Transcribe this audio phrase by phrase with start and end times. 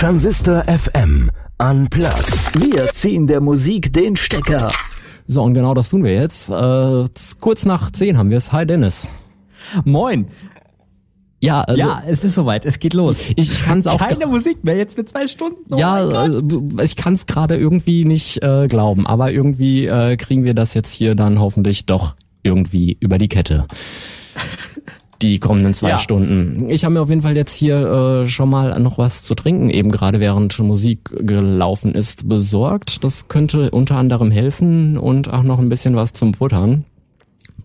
[0.00, 2.54] Transistor FM Unplugged.
[2.58, 4.68] Wir ziehen der Musik den Stecker.
[5.26, 6.48] So, und genau das tun wir jetzt.
[6.48, 7.04] Äh,
[7.38, 8.50] kurz nach zehn haben wir es.
[8.50, 9.06] Hi Dennis.
[9.84, 10.28] Moin.
[11.40, 13.18] Ja, also, ja, es ist soweit, es geht los.
[13.36, 13.98] Ich, ich kann es auch.
[13.98, 15.58] Keine Musik mehr jetzt für zwei Stunden.
[15.70, 16.40] Oh ja, äh,
[16.82, 20.94] ich kann es gerade irgendwie nicht äh, glauben, aber irgendwie äh, kriegen wir das jetzt
[20.94, 23.66] hier dann hoffentlich doch irgendwie über die Kette.
[25.22, 25.98] Die kommenden zwei ja.
[25.98, 26.68] Stunden.
[26.70, 29.70] Ich habe mir auf jeden Fall jetzt hier äh, schon mal noch was zu trinken,
[29.70, 33.04] eben gerade während Musik gelaufen ist, besorgt.
[33.04, 36.84] Das könnte unter anderem helfen und auch noch ein bisschen was zum Futtern.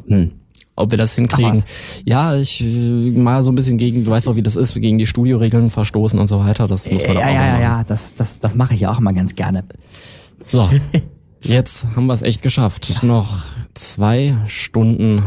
[0.07, 0.31] Hm
[0.75, 1.63] ob wir das hinkriegen.
[2.03, 4.97] Ja, ich äh, mal so ein bisschen gegen, du weißt doch, wie das ist, gegen
[4.97, 6.67] die Studioregeln verstoßen und so weiter.
[6.67, 8.99] Das muss man ja, auch ja, ja, ja, das, das, das mache ich ja auch
[8.99, 9.63] mal ganz gerne.
[10.45, 10.69] So,
[11.41, 12.89] jetzt haben wir es echt geschafft.
[12.89, 13.07] Ja.
[13.07, 13.43] Noch
[13.73, 15.23] zwei Stunden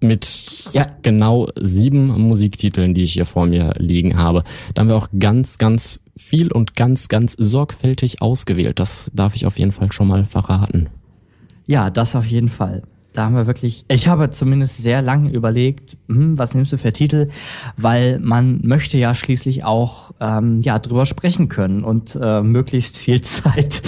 [0.00, 0.86] mit ja.
[1.02, 4.44] genau sieben Musiktiteln, die ich hier vor mir liegen habe.
[4.74, 8.78] Da haben wir auch ganz, ganz viel und ganz, ganz sorgfältig ausgewählt.
[8.78, 10.88] Das darf ich auf jeden Fall schon mal verraten.
[11.66, 15.96] Ja, das auf jeden Fall da haben wir wirklich, ich habe zumindest sehr lange überlegt,
[16.08, 17.28] hm, was nimmst du für Titel,
[17.76, 23.20] weil man möchte ja schließlich auch ähm, ja drüber sprechen können und äh, möglichst viel
[23.22, 23.82] Zeit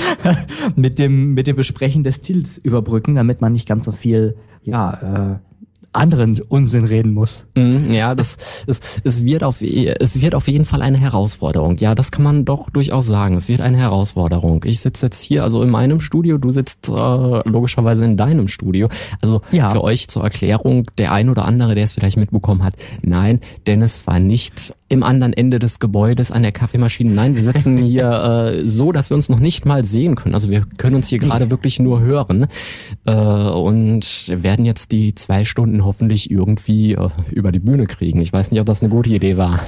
[0.76, 5.34] mit dem mit dem Besprechen des Titels überbrücken, damit man nicht ganz so viel ja
[5.34, 5.51] äh,
[5.92, 7.46] anderen Unsinn reden muss.
[7.54, 11.78] Mhm, ja, das, es, es, wird auf, es wird auf jeden Fall eine Herausforderung.
[11.78, 13.36] Ja, das kann man doch durchaus sagen.
[13.36, 14.64] Es wird eine Herausforderung.
[14.64, 18.88] Ich sitze jetzt hier also in meinem Studio, du sitzt äh, logischerweise in deinem Studio.
[19.20, 19.70] Also ja.
[19.70, 24.06] für euch zur Erklärung, der ein oder andere, der es vielleicht mitbekommen hat, nein, Dennis
[24.06, 27.10] war nicht im anderen Ende des Gebäudes an der Kaffeemaschine.
[27.10, 28.10] Nein, wir sitzen hier
[28.62, 30.34] äh, so, dass wir uns noch nicht mal sehen können.
[30.34, 32.46] Also wir können uns hier gerade wirklich nur hören
[33.06, 38.20] äh, und werden jetzt die zwei Stunden hoffentlich irgendwie äh, über die Bühne kriegen.
[38.20, 39.60] Ich weiß nicht, ob das eine gute Idee war.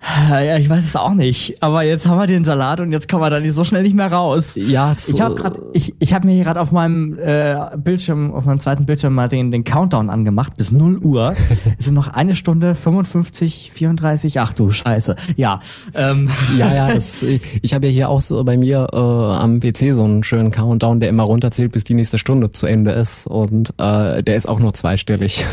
[0.30, 1.62] Ja, ich weiß es auch nicht.
[1.62, 3.96] Aber jetzt haben wir den Salat und jetzt kommen wir da nicht so schnell nicht
[3.96, 4.56] mehr raus.
[4.56, 8.32] Ja, zu ich habe gerade, ich, ich habe mir hier gerade auf meinem äh, Bildschirm,
[8.32, 11.34] auf meinem zweiten Bildschirm mal den, den Countdown angemacht bis 0 Uhr.
[11.78, 14.40] es sind noch eine Stunde 55, 34.
[14.40, 15.16] Ach du Scheiße.
[15.36, 15.60] Ja.
[15.94, 16.30] Ähm.
[16.56, 16.92] Ja, ja.
[16.92, 17.24] Das,
[17.62, 21.00] ich habe ja hier auch so bei mir äh, am PC so einen schönen Countdown,
[21.00, 24.60] der immer runterzählt, bis die nächste Stunde zu Ende ist und äh, der ist auch
[24.60, 25.44] nur zweistellig.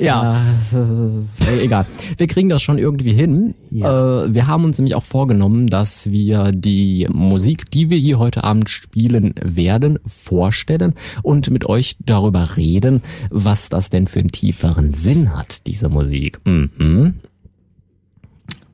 [0.00, 1.86] Ja, äh, egal.
[2.16, 3.54] Wir kriegen das schon irgendwie hin.
[3.70, 4.24] Ja.
[4.24, 8.44] Äh, wir haben uns nämlich auch vorgenommen, dass wir die Musik, die wir hier heute
[8.44, 14.94] Abend spielen werden, vorstellen und mit euch darüber reden, was das denn für einen tieferen
[14.94, 16.40] Sinn hat, diese Musik.
[16.44, 17.14] Mhm.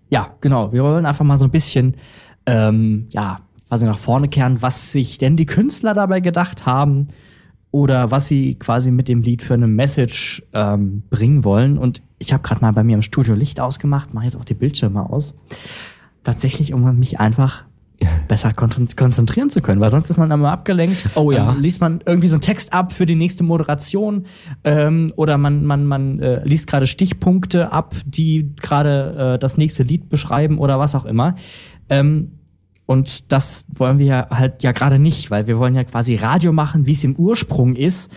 [0.09, 0.73] Ja, genau.
[0.73, 1.97] Wir wollen einfach mal so ein bisschen,
[2.47, 7.09] ähm, ja, quasi nach vorne kehren, was sich denn die Künstler dabei gedacht haben,
[7.77, 11.77] oder was sie quasi mit dem Lied für eine Message ähm, bringen wollen.
[11.77, 14.55] Und ich habe gerade mal bei mir im Studio Licht ausgemacht, mache jetzt auch die
[14.55, 15.35] Bildschirme aus.
[16.25, 17.65] Tatsächlich, um mich einfach
[18.29, 21.05] besser konzentrieren zu können, weil sonst ist man immer abgelenkt.
[21.17, 21.53] Oh ja.
[21.53, 24.25] Dann liest man irgendwie so einen Text ab für die nächste Moderation
[24.65, 29.83] ähm, oder man man man äh, liest gerade Stichpunkte ab, die gerade äh, das nächste
[29.83, 31.37] Lied beschreiben oder was auch immer.
[31.91, 32.36] Ähm,
[32.87, 36.53] und das wollen wir ja halt ja gerade nicht, weil wir wollen ja quasi Radio
[36.53, 38.15] machen, wie es im Ursprung ist.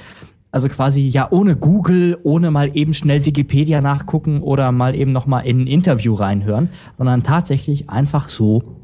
[0.51, 5.27] Also quasi ja ohne Google, ohne mal eben schnell Wikipedia nachgucken oder mal eben noch
[5.27, 8.78] mal in ein Interview reinhören, sondern tatsächlich einfach so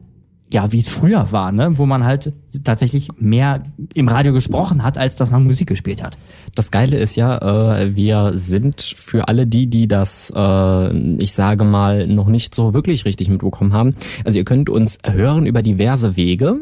[0.53, 1.77] ja, wie es früher war, ne?
[1.77, 2.31] wo man halt
[2.63, 3.63] tatsächlich mehr
[3.93, 6.17] im Radio gesprochen hat, als dass man Musik gespielt hat.
[6.53, 11.63] Das Geile ist ja, äh, wir sind für alle die, die das, äh, ich sage
[11.63, 13.95] mal, noch nicht so wirklich richtig mitbekommen haben.
[14.23, 16.61] Also ihr könnt uns hören über diverse Wege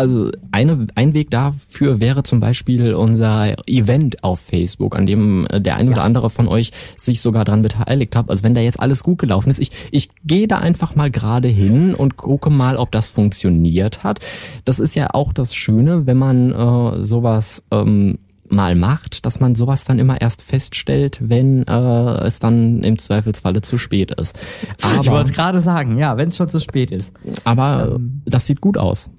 [0.00, 5.60] also eine, ein Weg dafür wäre zum Beispiel unser Event auf Facebook, an dem äh,
[5.60, 5.92] der ein ja.
[5.92, 8.30] oder andere von euch sich sogar dran beteiligt hat.
[8.30, 11.48] Also wenn da jetzt alles gut gelaufen ist, ich, ich gehe da einfach mal gerade
[11.48, 14.20] hin und gucke mal, ob das funktioniert hat.
[14.64, 18.18] Das ist ja auch das Schöne, wenn man äh, sowas ähm,
[18.48, 23.60] mal macht, dass man sowas dann immer erst feststellt, wenn äh, es dann im Zweifelsfalle
[23.60, 24.38] zu spät ist.
[24.80, 27.12] Aber, ich wollte es gerade sagen, ja, wenn es schon zu spät ist.
[27.44, 29.10] Aber ähm, das sieht gut aus.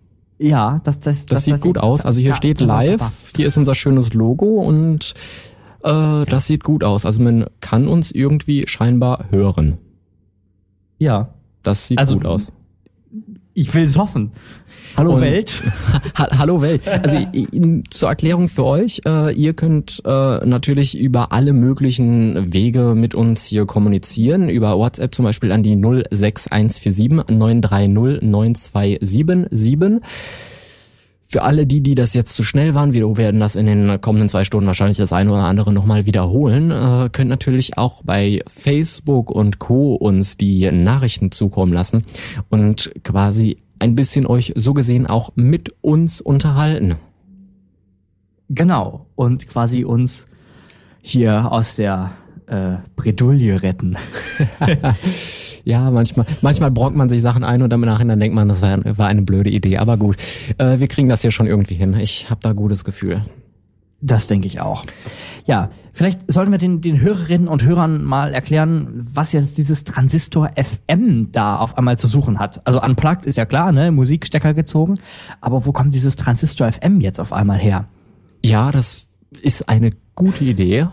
[0.42, 2.04] Ja, das, das, das, das sieht das gut aus.
[2.04, 5.14] Also hier ja, steht live, hier ist unser schönes Logo und
[5.84, 7.06] äh, das sieht gut aus.
[7.06, 9.78] Also man kann uns irgendwie scheinbar hören.
[10.98, 11.30] Ja.
[11.62, 12.52] Das sieht also, gut aus.
[13.54, 14.32] Ich will es hoffen.
[14.98, 15.64] Hallo und, Welt.
[16.18, 16.82] ha Hallo Welt.
[16.88, 17.18] Also
[17.90, 23.46] zur Erklärung für euch, äh, ihr könnt äh, natürlich über alle möglichen Wege mit uns
[23.46, 24.50] hier kommunizieren.
[24.50, 30.02] Über WhatsApp zum Beispiel an die 06147 930 9277.
[31.32, 34.28] Für alle die, die das jetzt zu schnell waren, wir werden das in den kommenden
[34.28, 39.32] zwei Stunden wahrscheinlich das eine oder andere nochmal wiederholen, äh, könnt natürlich auch bei Facebook
[39.32, 39.96] und Co.
[39.96, 42.04] uns die Nachrichten zukommen lassen
[42.50, 46.96] und quasi ein bisschen euch so gesehen auch mit uns unterhalten.
[48.50, 49.06] Genau.
[49.16, 50.28] Und quasi uns
[51.02, 52.12] hier aus der
[52.52, 53.98] äh, Bredouille retten.
[55.64, 58.62] Ja, manchmal, manchmal brockt man sich Sachen ein und dann im Nachhinein denkt man, das
[58.62, 59.78] war, war eine blöde Idee.
[59.78, 60.18] Aber gut,
[60.58, 61.94] äh, wir kriegen das hier schon irgendwie hin.
[61.94, 63.24] Ich habe da gutes Gefühl.
[64.02, 64.84] Das denke ich auch.
[65.46, 70.50] Ja, vielleicht sollten wir den, den Hörerinnen und Hörern mal erklären, was jetzt dieses Transistor
[70.56, 72.66] FM da auf einmal zu suchen hat.
[72.66, 74.96] Also unplugged ist ja klar, ne, Musikstecker gezogen,
[75.40, 77.86] aber wo kommt dieses Transistor FM jetzt auf einmal her?
[78.44, 79.08] Ja, das
[79.42, 80.88] ist eine gute Idee.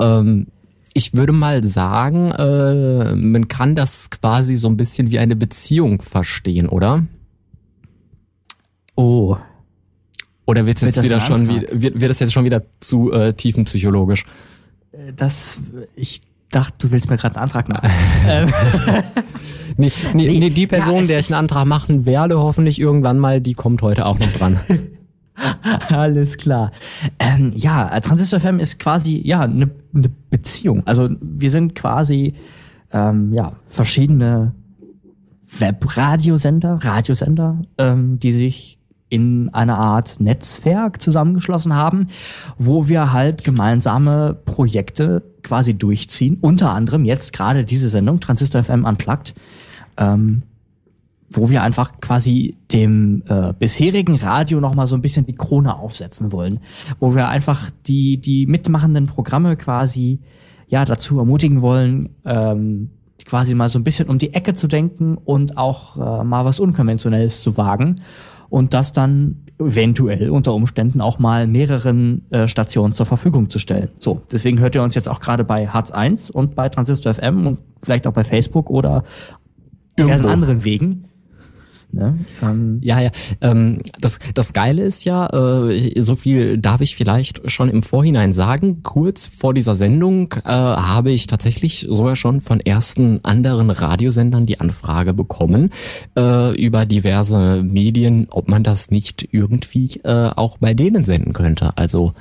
[0.00, 0.46] Ähm,
[0.94, 6.02] ich würde mal sagen, äh, man kann das quasi so ein bisschen wie eine Beziehung
[6.02, 7.04] verstehen, oder?
[8.94, 9.36] Oh.
[10.46, 13.12] Oder wird's Wird jetzt das wieder schon wieder, wird, wird das jetzt schon wieder zu
[13.12, 14.24] äh, tiefenpsychologisch?
[14.92, 15.60] Äh, Das,
[15.94, 17.90] ich dachte, du willst mir gerade einen Antrag machen.
[18.26, 18.52] ähm,
[19.76, 23.40] Nee, nee, Nee, die Person, ja, der ich einen Antrag machen werde, hoffentlich irgendwann mal,
[23.40, 24.58] die kommt heute auch noch dran.
[25.88, 26.72] Alles klar.
[27.18, 30.82] Ähm, ja, Transistor FM ist quasi ja eine ne Beziehung.
[30.86, 32.34] Also wir sind quasi
[32.92, 34.54] ähm, ja verschiedene
[35.50, 38.78] Webradiosender, Radiosender, ähm, die sich
[39.10, 42.08] in einer Art Netzwerk zusammengeschlossen haben,
[42.58, 46.36] wo wir halt gemeinsame Projekte quasi durchziehen.
[46.40, 49.34] Unter anderem jetzt gerade diese Sendung Transistor FM Unplugged.
[49.96, 50.42] Ähm,
[51.30, 55.76] wo wir einfach quasi dem äh, bisherigen Radio noch mal so ein bisschen die Krone
[55.76, 56.60] aufsetzen wollen,
[57.00, 60.20] wo wir einfach die die mitmachenden Programme quasi
[60.68, 62.90] ja dazu ermutigen wollen, ähm,
[63.24, 66.60] quasi mal so ein bisschen um die Ecke zu denken und auch äh, mal was
[66.60, 68.00] Unkonventionelles zu wagen
[68.48, 73.90] und das dann eventuell unter Umständen auch mal mehreren äh, Stationen zur Verfügung zu stellen.
[73.98, 77.46] So, deswegen hört ihr uns jetzt auch gerade bei Hartz 1 und bei Transistor FM
[77.46, 79.04] und vielleicht auch bei Facebook oder
[79.98, 80.28] diversen Irgendwo.
[80.28, 81.07] anderen Wegen.
[81.90, 82.18] Ne?
[82.42, 83.10] Ähm, Ja, ja.
[83.40, 88.32] Ähm, das, das Geile ist ja, äh, so viel darf ich vielleicht schon im Vorhinein
[88.32, 88.82] sagen.
[88.82, 94.60] Kurz vor dieser Sendung äh, habe ich tatsächlich sogar schon von ersten anderen Radiosendern die
[94.60, 95.70] Anfrage bekommen
[96.16, 101.76] äh, über diverse Medien, ob man das nicht irgendwie äh, auch bei denen senden könnte.
[101.76, 102.12] Also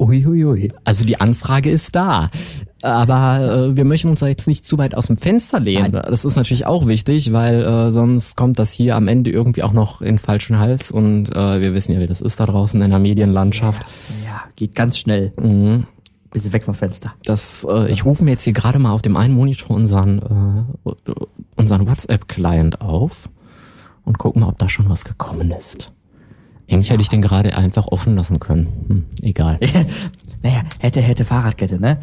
[0.00, 0.72] Uiuiui.
[0.84, 2.30] also die Anfrage ist da.
[2.82, 5.92] Aber äh, wir möchten uns da jetzt nicht zu weit aus dem Fenster lehnen.
[5.92, 6.02] Nein.
[6.08, 9.72] Das ist natürlich auch wichtig, weil äh, sonst kommt das hier am Ende irgendwie auch
[9.72, 10.90] noch in falschen Hals.
[10.90, 13.82] Und äh, wir wissen ja, wie das ist da draußen in der Medienlandschaft.
[14.24, 15.32] Ja, geht ganz schnell.
[15.38, 15.86] Mhm.
[16.30, 17.12] Bisschen weg vom Fenster.
[17.24, 20.92] Das, äh, ich rufe mir jetzt hier gerade mal auf dem einen Monitor unseren, äh,
[21.56, 23.28] unseren WhatsApp-Client auf
[24.04, 25.92] und guck mal, ob da schon was gekommen ist.
[26.70, 28.68] Eigentlich hätte ich den gerade einfach offen lassen können.
[28.88, 29.58] Hm, egal.
[30.42, 31.98] naja, hätte, hätte Fahrradkette, ne?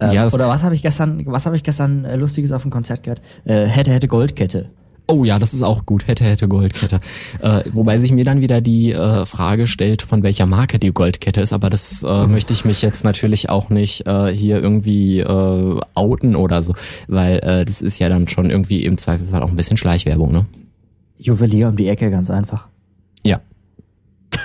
[0.00, 2.70] Ähm, Ja, oder was habe ich gestern, was habe ich gestern äh, Lustiges auf dem
[2.70, 3.20] Konzert gehört?
[3.44, 4.70] Äh, hätte, hätte Goldkette.
[5.08, 6.06] Oh ja, das ist auch gut.
[6.06, 7.00] Hätte, hätte Goldkette.
[7.40, 11.40] Äh, wobei sich mir dann wieder die äh, Frage stellt, von welcher Marke die Goldkette
[11.40, 11.52] ist.
[11.52, 16.36] Aber das äh, möchte ich mich jetzt natürlich auch nicht äh, hier irgendwie äh, outen
[16.36, 16.74] oder so.
[17.08, 20.46] Weil äh, das ist ja dann schon irgendwie im Zweifelsfall auch ein bisschen Schleichwerbung, ne?
[21.18, 22.68] Juwelier um die Ecke, ganz einfach.
[23.24, 23.40] Ja.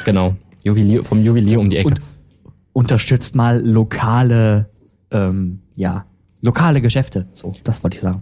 [0.08, 0.36] Genau.
[0.64, 1.88] Juwelier, vom Juwelier um die Ecke.
[1.90, 2.02] Und
[2.74, 4.70] unterstützt mal lokale,
[5.12, 6.06] ähm, ja,
[6.42, 7.28] lokale Geschäfte.
[7.34, 8.22] So, das wollte ich sagen.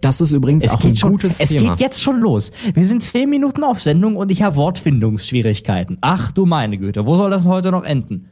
[0.00, 1.72] das ist übrigens Es auch ein schon, gutes es Thema.
[1.72, 2.52] geht jetzt schon los.
[2.74, 5.98] Wir sind zehn Minuten auf Sendung und ich habe Wortfindungsschwierigkeiten.
[6.00, 8.28] Ach du meine Güte, wo soll das heute noch enden?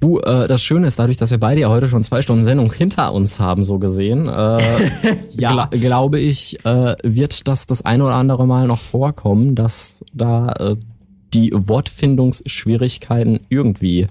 [0.00, 2.72] Du, äh, das Schöne ist, dadurch, dass wir beide ja heute schon zwei Stunden Sendung
[2.72, 4.90] hinter uns haben, so gesehen, äh,
[5.32, 5.52] Ja.
[5.52, 10.52] gla glaube ich, äh, wird das das eine oder andere Mal noch vorkommen, dass da
[10.52, 10.76] äh,
[11.32, 14.08] die Wortfindungsschwierigkeiten irgendwie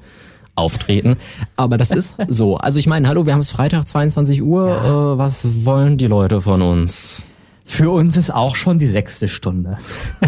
[0.56, 1.18] auftreten.
[1.56, 2.58] Aber das ist so.
[2.58, 4.70] Also ich meine, hallo, wir haben es Freitag, 22 Uhr.
[4.70, 7.24] Äh, was wollen die Leute von uns?
[7.66, 9.78] Für uns ist auch schon die sechste Stunde.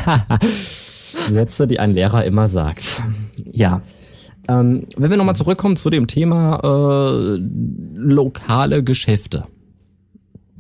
[1.14, 3.02] Sätze, die ein Lehrer immer sagt.
[3.52, 3.82] Ja.
[4.48, 7.38] Ähm, wenn wir nochmal zurückkommen zu dem Thema äh,
[7.96, 9.46] lokale Geschäfte.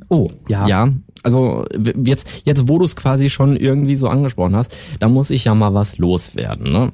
[0.09, 0.67] Oh, ja.
[0.67, 0.89] Ja,
[1.23, 1.65] also
[2.03, 5.55] jetzt, jetzt wo du es quasi schon irgendwie so angesprochen hast, da muss ich ja
[5.55, 6.71] mal was loswerden.
[6.71, 6.91] Ne?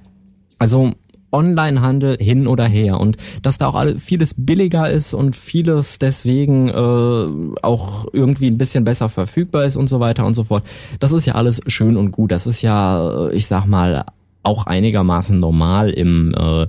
[0.58, 0.94] Also
[1.32, 6.70] Onlinehandel hin oder her und dass da auch alle, vieles billiger ist und vieles deswegen
[6.70, 10.64] äh, auch irgendwie ein bisschen besser verfügbar ist und so weiter und so fort.
[11.00, 12.32] Das ist ja alles schön und gut.
[12.32, 14.06] Das ist ja, äh, ich sag mal,
[14.44, 16.68] auch einigermaßen normal im äh,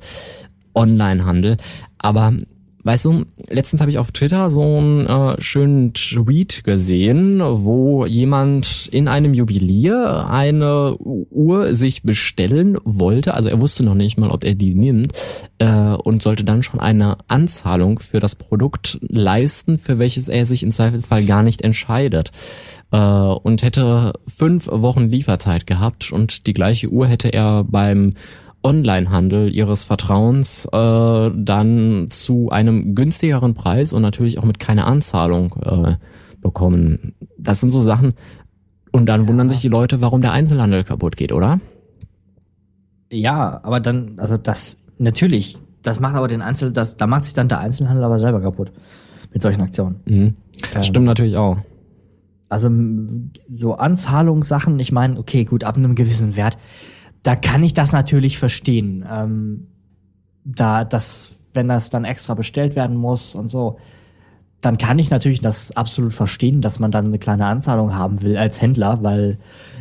[0.75, 1.59] Onlinehandel.
[1.99, 2.33] Aber
[2.87, 8.87] Weißt du, letztens habe ich auf Twitter so einen äh, schönen Tweet gesehen, wo jemand
[8.93, 13.35] in einem Juwelier eine Uhr sich bestellen wollte.
[13.35, 15.15] Also er wusste noch nicht mal, ob er die nimmt
[15.59, 20.63] äh, und sollte dann schon eine Anzahlung für das Produkt leisten, für welches er sich
[20.63, 22.31] im Zweifelsfall gar nicht entscheidet.
[22.93, 28.15] Äh, und hätte fünf Wochen Lieferzeit gehabt und die gleiche Uhr hätte er beim
[28.67, 35.55] Onlinehandel ihres Vertrauens äh, dann zu einem günstigeren Preis und natürlich auch mit keiner Anzahlung
[35.65, 35.95] äh,
[36.41, 37.15] bekommen.
[37.39, 38.15] Das sind so Sachen.
[38.91, 41.61] Und dann wundern sich die Leute, warum der Einzelhandel kaputt geht, oder?
[43.13, 47.35] Ja, aber dann, also das, natürlich, das macht aber den Einzel, das, da macht sich
[47.35, 48.73] dann der Einzelhandel aber selber kaputt.
[49.33, 50.01] Mit solchen Aktionen.
[50.07, 50.35] Mhm.
[50.75, 51.59] Das stimmt natürlich auch.
[52.49, 52.71] Also
[53.53, 56.59] so Anzahlungssachen, ich meine, okay, gut, ab einem gewissen Wert,
[57.27, 59.05] da kann ich das natürlich verstehen.
[59.11, 59.67] Ähm,
[60.45, 63.79] da das, wenn das dann extra bestellt werden muss und so,
[64.61, 68.37] dann kann ich natürlich das absolut verstehen, dass man dann eine kleine Anzahlung haben will
[68.37, 69.39] als Händler, weil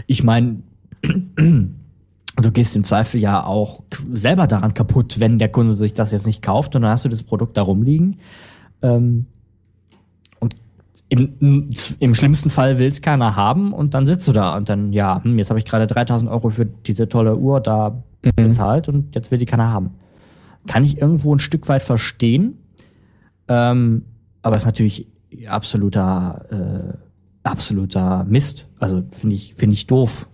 [0.07, 0.63] ich meine,
[1.03, 6.25] du gehst im Zweifel ja auch selber daran kaputt, wenn der Kunde sich das jetzt
[6.25, 8.17] nicht kauft und dann hast du das Produkt da rumliegen.
[8.81, 9.27] Ähm,
[11.09, 14.91] im, im schlimmsten Fall will es keiner haben und dann sitzt du da und dann,
[14.91, 18.31] ja, hm, jetzt habe ich gerade 3000 Euro für diese tolle Uhr da mhm.
[18.35, 19.91] bezahlt und jetzt will die keiner haben.
[20.67, 22.57] Kann ich irgendwo ein Stück weit verstehen,
[23.47, 24.05] ähm,
[24.41, 25.07] aber ist natürlich
[25.47, 26.97] absoluter, äh,
[27.43, 28.67] absoluter Mist.
[28.79, 30.27] Also finde ich, finde ich doof.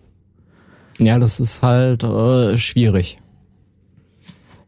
[0.97, 3.20] Ja, das ist halt äh, schwierig.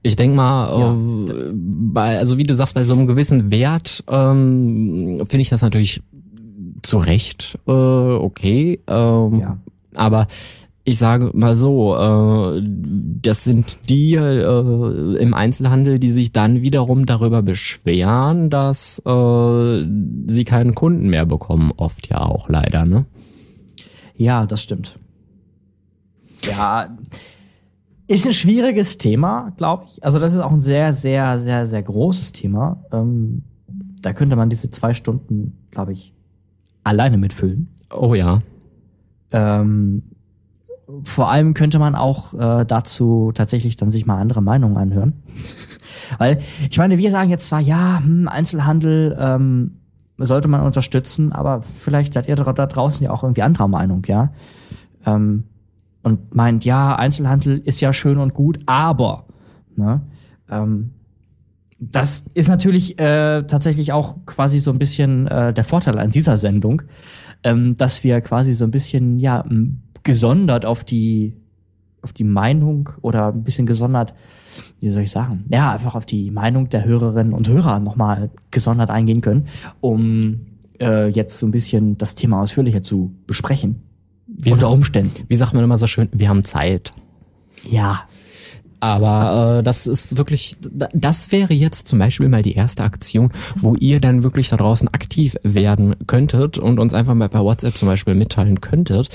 [0.04, 1.34] Ich denk mal, ja.
[1.34, 5.62] äh, bei, also wie du sagst, bei so einem gewissen Wert ähm, finde ich das
[5.62, 6.02] natürlich
[6.82, 8.82] zu Recht äh, okay.
[8.88, 9.58] Ähm, ja.
[9.96, 10.28] Aber
[10.84, 12.62] ich sage mal so, äh,
[13.22, 19.86] das sind die äh, im Einzelhandel, die sich dann wiederum darüber beschweren, dass äh,
[20.28, 23.06] sie keinen Kunden mehr bekommen, oft ja auch leider, ne?
[24.18, 25.00] Ja, das stimmt.
[26.42, 26.90] Ja,
[28.14, 30.04] ist ein schwieriges Thema, glaube ich.
[30.04, 32.84] Also das ist auch ein sehr, sehr, sehr, sehr großes Thema.
[32.92, 33.44] Ähm,
[34.02, 36.14] da könnte man diese zwei Stunden, glaube ich,
[36.84, 37.70] alleine mitfüllen.
[37.90, 38.42] Oh ja.
[39.32, 40.04] Ähm,
[41.04, 45.14] vor allem könnte man auch äh, dazu tatsächlich dann sich mal andere Meinungen anhören.
[46.20, 46.40] Weil,
[46.70, 49.80] ich meine, wir sagen jetzt zwar, ja, hm, Einzelhandel ähm,
[50.18, 54.32] sollte man unterstützen, aber vielleicht seid ihr da draußen ja auch irgendwie anderer Meinung, ja.
[55.06, 55.46] Ähm,
[56.04, 59.26] und meint, ja, Einzelhandel ist ja schön und gut, aber
[59.76, 60.02] ne,
[60.50, 60.92] ähm,
[61.80, 66.38] das ist natürlich äh, tatsächlich auch quasi so ein bisschen äh, der Vorteil an dieser
[66.38, 66.84] Sendung,
[67.44, 69.44] ähm, dass wir quasi so ein bisschen ja
[70.04, 71.34] gesondert auf die
[72.02, 74.14] auf die Meinung oder ein bisschen gesondert,
[74.82, 78.90] wie soll ich sagen, ja einfach auf die Meinung der Hörerinnen und Hörer nochmal gesondert
[78.90, 79.48] eingehen können,
[79.80, 80.42] um
[80.80, 83.82] äh, jetzt so ein bisschen das Thema ausführlicher zu besprechen.
[84.38, 85.26] Wie unter Umständen.
[85.28, 86.92] Wie sagt man immer so schön, wir haben Zeit.
[87.70, 88.04] Ja.
[88.80, 90.58] Aber äh, das ist wirklich,
[90.94, 94.90] das wäre jetzt zum Beispiel mal die erste Aktion, wo ihr dann wirklich da draußen
[94.90, 99.08] aktiv werden könntet und uns einfach mal per WhatsApp zum Beispiel mitteilen könntet.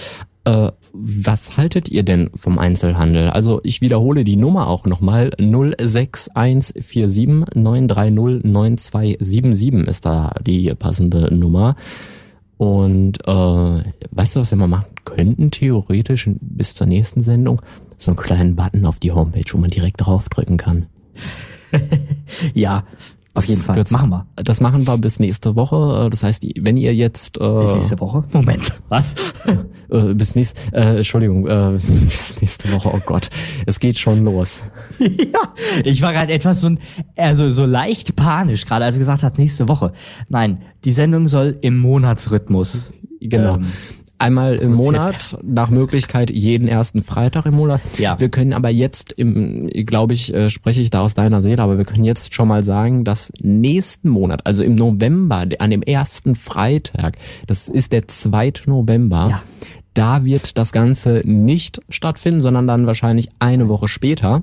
[0.44, 3.28] Äh, was haltet ihr denn vom Einzelhandel?
[3.28, 5.32] Also ich wiederhole die Nummer auch nochmal.
[5.38, 11.76] 06147 930 9277 ist da die passende Nummer.
[12.58, 17.62] Und äh, weißt du, was wir mal machen könnten, theoretisch bis zur nächsten Sendung?
[17.96, 20.86] So einen kleinen Button auf die Homepage, wo man direkt draufdrücken kann.
[22.54, 22.84] ja,
[23.38, 23.84] auf jeden Fall.
[23.90, 24.26] Machen wir.
[24.36, 26.08] Das machen wir bis nächste Woche.
[26.10, 28.24] Das heißt, wenn ihr jetzt äh, bis nächste Woche.
[28.32, 29.14] Moment, was?
[29.90, 32.90] äh, bis nächste, äh, Entschuldigung, äh, bis nächste Woche.
[32.94, 33.30] Oh Gott,
[33.66, 34.62] es geht schon los.
[34.98, 35.54] ja,
[35.84, 36.70] ich war gerade etwas so,
[37.16, 39.92] also so leicht panisch gerade, als du gesagt hast nächste Woche.
[40.28, 42.92] Nein, die Sendung soll im Monatsrhythmus.
[43.20, 43.56] Genau.
[43.56, 43.66] Ähm,
[44.18, 47.80] Einmal im Monat, nach Möglichkeit jeden ersten Freitag im Monat.
[47.98, 48.18] Ja.
[48.18, 51.78] Wir können aber jetzt im, glaube ich, äh, spreche ich da aus deiner Seele, aber
[51.78, 56.34] wir können jetzt schon mal sagen, dass nächsten Monat, also im November, an dem ersten
[56.34, 58.52] Freitag, das ist der 2.
[58.66, 59.42] November, ja.
[59.94, 64.42] da wird das Ganze nicht stattfinden, sondern dann wahrscheinlich eine Woche später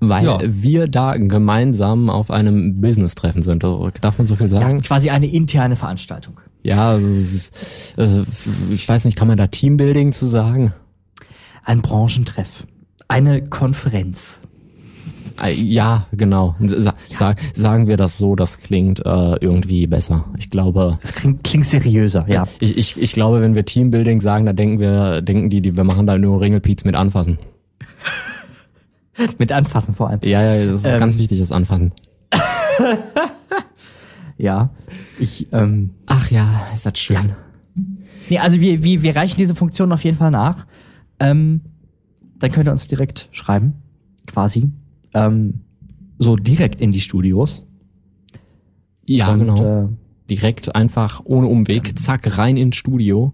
[0.00, 0.38] weil ja.
[0.42, 3.62] wir da gemeinsam auf einem Business-Treffen sind.
[3.62, 4.78] Darf man so viel sagen?
[4.78, 6.40] Ja, quasi eine interne Veranstaltung.
[6.66, 7.54] Ja, ist,
[7.96, 8.24] äh,
[8.70, 10.74] ich weiß nicht, kann man da Teambuilding zu sagen?
[11.64, 12.66] Ein Branchentreff.
[13.06, 14.40] Eine Konferenz.
[15.40, 16.56] Äh, ja, genau.
[16.60, 17.34] Sa ja.
[17.54, 20.24] sagen wir das so, das klingt äh, irgendwie besser.
[20.38, 20.98] Ich glaube.
[21.02, 22.48] Es klingt, klingt seriöser, ja.
[22.58, 25.84] Ich, ich, ich glaube, wenn wir Teambuilding sagen, da denken wir, denken die, die wir
[25.84, 27.38] machen da nur Ringelpiez mit anfassen.
[29.38, 30.20] mit anfassen vor allem.
[30.24, 30.98] Ja, ja, das ist ähm.
[30.98, 31.92] ganz wichtig, das Anfassen.
[34.38, 34.70] Ja,
[35.18, 37.34] ich, ähm, Ach ja, ist das schön.
[38.28, 40.66] Nee, also wir, wir, wir reichen diese Funktion auf jeden Fall nach.
[41.18, 41.62] Ähm,
[42.38, 43.74] dann könnt ihr uns direkt schreiben,
[44.26, 44.70] quasi.
[45.14, 45.60] Ähm,
[46.18, 47.66] so direkt in die Studios.
[49.06, 49.84] Ja, Und, genau.
[49.84, 49.88] Äh,
[50.28, 53.32] Direkt einfach ohne Umweg, zack, rein ins Studio.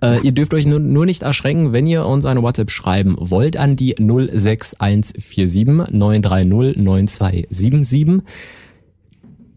[0.00, 3.58] Äh, ihr dürft euch nur, nur nicht erschrecken, wenn ihr uns eine WhatsApp schreiben wollt
[3.58, 8.22] an die 06147 930 9277.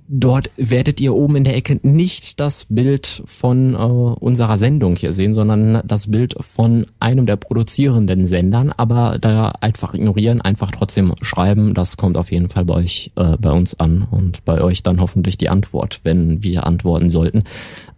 [0.07, 5.13] Dort werdet ihr oben in der Ecke nicht das Bild von äh, unserer Sendung hier
[5.13, 8.71] sehen, sondern das Bild von einem der produzierenden Sendern.
[8.71, 11.73] Aber da einfach ignorieren, einfach trotzdem schreiben.
[11.73, 15.01] Das kommt auf jeden Fall bei euch, äh, bei uns an und bei euch dann
[15.01, 17.43] hoffentlich die Antwort, wenn wir antworten sollten.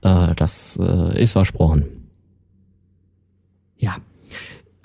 [0.01, 1.85] Äh, das äh, ist versprochen.
[3.77, 3.97] ja,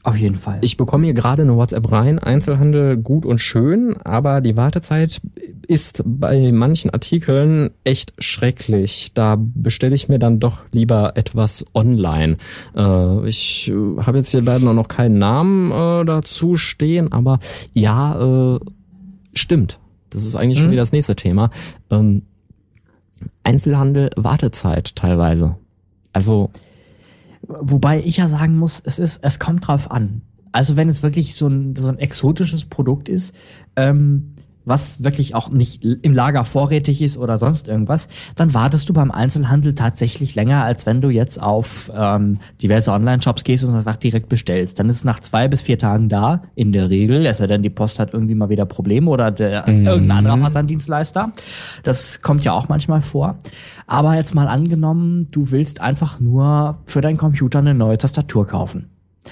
[0.05, 0.59] auf jeden Fall.
[0.63, 5.21] Ich bekomme hier gerade eine WhatsApp rein, Einzelhandel gut und schön, aber die Wartezeit
[5.69, 9.13] ist bei manchen Artikeln echt schrecklich.
[9.15, 12.37] Da bestelle ich mir dann doch lieber etwas online.
[12.77, 17.39] Äh, ich äh, habe jetzt hier leider noch keinen Namen äh, dazu stehen, aber
[17.73, 18.61] ja, äh,
[19.35, 19.79] stimmt.
[20.11, 20.73] Das ist eigentlich schon Mhm.
[20.73, 21.51] wieder das nächste Thema.
[21.91, 22.23] Ähm,
[23.45, 25.57] Einzelhandel, Wartezeit teilweise.
[26.13, 26.51] Also
[27.61, 30.23] Wobei ich ja sagen muss, es ist, es kommt drauf an.
[30.53, 33.35] Also wenn es wirklich so ein, so ein exotisches Produkt ist,
[33.77, 38.93] ähm, was wirklich auch nicht im Lager vorrätig ist oder sonst irgendwas, dann wartest du
[38.93, 43.97] beim Einzelhandel tatsächlich länger, als wenn du jetzt auf ähm, diverse Online-Shops gehst und einfach
[43.97, 44.79] direkt bestellst.
[44.79, 47.63] Dann ist es nach zwei bis vier Tagen da, in der Regel, es sei denn,
[47.63, 49.87] die Post hat irgendwie mal wieder Probleme oder der, Mhm.
[49.87, 51.33] irgendein anderer Versanddienstleister.
[51.83, 53.37] Das kommt ja auch manchmal vor.
[53.87, 58.89] Aber jetzt mal angenommen, du willst einfach nur für deinen Computer eine neue Tastatur kaufen.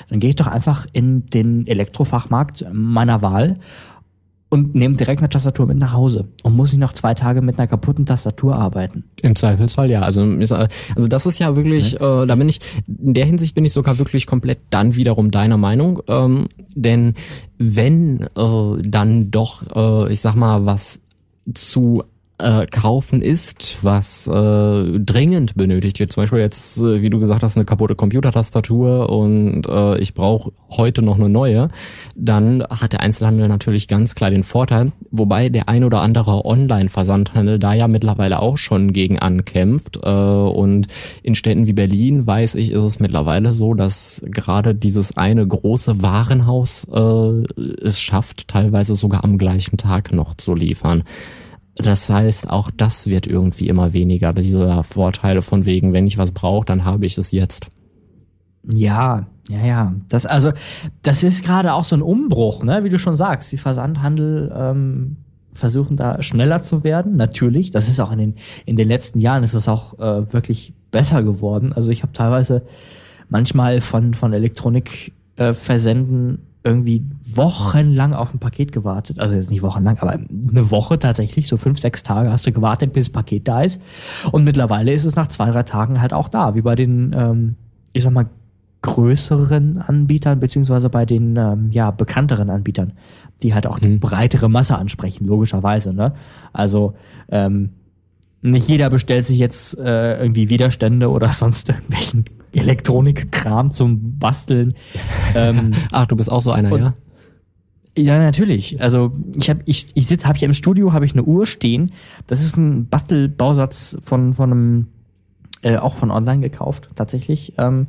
[0.09, 3.55] Dann gehe ich doch einfach in den Elektrofachmarkt meiner Wahl
[4.51, 7.59] und nehme direkt eine Tastatur mit nach Hause und muss nicht noch zwei Tage mit
[7.59, 9.05] einer kaputten Tastatur arbeiten.
[9.23, 10.03] Im Zweifelsfall ja.
[10.03, 13.65] Also, äh, also das ist ja wirklich, äh, da bin ich, in der Hinsicht bin
[13.65, 16.03] ich sogar wirklich komplett dann wiederum deiner Meinung.
[16.09, 17.15] Ähm, denn
[17.59, 21.01] wenn äh, dann doch, äh, ich sag mal, was
[21.55, 22.03] zu
[22.41, 26.13] äh, kaufen ist, was äh, dringend benötigt wird.
[26.13, 30.53] Zum Beispiel jetzt, äh, wie du gesagt hast, eine kaputte Computertastatur und äh, ich brauche
[30.71, 31.69] heute noch eine neue,
[32.15, 37.59] dann hat der Einzelhandel natürlich ganz klar den Vorteil, wobei der ein oder andere Online-Versandhandel
[37.59, 39.99] da ja mittlerweile auch schon gegen ankämpft.
[40.03, 40.87] Äh, und
[41.23, 46.03] in Städten wie Berlin, weiß ich, ist es mittlerweile so, dass gerade dieses eine große
[46.03, 51.05] Warenhaus äh, es schafft, teilweise sogar am gleichen Tag noch zu liefern.
[51.77, 54.33] Das heißt, auch das wird irgendwie immer weniger.
[54.33, 57.69] Diese Vorteile von wegen, wenn ich was brauche, dann habe ich es jetzt.
[58.69, 59.95] Ja, ja, ja.
[60.09, 60.53] Das also,
[61.03, 62.85] das ist gerade auch so ein Umbruch, ne?
[62.85, 65.17] Wie du schon sagst, die Versandhandel ähm,
[65.55, 67.17] versuchen da schneller zu werden.
[67.17, 68.35] Natürlich, das ist auch in den
[68.67, 71.73] in den letzten Jahren ist es auch äh, wirklich besser geworden.
[71.73, 72.63] Also ich habe teilweise
[73.29, 79.19] manchmal von von Elektronik äh, Versenden irgendwie wochenlang auf ein Paket gewartet.
[79.19, 82.93] Also jetzt nicht wochenlang, aber eine Woche tatsächlich, so fünf, sechs Tage hast du gewartet,
[82.93, 83.81] bis das Paket da ist.
[84.31, 87.57] Und mittlerweile ist es nach zwei, drei Tagen halt auch da, wie bei den, ähm,
[87.93, 88.27] ich sag mal,
[88.83, 92.93] größeren Anbietern, beziehungsweise bei den ähm, ja, bekannteren Anbietern,
[93.43, 94.01] die halt auch die Mhm.
[94.01, 95.93] breitere Masse ansprechen, logischerweise.
[95.93, 96.13] Ne?
[96.53, 96.95] Also
[97.29, 97.71] ähm,
[98.43, 104.75] nicht jeder bestellt sich jetzt äh, irgendwie Widerstände oder sonst irgendwelchen Elektronikkram zum Basteln.
[105.35, 106.95] ähm, Ach, du bist auch so einer, ja?
[107.97, 108.81] ja, natürlich.
[108.81, 111.93] Also ich habe ich ich sitze habe hier im Studio habe ich eine Uhr stehen.
[112.27, 114.87] Das ist ein Bastelbausatz von von einem
[115.63, 117.53] äh, auch von online gekauft tatsächlich.
[117.59, 117.87] Ähm,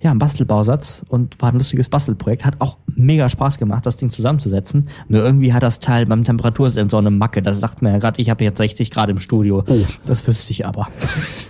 [0.00, 2.44] ja, ein Bastelbausatz und war ein lustiges Bastelprojekt.
[2.44, 4.88] Hat auch mega Spaß gemacht, das Ding zusammenzusetzen.
[5.08, 7.40] Nur irgendwie hat das Teil beim Temperatursensor eine Macke.
[7.40, 9.64] Das sagt mir ja gerade, ich habe jetzt 60 Grad im Studio.
[9.66, 9.78] Oh.
[10.06, 10.88] Das wüsste ich aber.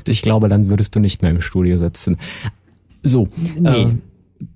[0.07, 2.19] Ich glaube, dann würdest du nicht mehr im Studio sitzen.
[3.03, 3.83] So, Nee.
[3.83, 3.89] äh,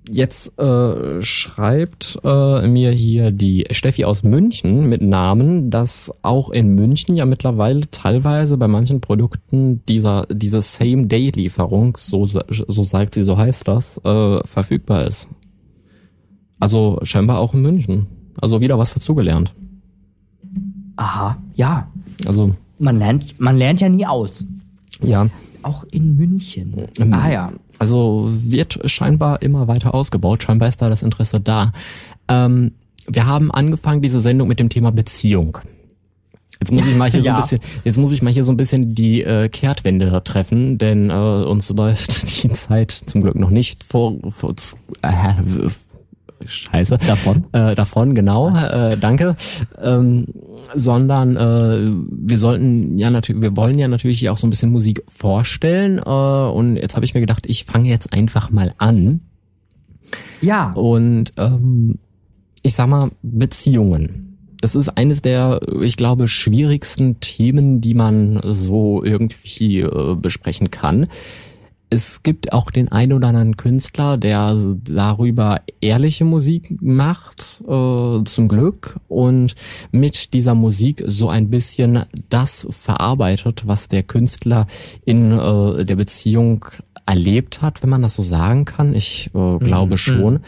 [0.09, 6.75] jetzt äh, schreibt äh, mir hier die Steffi aus München mit Namen, dass auch in
[6.75, 13.37] München ja mittlerweile teilweise bei manchen Produkten dieser diese Same-Day-Lieferung, so, so sagt sie, so
[13.37, 15.27] heißt das, äh, verfügbar ist.
[16.59, 18.07] Also scheinbar auch in München.
[18.41, 19.53] Also wieder was dazugelernt.
[20.95, 21.87] Aha, ja.
[22.25, 24.45] Also Man lernt, man lernt ja nie aus.
[25.01, 25.27] ja,
[25.61, 26.87] Auch in München.
[26.97, 27.51] Ähm, Ah ja.
[27.79, 30.43] Also wird scheinbar immer weiter ausgebaut.
[30.43, 31.71] Scheinbar ist da das Interesse da.
[32.27, 32.73] Ähm,
[33.07, 35.57] wir haben angefangen diese Sendung mit dem Thema Beziehung.
[36.59, 37.35] Jetzt muss ich mal hier so Ja.
[37.35, 41.09] ein bisschen, jetzt muss ich mal hier so ein bisschen die äh, Kehrtwende treffen, denn
[41.09, 45.33] äh, uns läuft die Zeit zum Glück noch nicht vor, vor zu, äh,
[46.45, 46.97] Scheiße.
[47.05, 47.45] Davon?
[47.51, 48.55] Äh, davon, genau.
[48.55, 49.35] Äh, danke.
[49.81, 50.25] Ähm,
[50.75, 55.03] sondern äh, wir sollten ja natürlich, wir wollen ja natürlich auch so ein bisschen Musik
[55.07, 55.99] vorstellen.
[55.99, 59.21] Äh, und jetzt habe ich mir gedacht, ich fange jetzt einfach mal an.
[60.41, 60.71] Ja.
[60.73, 61.99] Und ähm,
[62.63, 64.37] ich sag mal, Beziehungen.
[64.61, 71.07] Das ist eines der, ich glaube, schwierigsten Themen, die man so irgendwie äh, besprechen kann.
[71.91, 78.47] Es gibt auch den einen oder anderen Künstler, der darüber ehrliche Musik macht, äh, zum
[78.47, 79.55] Glück, und
[79.91, 84.67] mit dieser Musik so ein bisschen das verarbeitet, was der Künstler
[85.03, 86.65] in äh, der Beziehung
[87.07, 88.93] erlebt hat, wenn man das so sagen kann.
[88.93, 89.97] Ich äh, glaube Mhm.
[89.97, 90.39] schon.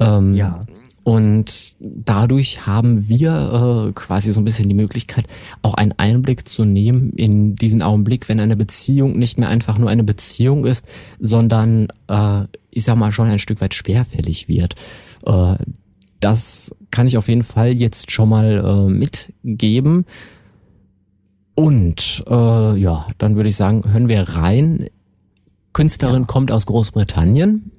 [0.00, 0.64] Ähm, Ja.
[1.02, 5.26] Und dadurch haben wir äh, quasi so ein bisschen die Möglichkeit,
[5.62, 9.88] auch einen Einblick zu nehmen in diesen Augenblick, wenn eine Beziehung nicht mehr einfach nur
[9.88, 10.86] eine Beziehung ist,
[11.18, 14.74] sondern, äh, ich sag mal, schon ein Stück weit schwerfällig wird.
[15.24, 15.56] Äh,
[16.20, 20.04] das kann ich auf jeden Fall jetzt schon mal äh, mitgeben.
[21.54, 24.86] Und äh, ja, dann würde ich sagen, hören wir rein.
[25.72, 27.70] Künstlerin kommt aus Großbritannien.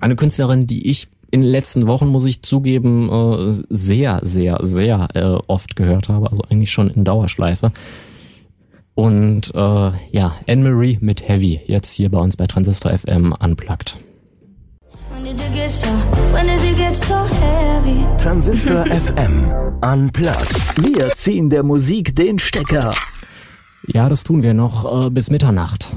[0.00, 5.08] Eine Künstlerin, die ich in den letzten Wochen, muss ich zugeben, äh, sehr, sehr, sehr
[5.14, 6.30] äh, oft gehört habe.
[6.30, 7.72] Also eigentlich schon in Dauerschleife.
[8.94, 9.58] Und äh,
[10.12, 13.96] ja, Anne-Marie mit Heavy, jetzt hier bei uns bei Transistor FM unplugged.
[15.68, 15.86] So?
[16.92, 17.14] So?
[18.18, 20.84] Transistor FM Unplugged.
[20.84, 22.90] Wir ziehen der Musik den Stecker.
[23.86, 25.90] Ja, das tun wir noch äh, bis Mitternacht.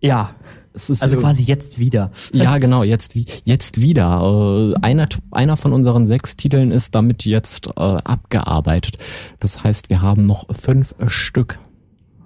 [0.00, 0.34] Ja.
[0.74, 2.10] Also äh, quasi jetzt wieder.
[2.32, 4.74] Ja, genau, jetzt, jetzt wieder.
[4.76, 8.98] Äh, einer, einer von unseren sechs Titeln ist damit jetzt äh, abgearbeitet.
[9.38, 11.58] Das heißt, wir haben noch fünf Stück.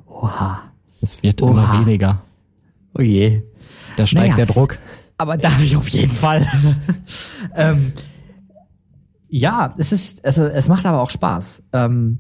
[0.06, 0.62] Oha.
[1.02, 1.50] Es wird Oha.
[1.50, 2.22] immer weniger.
[2.96, 3.42] Oh je.
[3.96, 4.37] Da steigt Naja.
[4.37, 4.78] der Druck.
[5.18, 6.46] Aber dadurch auf jeden Fall.
[7.54, 7.92] ähm,
[9.28, 11.62] ja, es ist, also es macht aber auch Spaß.
[11.74, 12.18] Ähm,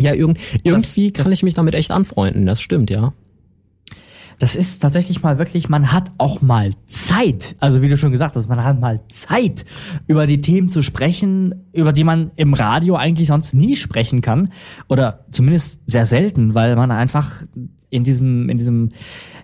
[0.00, 2.44] Ja, irgend, irgendwie das- kann ich mich damit echt anfreunden.
[2.44, 3.12] Das stimmt, ja.
[4.38, 8.36] Das ist tatsächlich mal wirklich, man hat auch mal Zeit, also wie du schon gesagt
[8.36, 9.64] hast, man hat mal Zeit,
[10.06, 14.50] über die Themen zu sprechen, über die man im Radio eigentlich sonst nie sprechen kann.
[14.88, 17.42] Oder zumindest sehr selten, weil man einfach
[17.90, 18.90] in diesem, in diesem,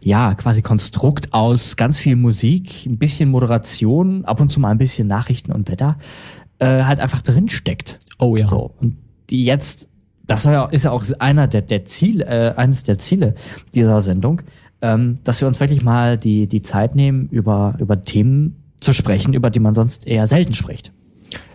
[0.00, 4.78] ja, quasi Konstrukt aus ganz viel Musik, ein bisschen Moderation, ab und zu mal ein
[4.78, 5.98] bisschen Nachrichten und Wetter,
[6.58, 8.00] äh, halt einfach drin steckt.
[8.18, 8.48] Oh ja.
[8.48, 8.96] So, und
[9.30, 9.88] die jetzt,
[10.26, 13.34] das ist ja auch einer der, der Ziel, äh, eines der Ziele
[13.72, 14.42] dieser Sendung,
[14.82, 19.34] ähm, dass wir uns wirklich mal die, die Zeit nehmen, über, über Themen zu sprechen,
[19.34, 20.92] über die man sonst eher selten spricht.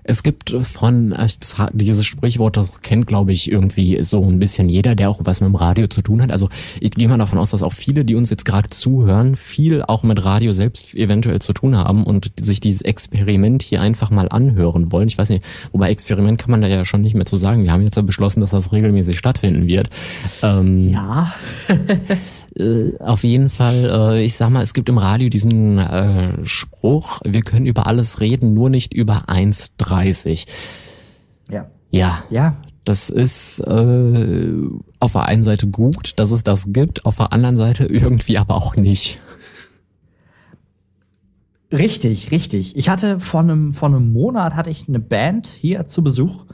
[0.07, 1.27] Es gibt von, äh,
[1.73, 5.47] dieses Sprichwort, das kennt, glaube ich, irgendwie so ein bisschen jeder, der auch was mit
[5.47, 6.31] dem Radio zu tun hat.
[6.31, 9.81] Also ich gehe mal davon aus, dass auch viele, die uns jetzt gerade zuhören, viel
[9.81, 14.29] auch mit Radio selbst eventuell zu tun haben und sich dieses Experiment hier einfach mal
[14.29, 15.07] anhören wollen.
[15.07, 17.63] Ich weiß nicht, wobei Experiment kann man da ja schon nicht mehr zu sagen.
[17.63, 19.89] Wir haben jetzt ja beschlossen, dass das regelmäßig stattfinden wird.
[20.43, 21.33] Ähm, Ja.
[22.57, 27.21] äh, auf jeden Fall, äh, ich sag mal, es gibt im Radio diesen äh, Spruch,
[27.25, 30.45] wir können über alles reden, nur nicht über 1,30.
[31.49, 31.69] Ja.
[31.91, 32.57] Ja, Ja.
[32.83, 34.53] das ist äh,
[34.99, 38.55] auf der einen Seite gut, dass es das gibt, auf der anderen Seite irgendwie aber
[38.55, 39.21] auch nicht.
[41.71, 42.77] Richtig, richtig.
[42.77, 46.45] Ich hatte vor einem, vor einem Monat hatte ich eine Band hier zu Besuch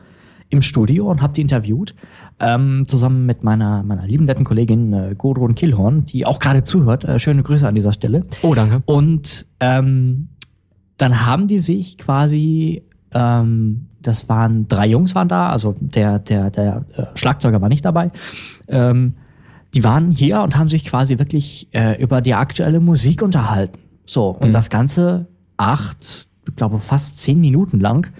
[0.50, 1.96] im Studio und habe die interviewt,
[2.42, 7.04] ähm, zusammen mit meiner, meiner lieben netten Kollegin äh, Gudrun Killhorn, die auch gerade zuhört.
[7.04, 8.26] Äh, schöne Grüße an dieser Stelle.
[8.42, 8.82] Oh, danke.
[8.86, 10.30] Und ähm,
[10.98, 16.50] dann haben die sich quasi, ähm, das waren drei Jungs waren da, also der der
[16.50, 18.12] der äh, Schlagzeuger war nicht dabei.
[18.68, 19.14] Ähm,
[19.74, 23.78] die waren hier und haben sich quasi wirklich äh, über die aktuelle Musik unterhalten.
[24.06, 24.52] So und Mhm.
[24.52, 25.28] das Ganze
[25.58, 28.12] acht, ich glaube fast zehn Minuten lang.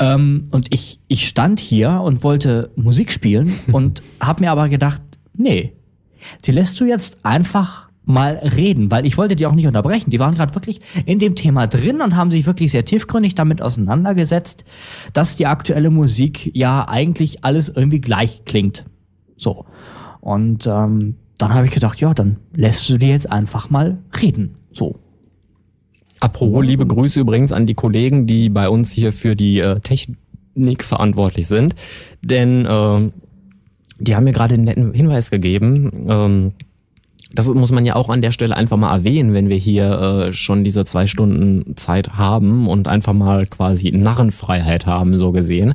[0.00, 5.02] Ähm, und ich ich stand hier und wollte Musik spielen und habe mir aber gedacht,
[5.34, 5.74] nee,
[6.44, 10.10] die lässt du jetzt einfach mal reden, weil ich wollte die auch nicht unterbrechen.
[10.10, 13.62] Die waren gerade wirklich in dem Thema drin und haben sich wirklich sehr tiefgründig damit
[13.62, 14.64] auseinandergesetzt,
[15.12, 18.84] dass die aktuelle Musik ja eigentlich alles irgendwie gleich klingt.
[19.36, 19.66] So.
[20.20, 24.54] Und ähm, dann habe ich gedacht, ja, dann lässt du die jetzt einfach mal reden.
[24.72, 24.98] So.
[26.20, 30.84] Apropos, liebe Grüße übrigens an die Kollegen, die bei uns hier für die äh, Technik
[30.84, 31.74] verantwortlich sind.
[32.20, 33.12] Denn ähm,
[33.98, 35.90] die haben mir gerade einen netten Hinweis gegeben.
[36.08, 36.52] Ähm,
[37.32, 40.32] das muss man ja auch an der Stelle einfach mal erwähnen, wenn wir hier äh,
[40.32, 45.74] schon diese zwei Stunden Zeit haben und einfach mal quasi Narrenfreiheit haben, so gesehen.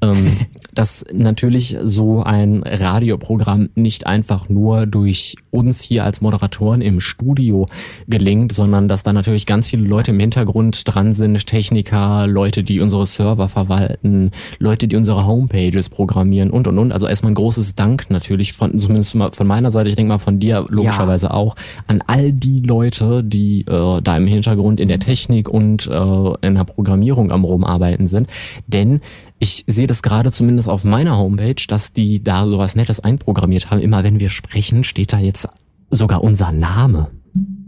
[0.00, 0.36] Ähm,
[0.76, 7.66] dass natürlich so ein Radioprogramm nicht einfach nur durch uns hier als Moderatoren im Studio
[8.06, 12.80] gelingt, sondern dass da natürlich ganz viele Leute im Hintergrund dran sind, Techniker, Leute, die
[12.80, 16.92] unsere Server verwalten, Leute, die unsere Homepages programmieren und und und.
[16.92, 20.18] Also erstmal ein großes Dank natürlich von zumindest mal von meiner Seite, ich denke mal
[20.18, 21.56] von dir logischerweise auch,
[21.86, 26.54] an all die Leute, die äh, da im Hintergrund in der Technik und äh, in
[26.54, 28.28] der Programmierung am rumarbeiten sind.
[28.66, 29.00] Denn
[29.38, 33.80] ich sehe das gerade zumindest auf meiner Homepage, dass die da sowas Nettes einprogrammiert haben.
[33.80, 35.48] Immer wenn wir sprechen, steht da jetzt
[35.90, 37.08] sogar unser Name.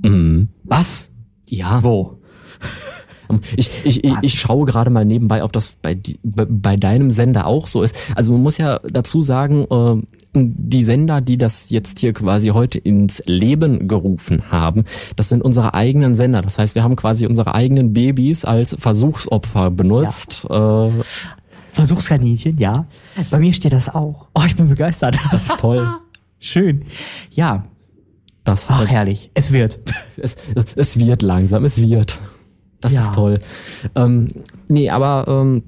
[0.03, 0.49] Mhm.
[0.65, 1.11] Was?
[1.47, 1.83] Ja.
[1.83, 2.19] Wo?
[3.57, 7.67] Ich, ich, ich, ich schaue gerade mal nebenbei, ob das bei, bei- deinem Sender auch
[7.67, 7.95] so ist.
[8.15, 10.03] Also man muss ja dazu sagen, äh,
[10.35, 14.85] die Sender, die das jetzt hier quasi heute ins Leben gerufen haben,
[15.17, 16.43] das sind unsere eigenen Sender.
[16.43, 20.47] Das heißt, wir haben quasi unsere eigenen Babys als Versuchsopfer benutzt.
[20.51, 20.91] Äh,
[21.73, 22.87] Versuchskaninchen, ja.
[23.31, 24.27] Bei mir steht das auch.
[24.35, 25.17] Oh, ich bin begeistert.
[25.31, 25.87] das ist toll.
[26.41, 26.83] Schön.
[27.31, 27.65] Ja.
[28.45, 29.31] Das Ach, hat, herrlich.
[29.35, 29.79] Es wird.
[30.17, 30.37] es,
[30.77, 32.19] es wird langsam, es wird.
[32.81, 33.01] Das Ja.
[33.03, 33.39] ist toll.
[33.95, 34.33] Ähm,
[34.69, 35.63] nee, aber ähm,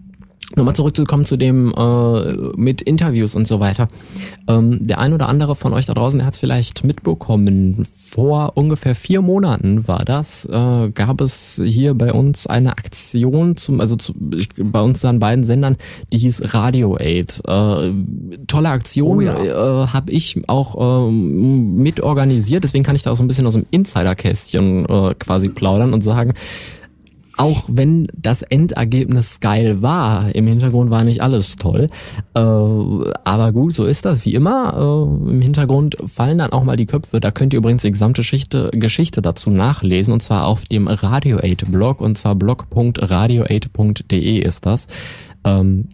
[0.57, 3.87] nochmal zurückzukommen zu dem äh, mit Interviews und so weiter.
[4.49, 7.87] Ähm, der ein oder andere von euch da draußen, der hat es vielleicht mitbekommen.
[7.95, 13.81] Vor ungefähr vier Monaten war das, äh, gab es hier bei uns eine Aktion zum,
[13.81, 14.13] also zu,
[14.59, 15.77] bei uns an beiden Sendern,
[16.13, 17.41] die hieß Radio Aid.
[17.47, 17.93] Äh,
[18.49, 19.85] tolle Aktion, Oh ja.
[19.85, 22.65] äh, habe ich auch ähm, mit organisiert.
[22.65, 26.03] Deswegen kann ich da auch so ein bisschen aus dem Insiderkästchen äh, quasi plaudern und
[26.03, 26.33] sagen,
[27.41, 31.87] auch wenn das Endergebnis geil war, im Hintergrund war nicht alles toll.
[32.35, 34.75] Äh, aber gut, so ist das wie immer.
[34.75, 37.19] Äh, Im Hintergrund fallen dann auch mal die Köpfe.
[37.19, 41.39] Da könnt ihr übrigens die gesamte Geschichte, Geschichte dazu nachlesen und zwar auf dem Radio
[41.39, 44.87] 8 Blog und zwar blog.radio8.de ist das.
[45.43, 45.89] Ähm,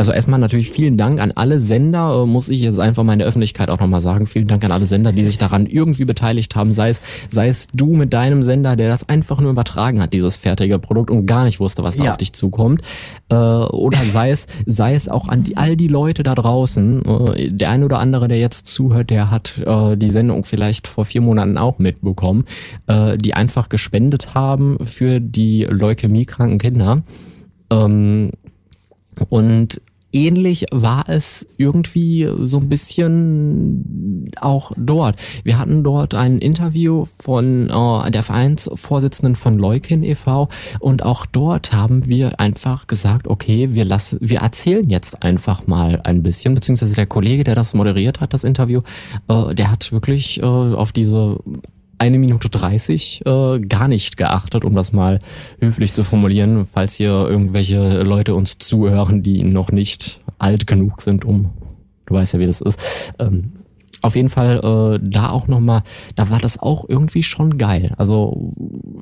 [0.00, 3.18] also erstmal natürlich vielen Dank an alle Sender, äh, muss ich jetzt einfach mal in
[3.18, 4.26] der Öffentlichkeit auch nochmal sagen.
[4.26, 6.72] Vielen Dank an alle Sender, die sich daran irgendwie beteiligt haben.
[6.72, 10.38] Sei es, sei es du mit deinem Sender, der das einfach nur übertragen hat, dieses
[10.38, 12.10] fertige Produkt und gar nicht wusste, was da Ja.
[12.12, 12.80] auf dich zukommt.
[13.28, 17.04] Äh, oder sei es, sei es auch an die, all die Leute da draußen.
[17.34, 21.04] Äh, der eine oder andere, der jetzt zuhört, der hat äh, die Sendung vielleicht vor
[21.04, 22.46] vier Monaten auch mitbekommen,
[22.86, 27.02] äh, die einfach gespendet haben für die leukämiekranken Kinder.
[27.70, 28.30] Ähm,
[29.28, 35.16] und ähnlich war es irgendwie so ein bisschen auch dort.
[35.44, 40.48] Wir hatten dort ein Interview von äh, der Vereinsvorsitzenden von Leukin e.V.
[40.78, 46.00] und auch dort haben wir einfach gesagt, okay, wir lassen, wir erzählen jetzt einfach mal
[46.04, 48.82] ein bisschen, beziehungsweise der Kollege, der das moderiert hat, das Interview,
[49.28, 51.38] äh, der hat wirklich äh, auf diese
[52.00, 55.20] eine Minute 30 äh, gar nicht geachtet, um das mal
[55.60, 61.26] höflich zu formulieren, falls hier irgendwelche Leute uns zuhören, die noch nicht alt genug sind,
[61.26, 61.50] um,
[62.06, 62.80] du weißt ja, wie das ist.
[63.18, 63.52] Ähm,
[64.00, 65.82] auf jeden Fall äh, da auch nochmal,
[66.14, 67.92] da war das auch irgendwie schon geil.
[67.98, 68.50] Also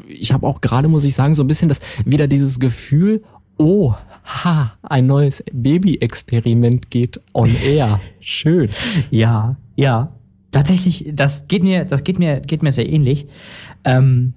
[0.08, 3.22] ich habe auch gerade, muss ich sagen, so ein bisschen das wieder dieses Gefühl,
[3.58, 8.00] oh, ha, ein neues Baby-Experiment geht on air.
[8.18, 8.70] Schön.
[9.12, 10.12] Ja, ja.
[10.50, 13.26] Tatsächlich, das geht mir, das geht mir, geht mir sehr ähnlich.
[13.84, 14.32] Ähm,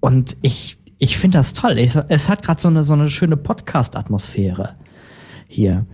[0.00, 1.78] und ich, ich finde das toll.
[1.78, 4.74] Es, es hat gerade so eine, so eine schöne Podcast-Atmosphäre
[5.48, 5.86] hier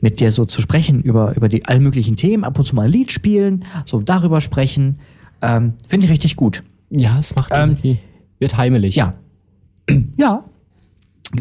[0.00, 2.82] mit dir so zu sprechen über, über die all möglichen Themen, ab und zu mal
[2.82, 4.98] ein Lied spielen, so darüber sprechen.
[5.40, 6.62] Ähm, finde ich richtig gut.
[6.90, 7.98] Ja, es macht Ähm, irgendwie,
[8.38, 8.96] wird heimelig.
[8.96, 9.10] Ja.
[10.16, 10.44] Ja.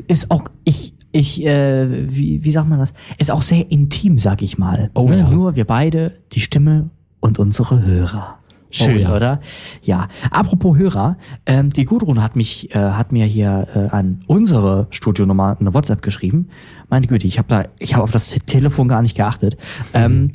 [0.07, 2.93] Ist auch, ich, ich, äh, wie, wie sagt man das?
[3.17, 4.89] Ist auch sehr intim, sag ich mal.
[4.95, 5.19] Oh Ne?
[5.19, 5.29] ja.
[5.29, 6.89] Nur wir beide, die Stimme
[7.21, 8.39] und unsere Hörer.
[8.71, 9.15] Schön, Oh ja.
[9.15, 9.39] oder?
[9.83, 10.07] Ja.
[10.31, 15.55] Apropos Hörer, ähm, die Gudrun hat mich, äh, hat mir hier äh, an unsere Studionummer
[15.59, 16.47] eine WhatsApp geschrieben.
[16.89, 19.57] Meine Güte, ich habe da, ich habe auf das Telefon gar nicht geachtet.
[19.93, 20.31] Ähm,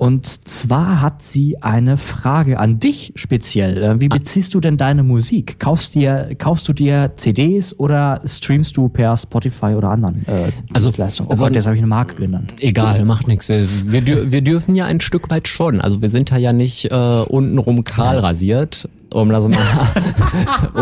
[0.00, 3.82] und zwar hat sie eine Frage an dich speziell.
[3.82, 5.60] Äh, Wie beziehst du denn deine Musik?
[5.60, 10.88] Kaufst, dir, kaufst du dir CDs oder streamst du per Spotify oder anderen äh, Also-
[10.88, 11.28] Dienstleistungen?
[11.28, 12.50] Oh also- Gott, jetzt habe ich eine Marke genannt.
[12.60, 13.50] Egal, macht nichts.
[13.50, 13.66] Wir,
[14.06, 15.82] wir, wir dürfen ja ein Stück weit schon.
[15.82, 19.58] Also wir sind da ja nicht äh, untenrum kahl rasiert, um das mal,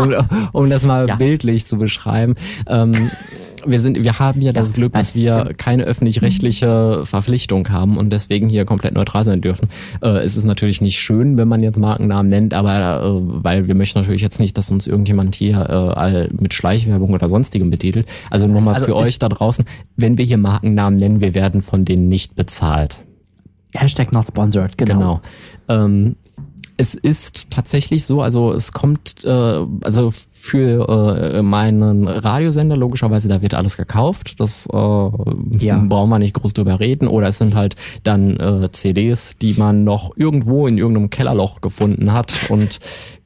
[0.53, 1.17] um, um das mal Ja.
[1.17, 2.35] bildlich zu beschreiben.
[2.67, 3.11] Ähm,
[3.65, 8.49] wir sind, wir haben ja das Glück, dass wir keine öffentlich-rechtliche Verpflichtung haben und deswegen
[8.49, 9.69] hier komplett neutral sein dürfen.
[10.01, 13.75] Äh, es ist natürlich nicht schön, wenn man jetzt Markennamen nennt, aber äh, weil wir
[13.75, 18.07] möchten natürlich jetzt nicht, dass uns irgendjemand hier äh, mit Schleichwerbung oder sonstigem betitelt.
[18.29, 21.85] Also nochmal Also für euch da draußen, wenn wir hier Markennamen nennen, wir werden von
[21.85, 23.03] denen nicht bezahlt.
[23.73, 25.21] Hashtag not sponsored, genau.
[25.67, 25.85] Genau.
[25.85, 26.15] Ähm,
[26.79, 29.29] es ist tatsächlich so, also es kommt, äh,
[29.81, 30.13] also
[30.49, 30.89] für
[31.35, 34.39] äh, meinen Radiosender, logischerweise, da wird alles gekauft.
[34.39, 35.77] Das äh, Ja.
[35.87, 37.07] brauchen wir nicht groß drüber reden.
[37.07, 42.11] Oder es sind halt dann äh, CDs, die man noch irgendwo in irgendeinem Kellerloch gefunden
[42.13, 42.79] hat und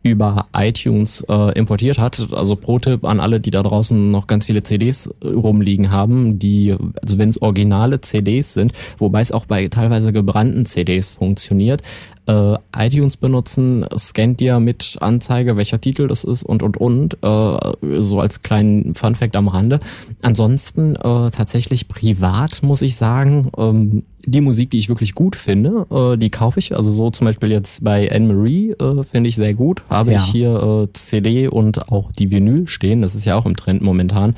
[0.04, 2.28] über iTunes äh, importiert hat.
[2.34, 7.18] Also Pro-Tipp an alle, die da draußen noch ganz viele CDs rumliegen haben, die, also
[7.18, 11.82] wenn es originale CDs sind, wobei es auch bei teilweise gebrannten CDs funktioniert,
[12.26, 18.02] äh, iTunes benutzen, scannt dir mit Anzeige, welcher Titel das ist und und und, äh,
[18.02, 19.80] so als kleinen Funfact am Rande.
[20.22, 25.86] Ansonsten äh, tatsächlich privat muss ich sagen, ähm, die Musik, die ich wirklich gut finde,
[25.92, 26.76] äh, die kaufe ich.
[26.76, 29.84] Also so zum Beispiel jetzt bei Anne-Marie äh, finde ich sehr gut.
[29.90, 30.20] Habe Ja.
[30.20, 33.02] ich hier äh, CD und auch die Vinyl stehen.
[33.02, 34.36] Das ist ja auch im Trend momentan.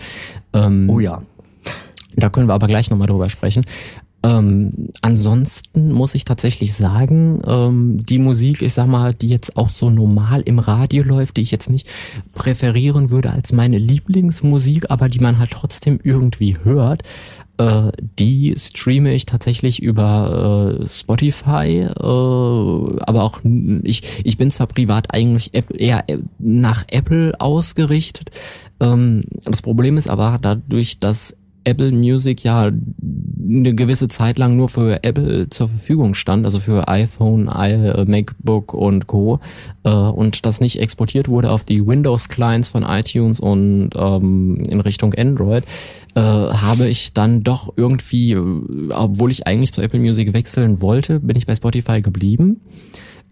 [0.53, 1.21] Ähm, Oh ja.
[2.15, 3.63] da können wir aber gleich nochmal drüber sprechen.
[4.23, 9.69] Ähm, ansonsten muss ich tatsächlich sagen, ähm, die Musik, ich sag mal, die jetzt auch
[9.69, 11.87] so normal im Radio läuft, die ich jetzt nicht
[12.33, 17.03] präferieren würde als meine Lieblingsmusik, aber die man halt trotzdem irgendwie hört,
[17.57, 23.41] äh, die streame ich tatsächlich über äh, Spotify, äh, aber auch
[23.83, 26.03] ich, ich bin zwar privat eigentlich eher
[26.37, 28.31] nach Apple ausgerichtet.
[28.79, 31.35] Ähm, das Problem ist aber dadurch, dass
[31.65, 32.71] Apple Music ja
[33.47, 38.73] eine gewisse Zeit lang nur für Apple zur Verfügung stand, also für iPhone, äh, MacBook
[38.73, 39.39] und Co.
[39.83, 45.13] Äh, und das nicht exportiert wurde auf die Windows-Clients von iTunes und ähm, in Richtung
[45.13, 45.63] Android,
[46.15, 51.19] äh, habe ich dann doch irgendwie, äh, obwohl ich eigentlich zu Apple Music wechseln wollte,
[51.19, 52.61] bin ich bei Spotify geblieben.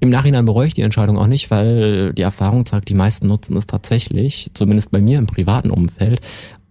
[0.04, 3.56] Im Nachhinein bereue ich die Entscheidung auch nicht, weil die Erfahrung zeigt, die meisten nutzen
[3.56, 6.20] es tatsächlich, zumindest bei mir im privaten Umfeld.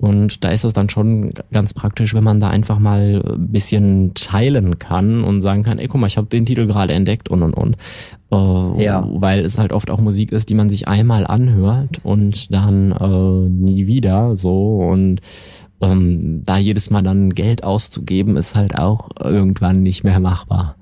[0.02, 4.14] Und da ist es dann schon ganz praktisch, wenn man da einfach mal ein bisschen
[4.14, 7.44] teilen kann und sagen kann, ey, guck mal, ich habe den Titel gerade entdeckt und
[7.44, 7.76] und und.
[8.32, 9.08] Äh, Ja.
[9.08, 13.48] Weil es halt oft auch Musik ist, die man sich einmal anhört und dann äh,
[13.48, 14.78] nie wieder so.
[14.78, 15.20] Und
[15.80, 20.74] ähm, da jedes Mal dann Geld auszugeben, ist halt auch irgendwann nicht mehr machbar.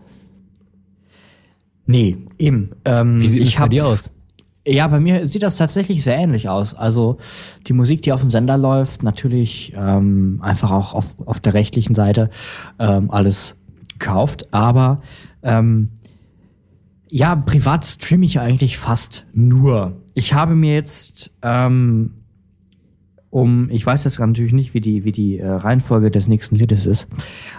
[1.85, 2.71] Nee, eben.
[2.87, 4.11] Ähm, Wie sieht ich es bei dir aus?
[4.67, 6.75] Ja, bei mir sieht das tatsächlich sehr ähnlich aus.
[6.75, 7.17] Also
[7.67, 11.95] die Musik, die auf dem Sender läuft, natürlich ähm, einfach auch auf, auf der rechtlichen
[11.95, 12.29] Seite
[12.79, 13.57] ähm, alles
[13.99, 14.53] gekauft.
[14.53, 15.01] Aber
[15.43, 15.91] ähm,
[17.09, 19.97] ja, privat streame ich eigentlich fast nur.
[20.15, 22.20] Ich habe mir jetzt ähm,
[23.31, 26.85] um, ich weiß jetzt natürlich nicht, wie die, wie die äh, Reihenfolge des nächsten Liedes
[26.87, 27.07] ist,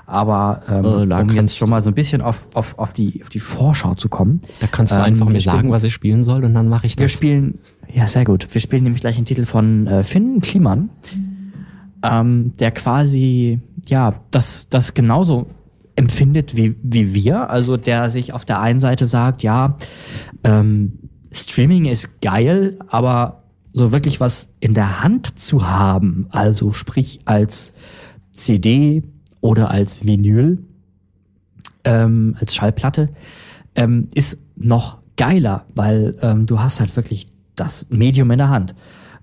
[0.05, 3.21] aber ähm, Äh, da um jetzt schon mal so ein bisschen auf, auf, auf, die,
[3.21, 4.41] auf die Vorschau zu kommen.
[4.59, 6.85] Da kannst du Ähm, einfach wir mir sagen, was ich spielen soll und dann mache
[6.87, 7.13] ich Wir das.
[7.13, 7.59] spielen,
[7.93, 8.47] ja, sehr gut.
[8.51, 10.89] Wir spielen nämlich gleich einen Titel von äh, Finn Kliman,
[12.03, 15.47] ähm, der quasi, ja, das, das genauso
[15.95, 17.49] empfindet wie, wie wir.
[17.49, 19.77] Also der sich auf der einen Seite sagt, ja,
[20.43, 20.93] ähm,
[21.31, 23.40] Streaming ist geil, aber
[23.73, 27.73] so wirklich was in der Hand zu haben, also sprich als
[28.31, 29.03] CD
[29.39, 30.59] oder als Vinyl,
[31.83, 33.07] ähm, als Schallplatte,
[33.75, 38.75] ähm, ist noch geiler, weil ähm, du hast halt wirklich das Medium in der Hand.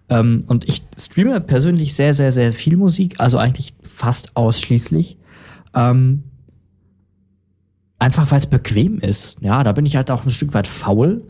[0.09, 5.19] Ähm, und ich streame persönlich sehr, sehr, sehr viel Musik, also eigentlich fast ausschließlich.
[5.75, 6.25] Ähm,
[7.99, 9.37] einfach weil es bequem ist.
[9.41, 11.25] Ja, da bin ich halt auch ein Stück weit faul.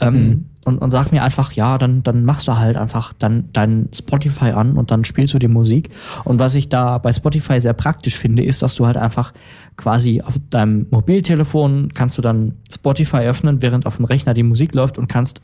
[0.00, 3.88] Ähm, und, und sag mir einfach, ja, dann, dann machst du halt einfach dann dein
[3.92, 5.90] Spotify an und dann spielst du die Musik.
[6.24, 9.32] Und was ich da bei Spotify sehr praktisch finde, ist, dass du halt einfach
[9.76, 14.74] quasi auf deinem Mobiltelefon kannst du dann Spotify öffnen, während auf dem Rechner die Musik
[14.74, 15.40] läuft und kannst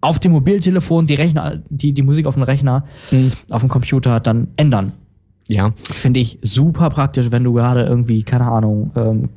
[0.00, 2.84] auf dem Mobiltelefon die Rechner, die, die Musik auf dem Rechner,
[3.50, 4.92] auf dem Computer dann ändern.
[5.48, 9.28] Ja, Finde ich super praktisch, wenn du gerade irgendwie, keine Ahnung, ähm,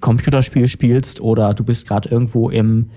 [0.00, 2.90] Computerspiel spielst oder du bist gerade irgendwo im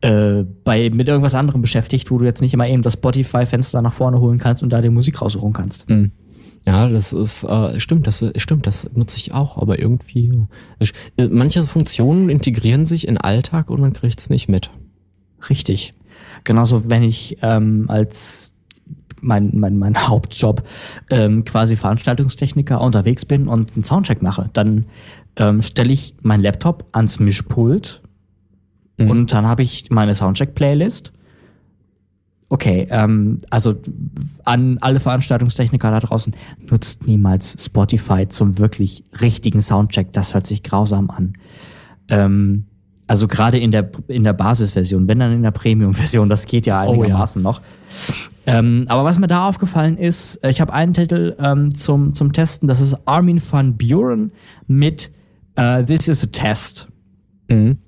[0.00, 3.92] äh, bei mit irgendwas anderem beschäftigt, wo du jetzt nicht immer eben das Spotify-Fenster nach
[3.92, 5.88] vorne holen kannst und da die Musik raussuchen kannst.
[5.88, 6.12] Mhm.
[6.66, 10.46] Ja, das ist äh, stimmt, das stimmt, das nutze ich auch, aber irgendwie
[11.16, 14.70] äh, manche Funktionen integrieren sich in Alltag und man kriegt's nicht mit.
[15.48, 15.92] Richtig.
[16.44, 18.56] Genauso, wenn ich ähm, als
[19.22, 20.62] mein, mein, mein Hauptjob
[21.10, 24.86] ähm, quasi Veranstaltungstechniker unterwegs bin und einen Soundcheck mache, dann
[25.36, 28.02] ähm, stelle ich meinen Laptop ans Mischpult
[29.00, 29.10] Mhm.
[29.10, 31.12] und dann habe ich meine Soundcheck-Playlist.
[32.52, 33.76] Okay, ähm, also
[34.44, 36.34] an alle Veranstaltungstechniker da draußen,
[36.68, 40.12] nutzt niemals Spotify zum wirklich richtigen Soundcheck.
[40.12, 41.34] Das hört sich grausam an.
[42.08, 42.64] Ähm,
[43.06, 46.82] also gerade in der in der Basisversion, wenn dann in der Premium-Version, das geht ja
[46.82, 47.00] Oh ja.
[47.00, 47.60] einigermaßen noch.
[48.46, 52.32] Ähm, aber was mir da aufgefallen ist, äh, ich habe einen Titel ähm, zum zum
[52.32, 54.32] Testen, das ist Armin van Buren
[54.66, 55.10] mit
[55.54, 56.88] äh, This is a Test.
[57.48, 57.78] Mhm.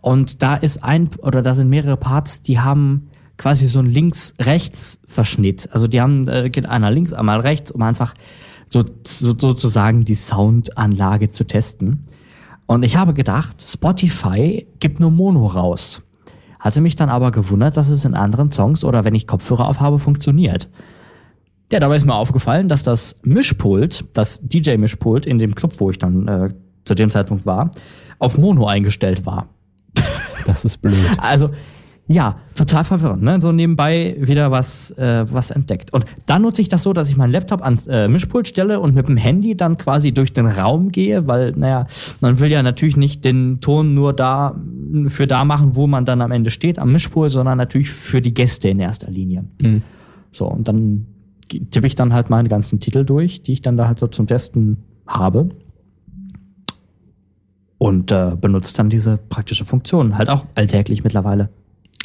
[0.00, 5.68] Und da ist ein oder da sind mehrere Parts, die haben quasi so ein Links-Rechts-Verschnitt.
[5.72, 8.14] Also die haben äh, geht einer links, einmal rechts, um einfach
[8.68, 12.06] so, so sozusagen die Soundanlage zu testen.
[12.66, 16.02] Und ich habe gedacht, Spotify gibt nur Mono raus.
[16.60, 19.98] Hatte mich dann aber gewundert, dass es in anderen Songs oder wenn ich Kopfhörer aufhabe,
[19.98, 20.68] funktioniert.
[21.72, 25.98] Ja, dabei ist mir aufgefallen, dass das Mischpult, das DJ-Mischpult in dem Club, wo ich
[25.98, 26.50] dann äh,
[26.84, 27.70] zu dem Zeitpunkt war,
[28.18, 29.48] auf Mono eingestellt war.
[30.50, 30.94] Das ist blöd.
[31.18, 31.50] Also,
[32.10, 33.40] ja, total verwirrend, ne?
[33.40, 35.92] So nebenbei wieder was, äh, was entdeckt.
[35.92, 38.96] Und dann nutze ich das so, dass ich meinen Laptop ans äh, Mischpult stelle und
[38.96, 41.86] mit dem Handy dann quasi durch den Raum gehe, weil, naja,
[42.20, 44.60] man will ja natürlich nicht den Ton nur da
[45.06, 48.34] für da machen, wo man dann am Ende steht, am Mischpult, sondern natürlich für die
[48.34, 49.44] Gäste in erster Linie.
[49.62, 49.82] Mhm.
[50.32, 51.06] So, und dann
[51.70, 54.26] tippe ich dann halt meine ganzen Titel durch, die ich dann da halt so zum
[54.26, 55.50] Testen habe.
[57.80, 61.48] Und äh, benutze dann diese praktische Funktion, halt auch alltäglich mittlerweile.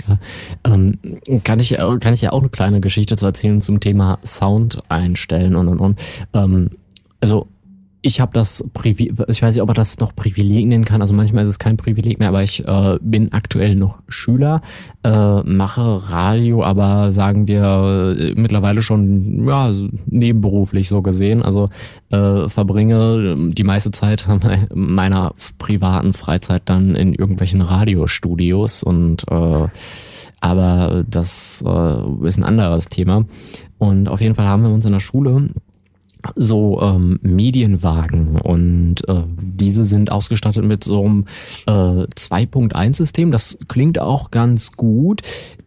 [0.08, 0.18] Ja,
[0.64, 1.00] ähm,
[1.44, 5.54] kann ich kann ich ja auch eine kleine Geschichte zu erzählen zum Thema Sound einstellen
[5.56, 6.00] und und und.
[6.34, 6.70] Ähm,
[7.20, 7.48] also
[8.06, 11.02] ich habe das Privileg, ich weiß nicht, ob man das noch Privileg nennen kann.
[11.02, 14.62] Also manchmal ist es kein Privileg mehr, aber ich äh, bin aktuell noch Schüler,
[15.04, 19.72] äh, mache Radio, aber sagen wir äh, mittlerweile schon ja
[20.06, 21.42] nebenberuflich so gesehen.
[21.42, 21.70] Also
[22.10, 24.28] äh, verbringe die meiste Zeit
[24.74, 29.68] meiner privaten Freizeit dann in irgendwelchen Radiostudios und äh,
[30.42, 33.26] aber das äh, ist ein anderes Thema.
[33.80, 35.50] Und auf jeden Fall haben wir uns in der Schule
[36.36, 41.26] so ähm, Medienwagen und äh, diese sind ausgestattet mit so einem
[41.68, 43.32] äh, 2.1-System.
[43.32, 45.22] Das klingt auch ganz gut.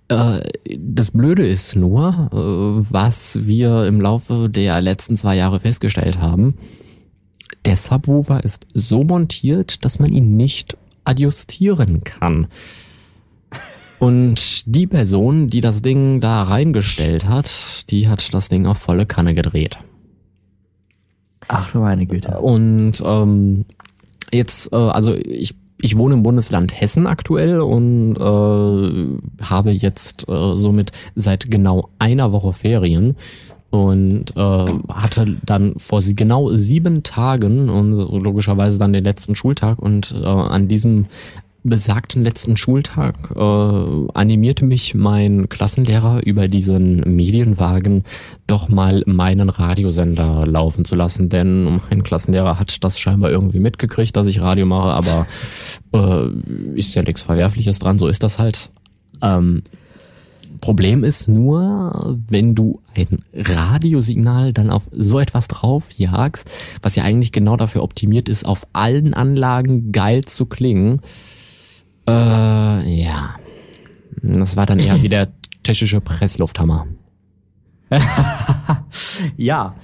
[0.09, 0.41] Äh,
[0.79, 6.55] das Blöde ist nur, äh, was wir im Laufe der letzten zwei Jahre festgestellt haben.
[7.65, 12.47] Der Subwoofer ist so montiert, dass man ihn nicht adjustieren kann.
[13.99, 19.07] Und die Person, die das Ding da reingestellt hat, die hat das Ding auf volle
[19.07, 19.79] Kanne gedreht.
[21.49, 22.39] Ach du meine Güte.
[22.39, 23.65] Und ähm,
[24.31, 30.57] jetzt, äh, also ich, ich wohne im Bundesland Hessen aktuell und äh, habe jetzt äh,
[30.57, 33.17] somit seit genau einer Woche Ferien
[33.71, 40.15] und äh, hatte dann vor genau sieben Tagen und logischerweise dann den letzten Schultag und
[40.19, 41.07] äh, an diesem
[41.65, 48.05] besagten letzten Schultag äh, animierte mich mein Klassenlehrer über diesen Medienwagen
[48.47, 54.15] doch mal meinen Radiosender laufen zu lassen, denn mein Klassenlehrer hat das scheinbar irgendwie mitgekriegt,
[54.17, 55.27] dass ich Radio mache, aber
[55.93, 58.71] äh, ist ja nichts Verwerfliches dran, so ist das halt.
[59.21, 59.63] Ähm,
[60.61, 66.51] Problem ist nur, wenn du ein Radiosignal dann auf so etwas draufjagst,
[66.83, 71.01] was ja eigentlich genau dafür optimiert ist, auf allen Anlagen geil zu klingen.
[72.09, 73.35] Äh, ja.
[74.23, 75.29] Das war dann eher wie der
[75.65, 76.87] tschechische Presslufthammer.
[79.37, 79.75] Ja.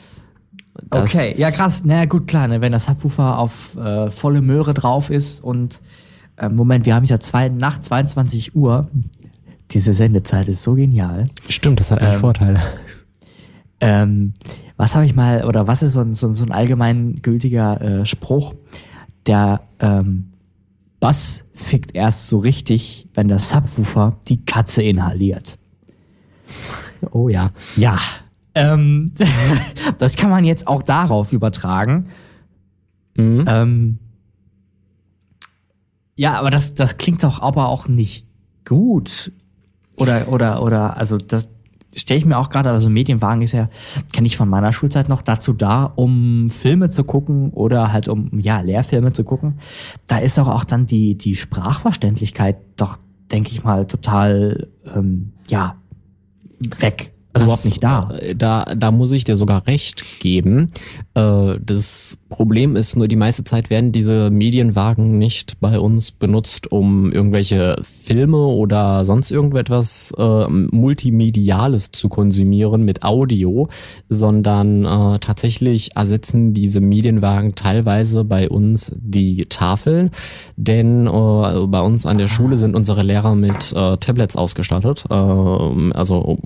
[0.91, 1.83] Das- Okay, ja krass.
[1.85, 5.81] Na naja, gut, klar, ne, wenn das Subwoofer auf äh, volle Möhre drauf ist und
[6.37, 8.89] äh, Moment, wir haben ja zwei, nach 22 Uhr.
[9.71, 11.27] Diese Sendezeit ist so genial.
[11.49, 12.61] Stimmt, das hat einen Ähm, Vorteil.
[13.81, 14.35] Ähm,
[14.77, 18.07] was habe ich mal, oder was ist so ein, so, ein- so ein allgemeingültiger äh,
[18.07, 18.55] Spruch?
[19.27, 20.33] Der ähm,
[21.05, 25.59] Bass fickt erst so richtig, wenn der Subwoofer die Katze inhaliert.
[27.11, 27.43] Oh ja.
[27.77, 27.99] Ja.
[28.55, 29.13] Ähm,
[29.99, 32.07] das kann man jetzt auch darauf übertragen.
[33.19, 33.45] Mhm.
[33.47, 33.99] Ähm,
[36.17, 38.27] ja, aber das, das klingt doch aber auch nicht
[38.65, 39.31] gut.
[39.99, 41.51] Oder, oder, oder, also das
[41.97, 43.69] stelle ich mir auch gerade, also Medienwagen ist ja,
[44.13, 48.39] kenne ich von meiner Schulzeit noch, dazu da, um Filme zu gucken oder halt um,
[48.39, 49.59] ja, Lehrfilme zu gucken.
[50.07, 52.99] Da ist doch auch dann die, die Sprachverständlichkeit doch,
[53.33, 55.77] denke ich mal, total, ähm, ja,
[56.79, 57.14] weg.
[57.35, 58.11] Also überhaupt nicht da.
[58.19, 60.71] äh, Da, da muss ich dir sogar recht geben.
[61.15, 66.73] Äh, Das Problem ist nur, die meiste Zeit werden diese Medienwagen nicht bei uns benutzt,
[66.73, 73.69] um irgendwelche Filme oder sonst irgendetwas äh, Multimediales zu konsumieren mit Audio,
[74.09, 80.11] sondern äh, tatsächlich ersetzen diese Medienwagen teilweise bei uns die Tafeln,
[80.57, 85.05] denn äh, bei uns an der Schule sind unsere Lehrer mit Tablets ausgestattet.
[85.09, 86.39] Äh, also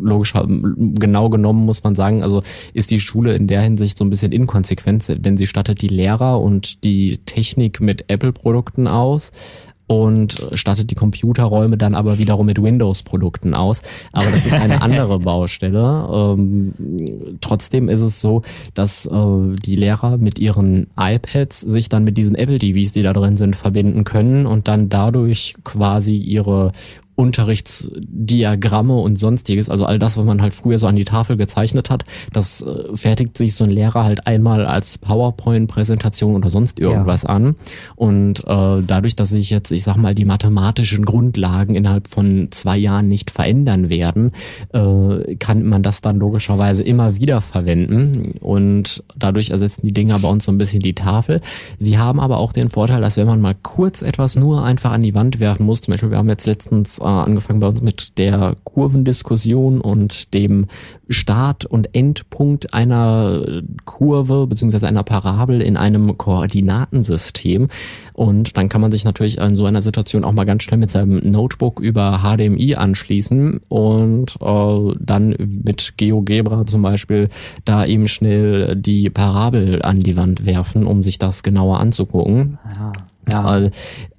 [0.00, 2.42] logisch, genau genommen muss man sagen, also
[2.74, 6.40] ist die Schule in der Hinsicht so ein bisschen inkonsequent, denn sie stattet die Lehrer
[6.40, 9.32] und die Technik mit Apple-Produkten aus
[9.88, 13.82] und stattet die Computerräume dann aber wiederum mit Windows-Produkten aus.
[14.12, 16.06] Aber das ist eine andere Baustelle.
[16.12, 16.74] Ähm,
[17.40, 18.42] trotzdem ist es so,
[18.74, 23.14] dass äh, die Lehrer mit ihren iPads sich dann mit diesen Apple TVs, die da
[23.14, 26.72] drin sind, verbinden können und dann dadurch quasi ihre
[27.18, 31.90] Unterrichtsdiagramme und sonstiges, also all das, was man halt früher so an die Tafel gezeichnet
[31.90, 37.24] hat, das äh, fertigt sich so ein Lehrer halt einmal als PowerPoint-Präsentation oder sonst irgendwas
[37.24, 37.30] ja.
[37.30, 37.56] an.
[37.96, 42.78] Und äh, dadurch, dass sich jetzt, ich sag mal, die mathematischen Grundlagen innerhalb von zwei
[42.78, 44.30] Jahren nicht verändern werden,
[44.72, 48.34] äh, kann man das dann logischerweise immer wieder verwenden.
[48.38, 51.40] Und dadurch ersetzen die Dinger bei uns so ein bisschen die Tafel.
[51.78, 55.02] Sie haben aber auch den Vorteil, dass wenn man mal kurz etwas nur einfach an
[55.02, 58.18] die Wand werfen muss, zum Beispiel, wir haben jetzt letztens äh, angefangen bei uns mit
[58.18, 60.66] der Kurvendiskussion und dem
[61.08, 67.68] Start- und Endpunkt einer Kurve beziehungsweise einer Parabel in einem Koordinatensystem.
[68.12, 70.90] Und dann kann man sich natürlich in so einer Situation auch mal ganz schnell mit
[70.90, 77.28] seinem Notebook über HDMI anschließen und äh, dann mit GeoGebra zum Beispiel
[77.64, 82.58] da eben schnell die Parabel an die Wand werfen, um sich das genauer anzugucken.
[82.76, 82.92] Ja.
[83.30, 83.58] Ja.
[83.58, 83.70] Äh,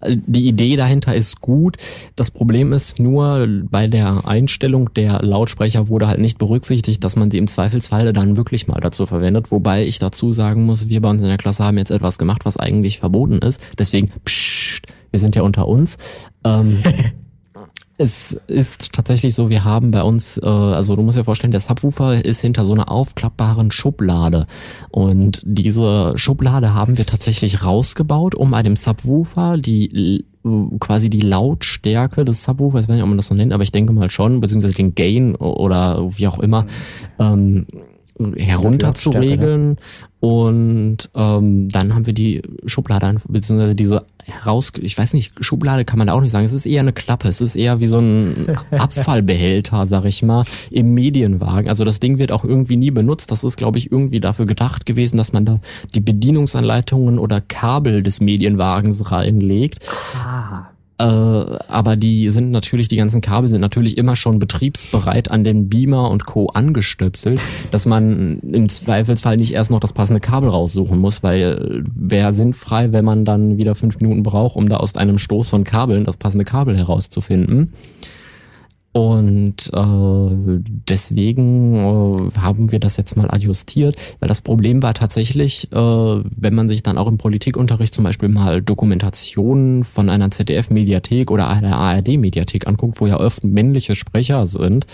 [0.01, 1.77] die Idee dahinter ist gut.
[2.15, 7.31] Das Problem ist nur, bei der Einstellung der Lautsprecher wurde halt nicht berücksichtigt, dass man
[7.31, 9.51] sie im Zweifelsfall dann wirklich mal dazu verwendet.
[9.51, 12.45] Wobei ich dazu sagen muss, wir bei uns in der Klasse haben jetzt etwas gemacht,
[12.45, 13.61] was eigentlich verboten ist.
[13.77, 15.97] Deswegen, pssst, wir sind ja unter uns.
[16.43, 16.83] Ähm,
[18.01, 21.59] Es ist tatsächlich so, wir haben bei uns, äh, also du musst dir vorstellen, der
[21.59, 24.47] Subwoofer ist hinter so einer aufklappbaren Schublade.
[24.89, 30.23] Und diese Schublade haben wir tatsächlich rausgebaut, um bei dem Subwoofer die
[30.79, 33.73] quasi die Lautstärke des Subwoofers, ich weiß nicht, ob man das so nennt, aber ich
[33.73, 36.65] denke mal schon, beziehungsweise den Gain oder wie auch immer,
[37.19, 37.67] ähm,
[38.35, 39.69] herunter zu regeln.
[39.69, 39.75] Ne?
[40.19, 45.97] Und ähm, dann haben wir die Schublade, beziehungsweise diese heraus, ich weiß nicht, Schublade kann
[45.97, 46.45] man da auch nicht sagen.
[46.45, 47.29] Es ist eher eine Klappe.
[47.29, 51.69] Es ist eher wie so ein Abfallbehälter, sag ich mal, im Medienwagen.
[51.69, 53.31] Also das Ding wird auch irgendwie nie benutzt.
[53.31, 55.59] Das ist, glaube ich, irgendwie dafür gedacht gewesen, dass man da
[55.95, 59.85] die Bedienungsanleitungen oder Kabel des Medienwagens reinlegt.
[60.15, 60.67] Ah.
[60.99, 65.69] Äh, aber die sind natürlich, die ganzen Kabel sind natürlich immer schon betriebsbereit an den
[65.69, 66.47] Beamer und Co.
[66.47, 67.39] angestöpselt,
[67.71, 72.91] dass man im Zweifelsfall nicht erst noch das passende Kabel raussuchen muss, weil wäre sinnfrei,
[72.91, 76.17] wenn man dann wieder fünf Minuten braucht, um da aus einem Stoß von Kabeln das
[76.17, 77.71] passende Kabel herauszufinden.
[78.99, 85.71] Und äh, deswegen äh, haben wir das jetzt mal adjustiert, weil das Problem war tatsächlich,
[85.71, 91.31] äh, wenn man sich dann auch im Politikunterricht zum Beispiel mal Dokumentationen von einer ZDF-Mediathek
[91.31, 94.85] oder einer ARD-Mediathek anguckt, wo ja oft männliche Sprecher sind,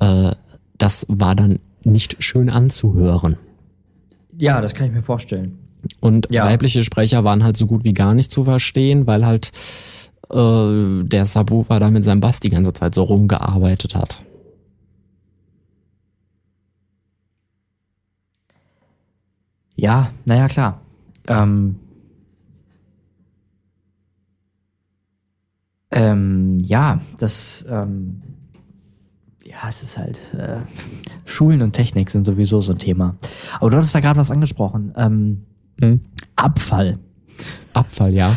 [0.00, 0.32] äh,
[0.76, 3.38] das war dann nicht schön anzuhören.
[4.36, 5.56] Ja, das kann ich mir vorstellen.
[6.00, 6.44] Und ja.
[6.44, 9.50] weibliche Sprecher waren halt so gut wie gar nicht zu verstehen, weil halt
[10.30, 14.22] äh, der Subwoofer da mit seinem Bass die ganze Zeit so rumgearbeitet hat.
[19.76, 20.80] Ja, naja, klar.
[21.28, 21.76] Ähm,
[25.90, 28.22] ähm, ja, das, ähm,
[29.44, 30.60] ja, es ist halt, äh,
[31.26, 33.16] Schulen und Technik sind sowieso so ein Thema.
[33.60, 34.94] Aber du hattest da gerade was angesprochen.
[34.96, 35.44] Ähm,
[35.80, 36.00] hm?
[36.36, 36.98] Abfall.
[37.74, 38.36] Abfall, ja.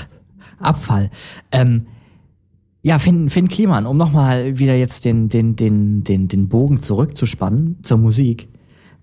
[0.60, 1.10] Abfall.
[1.52, 1.88] Ähm,
[2.82, 7.78] ja, Finn, Finn Kliman, um nochmal wieder jetzt den, den, den, den, den Bogen zurückzuspannen
[7.84, 8.48] zur Musik.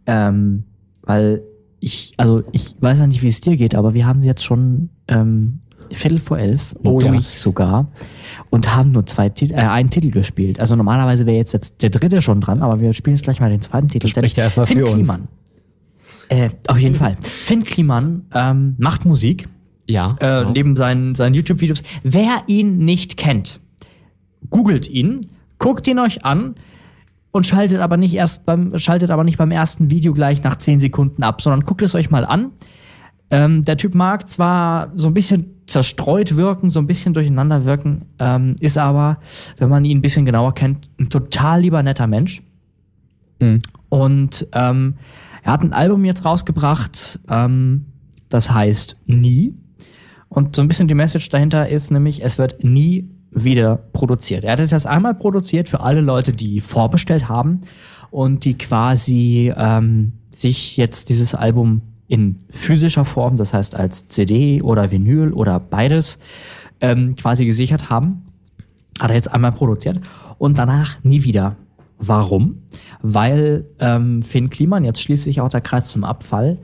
[0.06, 0.64] Ähm,
[1.02, 1.42] weil
[1.80, 4.44] ich, also ich weiß ja nicht, wie es dir geht, aber wir haben sie jetzt
[4.44, 7.38] schon ähm, Viertel vor elf oh, durch ja.
[7.38, 7.86] sogar
[8.50, 10.58] und haben nur zwei äh, einen Titel gespielt.
[10.58, 13.50] Also normalerweise wäre jetzt, jetzt der dritte schon dran, aber wir spielen jetzt gleich mal
[13.50, 14.08] den zweiten Titel.
[14.08, 15.20] Spricht ja erstmal für Kliman.
[15.20, 15.28] uns.
[16.28, 17.16] Äh, auf jeden Fall.
[17.20, 19.48] Finn Kliman ähm, macht Musik
[19.88, 20.16] ja.
[20.18, 20.50] Äh, genau.
[20.50, 21.82] Neben seinen, seinen YouTube-Videos.
[22.02, 23.60] Wer ihn nicht kennt,
[24.50, 25.20] googelt ihn,
[25.58, 26.56] guckt ihn euch an
[27.30, 30.80] und schaltet aber nicht erst beim, schaltet aber nicht beim ersten Video gleich nach 10
[30.80, 32.52] Sekunden ab, sondern guckt es euch mal an.
[33.30, 38.06] Ähm, der Typ mag zwar so ein bisschen zerstreut wirken, so ein bisschen durcheinander wirken,
[38.20, 39.18] ähm, ist aber,
[39.58, 42.42] wenn man ihn ein bisschen genauer kennt, ein total lieber netter Mensch.
[43.40, 43.58] Mhm.
[43.88, 44.94] Und ähm,
[45.42, 47.86] er hat ein Album jetzt rausgebracht, ähm,
[48.28, 49.54] das heißt Nie.
[50.36, 54.44] Und so ein bisschen die Message dahinter ist nämlich, es wird nie wieder produziert.
[54.44, 57.62] Er hat es jetzt einmal produziert für alle Leute, die vorbestellt haben
[58.10, 64.60] und die quasi ähm, sich jetzt dieses Album in physischer Form, das heißt als CD
[64.60, 66.18] oder Vinyl oder beides,
[66.82, 68.22] ähm, quasi gesichert haben.
[69.00, 70.02] Hat er jetzt einmal produziert
[70.36, 71.56] und danach nie wieder.
[71.98, 72.58] Warum?
[73.00, 76.58] Weil ähm, Finn Kliman, jetzt schließt sich auch der Kreis zum Abfall,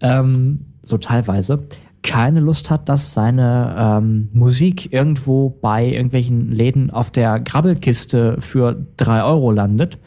[0.00, 1.68] ähm, so teilweise,
[2.02, 8.86] keine Lust hat, dass seine ähm, Musik irgendwo bei irgendwelchen Läden auf der Grabbelkiste für
[8.96, 9.98] drei Euro landet,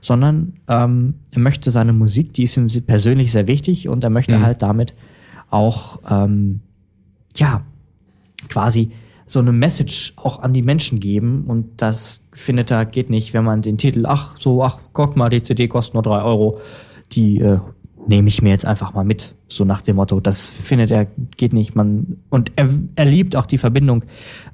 [0.00, 4.36] sondern ähm, er möchte seine Musik, die ist ihm persönlich sehr wichtig und er möchte
[4.36, 4.42] mhm.
[4.42, 4.94] halt damit
[5.50, 6.60] auch ähm,
[7.36, 7.62] ja
[8.48, 8.90] quasi
[9.26, 13.44] so eine Message auch an die Menschen geben und das findet er geht nicht, wenn
[13.44, 16.60] man den Titel, ach so, ach, guck mal, die CD kostet nur drei Euro,
[17.12, 17.58] die äh,
[18.08, 21.06] nehme ich mir jetzt einfach mal mit, so nach dem Motto, das findet er
[21.36, 24.04] geht nicht, man und er, er liebt auch die Verbindung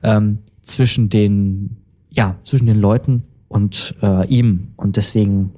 [0.03, 1.77] ähm, zwischen den,
[2.11, 5.53] ja, zwischen den Leuten und äh, ihm und deswegen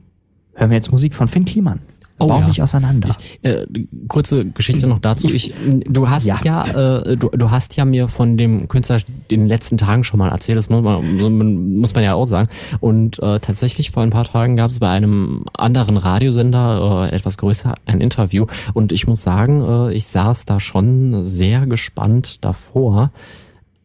[0.54, 1.80] hören wir jetzt Musik von Finn Kliman.
[2.18, 2.46] Oh Bau ja.
[2.48, 3.10] mich auseinander.
[3.10, 3.66] Ich, äh,
[4.08, 5.28] kurze Geschichte noch dazu.
[5.28, 5.52] Ich,
[5.86, 6.98] du hast ja, Ja.
[7.02, 10.30] äh, du, du hast ja mir von dem Künstler in den letzten Tagen schon mal
[10.30, 10.56] erzählt.
[10.56, 12.48] Das muss man- muss man ja auch sagen.
[12.80, 17.36] Und äh, tatsächlich vor ein paar Tagen gab es bei einem anderen Radiosender äh, etwas
[17.36, 18.46] größer ein Interview.
[18.72, 19.60] Und ich muss sagen,
[19.90, 23.10] äh, ich saß da schon sehr gespannt davor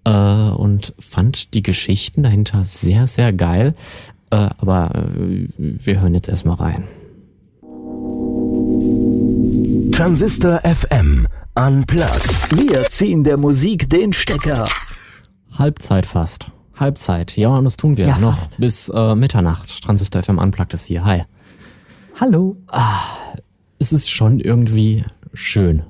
[0.05, 3.75] äh, und fand die Geschichten dahinter sehr, sehr geil.
[4.29, 6.85] Äh, aber äh, wir hören jetzt erstmal rein.
[9.91, 12.57] Transistor FM Unplugged.
[12.57, 14.65] Wir ziehen der Musik den Stecker.
[15.51, 16.51] Halbzeit fast.
[16.75, 17.35] Halbzeit.
[17.37, 18.57] Ja, und das tun wir Ja, noch fast.
[18.59, 19.81] bis äh, Mitternacht.
[19.83, 21.03] Transistor FM Unplugged ist hier.
[21.05, 21.23] Hi.
[22.19, 22.57] Hallo.
[23.79, 25.83] Es ist schon irgendwie schön.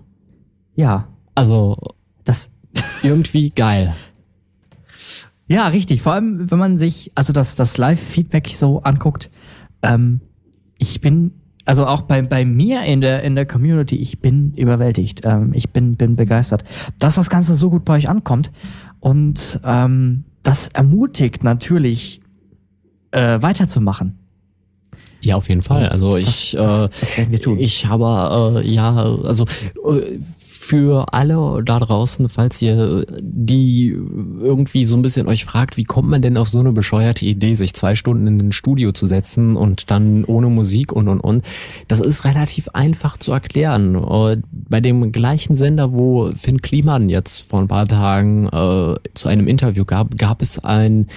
[0.76, 1.78] Ja, Also
[2.24, 2.50] das
[3.04, 3.96] irgendwie geil.
[5.48, 6.02] Ja, richtig.
[6.02, 9.30] Vor allem, wenn man sich also das, das Live-Feedback so anguckt.
[9.82, 10.22] Ähm,
[10.78, 11.34] ich bin,
[11.66, 15.22] also auch bei, bei mir in der, in der Community, ich bin überwältigt.
[15.24, 16.64] Ähm, ich bin, bin begeistert,
[17.00, 18.52] dass das Ganze so gut bei euch ankommt.
[19.00, 22.22] Und ähm, das ermutigt natürlich,
[23.12, 24.18] äh, weiterzumachen.
[25.22, 25.88] Ja, auf jeden Fall.
[25.90, 27.60] Also ich, das, äh, das werden wir tun.
[27.60, 29.46] ich habe äh, ja, also
[29.86, 30.18] äh,
[30.62, 36.10] für alle da draußen, falls ihr die irgendwie so ein bisschen euch fragt, wie kommt
[36.10, 39.56] man denn auf so eine bescheuerte Idee, sich zwei Stunden in ein Studio zu setzen
[39.56, 41.44] und dann ohne Musik und und und,
[41.88, 43.96] das ist relativ einfach zu erklären.
[43.96, 49.30] Äh, bei dem gleichen Sender, wo Finn Kliman jetzt vor ein paar Tagen äh, zu
[49.30, 51.08] einem Interview gab, gab es ein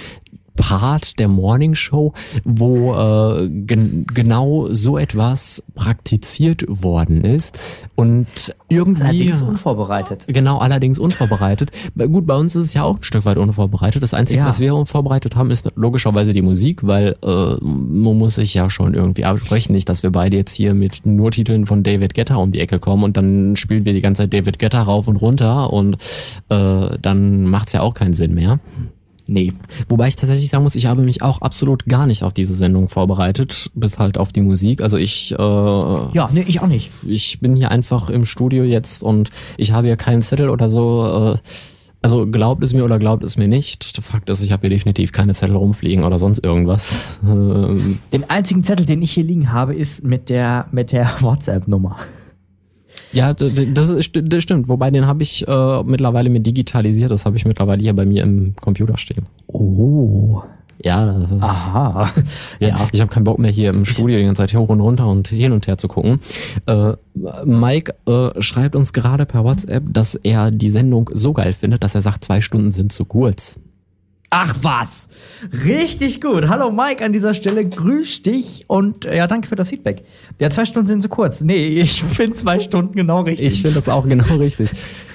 [0.56, 2.12] Part der Morning Show,
[2.44, 7.58] wo äh, gen genau so etwas praktiziert worden ist
[7.96, 8.26] und
[8.68, 10.24] irgendwie Allerdings unvorbereitet.
[10.28, 11.70] genau allerdings unvorbereitet.
[11.96, 14.02] Gut, bei uns ist es ja auch ein Stück weit unvorbereitet.
[14.02, 14.46] Das Einzige, Ja.
[14.46, 18.94] was wir unvorbereitet haben, ist logischerweise die Musik, weil äh, man muss sich ja schon
[18.94, 22.50] irgendwie absprechen, nicht, dass wir beide jetzt hier mit nur Titeln von David Guetta um
[22.52, 25.72] die Ecke kommen und dann spielen wir die ganze Zeit David Guetta rauf und runter
[25.72, 25.96] und
[26.48, 28.60] äh, dann macht's ja auch keinen Sinn mehr.
[29.26, 29.54] Nee.
[29.88, 32.88] Wobei ich tatsächlich sagen muss, ich habe mich auch absolut gar nicht auf diese Sendung
[32.88, 34.82] vorbereitet, bis halt auf die Musik.
[34.82, 36.90] Also ich, äh, Ja, nee, ich auch nicht.
[37.06, 41.34] ich bin hier einfach im Studio jetzt und ich habe hier keinen Zettel oder so.
[41.36, 41.38] Äh,
[42.02, 43.96] also glaubt es mir oder glaubt es mir nicht.
[43.96, 46.94] Der Fakt ist, ich habe hier definitiv keine Zettel rumfliegen oder sonst irgendwas.
[47.22, 47.98] Den
[48.28, 51.96] einzigen Zettel, den ich hier liegen habe, ist mit der, mit der WhatsApp-Nummer.
[53.14, 54.68] Ja, das, ist, das stimmt.
[54.68, 57.10] Wobei den habe ich äh, mittlerweile mit digitalisiert.
[57.10, 59.24] Das habe ich mittlerweile hier bei mir im Computer stehen.
[59.46, 60.42] Oh.
[60.82, 62.10] Ja, Aha.
[62.60, 65.06] Ja, ich habe keinen Bock mehr hier im Studio die ganze Zeit hoch und runter
[65.06, 66.20] und hin und her zu gucken.
[66.66, 66.92] Äh,
[67.44, 71.94] Mike äh, schreibt uns gerade per WhatsApp, dass er die Sendung so geil findet, dass
[71.94, 73.58] er sagt, zwei Stunden sind zu kurz.
[74.36, 75.08] Ach was.
[75.64, 76.48] Richtig gut.
[76.48, 77.64] Hallo Mike an dieser Stelle.
[77.68, 80.02] Grüß dich und äh, ja, danke für das Feedback.
[80.40, 81.42] Ja, zwei Stunden sind zu kurz.
[81.42, 83.46] Nee, ich finde zwei Stunden genau richtig.
[83.46, 84.70] Ich finde das auch genau richtig.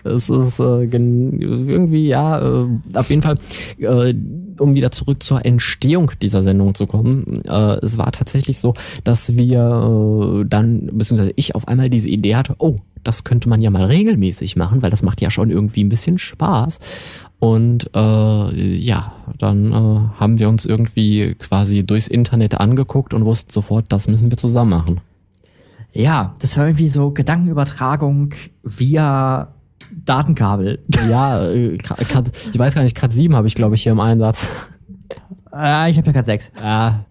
[0.05, 3.38] Es ist äh, gen irgendwie, ja, äh, auf jeden Fall,
[3.78, 4.13] äh,
[4.57, 7.43] um wieder zurück zur Entstehung dieser Sendung zu kommen.
[7.43, 12.38] Äh, es war tatsächlich so, dass wir äh, dann, beziehungsweise ich auf einmal diese Idee
[12.38, 15.84] hatte, oh, das könnte man ja mal regelmäßig machen, weil das macht ja schon irgendwie
[15.84, 16.80] ein bisschen Spaß.
[17.40, 23.52] Und äh, ja, dann äh, haben wir uns irgendwie quasi durchs Internet angeguckt und wussten
[23.54, 25.02] sofort, das müssen wir zusammen machen.
[25.94, 28.32] Ja, das war irgendwie so Gedankenübertragung
[28.64, 29.48] via
[30.06, 30.80] Datenkabel.
[31.10, 33.94] Ja, äh, Cat- Cat- ich weiß gar nicht, Cat 7 habe ich glaube ich hier
[33.94, 34.48] im Einsatz.
[35.56, 36.52] äh, ich habe ja gerade sechs.
[36.62, 37.06] Ja,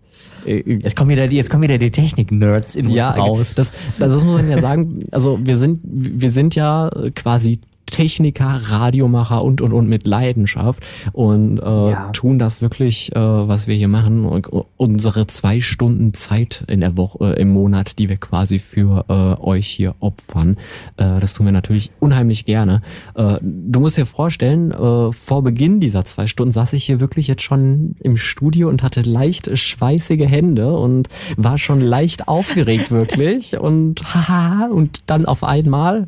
[0.44, 3.54] äh, Jetzt kommen wieder die, jetzt kommen wieder die Technik-Nerds in uns ja, raus.
[3.54, 5.04] Das, das muss man ja sagen.
[5.10, 7.60] Also wir sind, wir sind ja quasi
[7.90, 10.82] Techniker, Radiomacher und und und mit Leidenschaft
[11.12, 12.10] und äh, Ja.
[12.12, 14.24] tun das wirklich, äh, was wir hier machen.
[14.24, 19.04] Und unsere zwei Stunden Zeit in der Woche, äh, im Monat, die wir quasi für
[19.08, 20.56] äh, euch hier opfern,
[20.96, 22.82] äh, das tun wir natürlich unheimlich gerne.
[23.14, 27.26] Äh, du musst dir vorstellen, äh, vor Beginn dieser zwei Stunden saß ich hier wirklich
[27.28, 33.58] jetzt schon im Studio und hatte leicht schweißige Hände und war schon leicht aufgeregt wirklich
[33.58, 36.06] und haha und dann auf einmal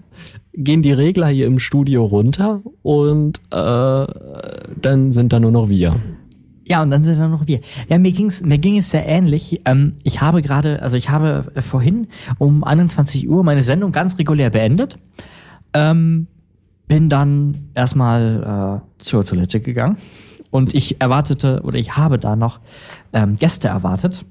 [0.53, 4.07] gehen die Regler hier im Studio runter und äh,
[4.81, 5.97] dann sind da nur noch wir.
[6.65, 7.61] Ja, und dann sind da noch wir.
[7.89, 9.61] Ja, mir ging's, mir ging es sehr ähnlich.
[9.65, 12.07] Ähm, ich habe gerade, also ich habe äh, vorhin
[12.39, 14.97] um 21 Uhr meine Sendung ganz regulär beendet.
[15.73, 16.29] Ähm,
[16.87, 19.97] bin dann erstmal äh, zur Toilette gegangen
[20.51, 22.61] und ich erwartete oder ich habe da noch
[23.13, 24.25] ähm, Gäste erwartet,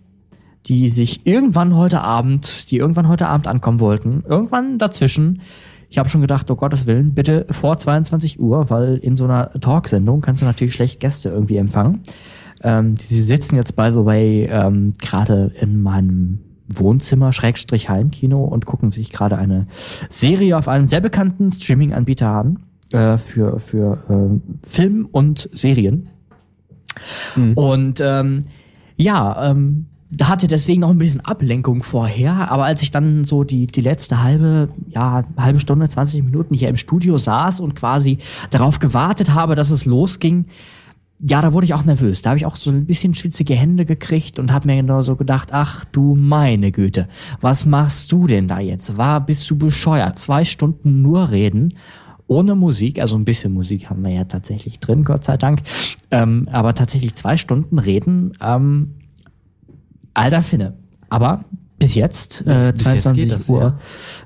[0.65, 5.41] die sich irgendwann heute Abend, die irgendwann heute Abend ankommen wollten, irgendwann dazwischen.
[5.89, 9.51] Ich habe schon gedacht, oh Gottes Willen, bitte vor 22 Uhr, weil in so einer
[9.59, 12.01] Talksendung kannst du natürlich schlecht Gäste irgendwie empfangen.
[12.61, 18.65] Ähm, sie sitzen jetzt, by the way, ähm, gerade in meinem Wohnzimmer, Schrägstrich Heimkino und
[18.65, 19.67] gucken sich gerade eine
[20.09, 22.59] Serie auf einem sehr bekannten Streaming-Anbieter an
[22.91, 26.09] äh, für, für äh, Film und Serien.
[27.55, 28.45] Und ähm,
[28.97, 29.87] ja, ähm,
[30.23, 34.23] hatte deswegen noch ein bisschen Ablenkung vorher, aber als ich dann so die, die letzte
[34.23, 38.17] halbe, ja, halbe Stunde, 20 Minuten hier im Studio saß und quasi
[38.49, 40.45] darauf gewartet habe, dass es losging,
[41.21, 42.21] ja, da wurde ich auch nervös.
[42.21, 45.15] Da habe ich auch so ein bisschen schwitzige Hände gekriegt und habe mir genau so
[45.15, 47.07] gedacht, ach du meine Güte,
[47.41, 48.97] was machst du denn da jetzt?
[48.97, 50.17] War, bist du bescheuert?
[50.17, 51.73] Zwei Stunden nur reden,
[52.27, 55.61] ohne Musik, also ein bisschen Musik haben wir ja tatsächlich drin, Gott sei Dank,
[56.11, 58.93] ähm, aber tatsächlich zwei Stunden reden, ähm,
[60.19, 60.73] alter Finne.
[61.09, 61.45] Aber
[61.79, 62.53] bis jetzt, äh, Bis-
[62.83, 63.79] bis jetzt 22 geht das, Uhr,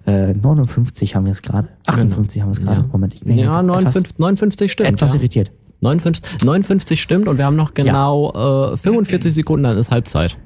[0.05, 2.87] äh, 59 haben wir es gerade, 58 haben wir es gerade, Ja.
[2.91, 4.89] Moment, ich bin Ja, etwas, 59, 59 stimmt.
[4.89, 5.19] etwas ja.
[5.19, 5.51] irritiert.
[5.81, 10.37] 59, 59 stimmt und wir haben noch genau äh, 45 Sekunden, dann ist Halbzeit.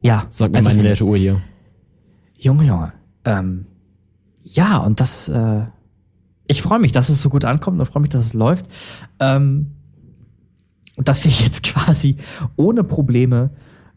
[0.00, 1.42] Ja, Sagt mir also meine nette Uhr hier.
[2.38, 2.92] Junge, Junge.
[3.24, 3.66] Ähm,
[4.42, 5.62] ja, und das, äh,
[6.46, 8.66] ich freue mich, dass es so gut ankommt und freue mich, dass es läuft.
[9.18, 9.72] Ähm,
[10.96, 12.16] und dass wir jetzt quasi
[12.56, 13.50] ohne Probleme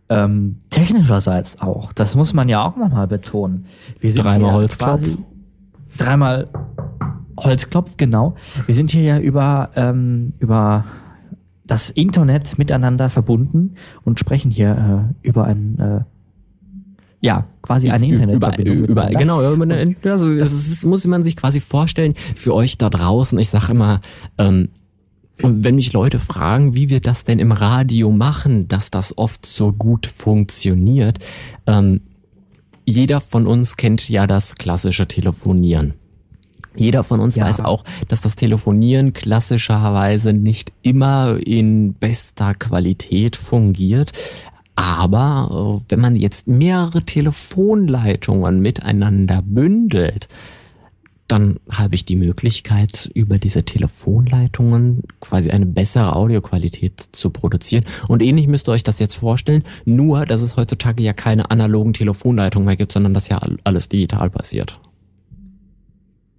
[0.10, 3.66] ähm, technischerseits auch, das muss man ja auch nochmal betonen.
[4.00, 4.90] Wir sind Dreimal Holzklopf.
[5.02, 5.18] quasi-
[5.98, 6.48] Dreimal
[7.40, 8.36] Holzklopf, genau.
[8.66, 10.86] Wir sind hier ja über, ähm, über
[11.66, 16.02] das Internet miteinander verbunden und sprechen hier äh, über ein, äh,
[17.22, 18.76] ja, quasi eine Internetverbindung.
[18.78, 19.20] Über, über, miteinander.
[19.20, 23.38] genau, über eine, also das, ist, muss man sich quasi vorstellen, für euch da draußen,
[23.38, 24.02] ich sage immer,
[24.38, 24.70] ähm,
[25.42, 29.72] wenn mich Leute fragen, wie wir das denn im Radio machen, dass das oft so
[29.72, 31.20] gut funktioniert,
[31.66, 32.02] ähm,
[32.86, 35.94] jeder von uns kennt ja das klassische Telefonieren.
[36.76, 37.46] Jeder von uns Ja.
[37.46, 44.12] weiß auch, dass das Telefonieren klassischerweise nicht immer in bester Qualität fungiert.
[44.76, 50.30] Aber äh, wenn man jetzt mehrere Telefonleitungen miteinander bündelt,
[51.32, 57.86] dann habe ich die Möglichkeit, über diese Telefonleitungen quasi eine bessere Audioqualität zu produzieren.
[58.08, 61.94] Und ähnlich müsst ihr euch das jetzt vorstellen, nur dass es heutzutage ja keine analogen
[61.94, 64.80] Telefonleitungen mehr gibt, sondern dass ja all- alles digital passiert.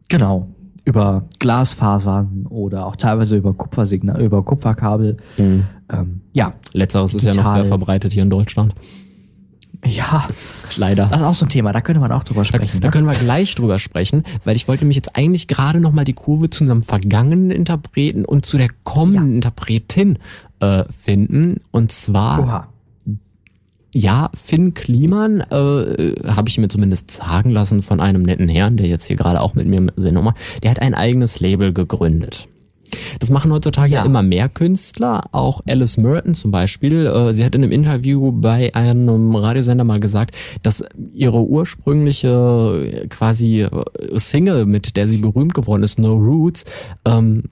[0.09, 0.49] Genau.
[0.85, 5.19] Über Glasfasern oder auch teilweise über Kupfersignal, über Kupferkabel.
[5.39, 5.65] Ähm,
[6.33, 6.55] ja.
[6.73, 7.63] Letzteres ist ja noch Digital.
[7.63, 8.75] sehr verbreitet hier in Deutschland.
[9.85, 10.29] Ja,
[10.77, 11.07] Leider.
[11.07, 12.81] das ist auch so ein Thema, da könnte man auch drüber Da, sprechen.
[12.81, 12.93] da ne?
[12.93, 16.51] können wir gleich drüber sprechen, weil ich wollte mich jetzt eigentlich gerade nochmal die Kurve
[16.51, 19.35] zu unserem vergangenen Interpreten und zu der kommenden Ja.
[19.37, 20.19] Interpretin
[20.61, 21.61] äh, finden.
[21.71, 22.69] Und zwar, Oha.
[23.95, 28.87] ja, Finn Kliman, äh, habe ich mir zumindest sagen lassen von einem netten Herrn, der
[28.87, 32.49] jetzt hier gerade auch mit mir im Sendung macht, der hat ein eigenes Label gegründet.
[33.19, 34.05] Das machen heutzutage ja.
[34.05, 37.07] Immer mehr Künstler, auch Alice Merton zum Beispiel.
[37.07, 40.85] Äh, Sie hat in einem Interview bei einem Radiosender mal gesagt, dass
[41.15, 43.71] ihre ursprüngliche äh, quasi äh,
[44.15, 46.65] Single, mit der sie berühmt geworden ist, No Roots,
[47.05, 47.45] ähm,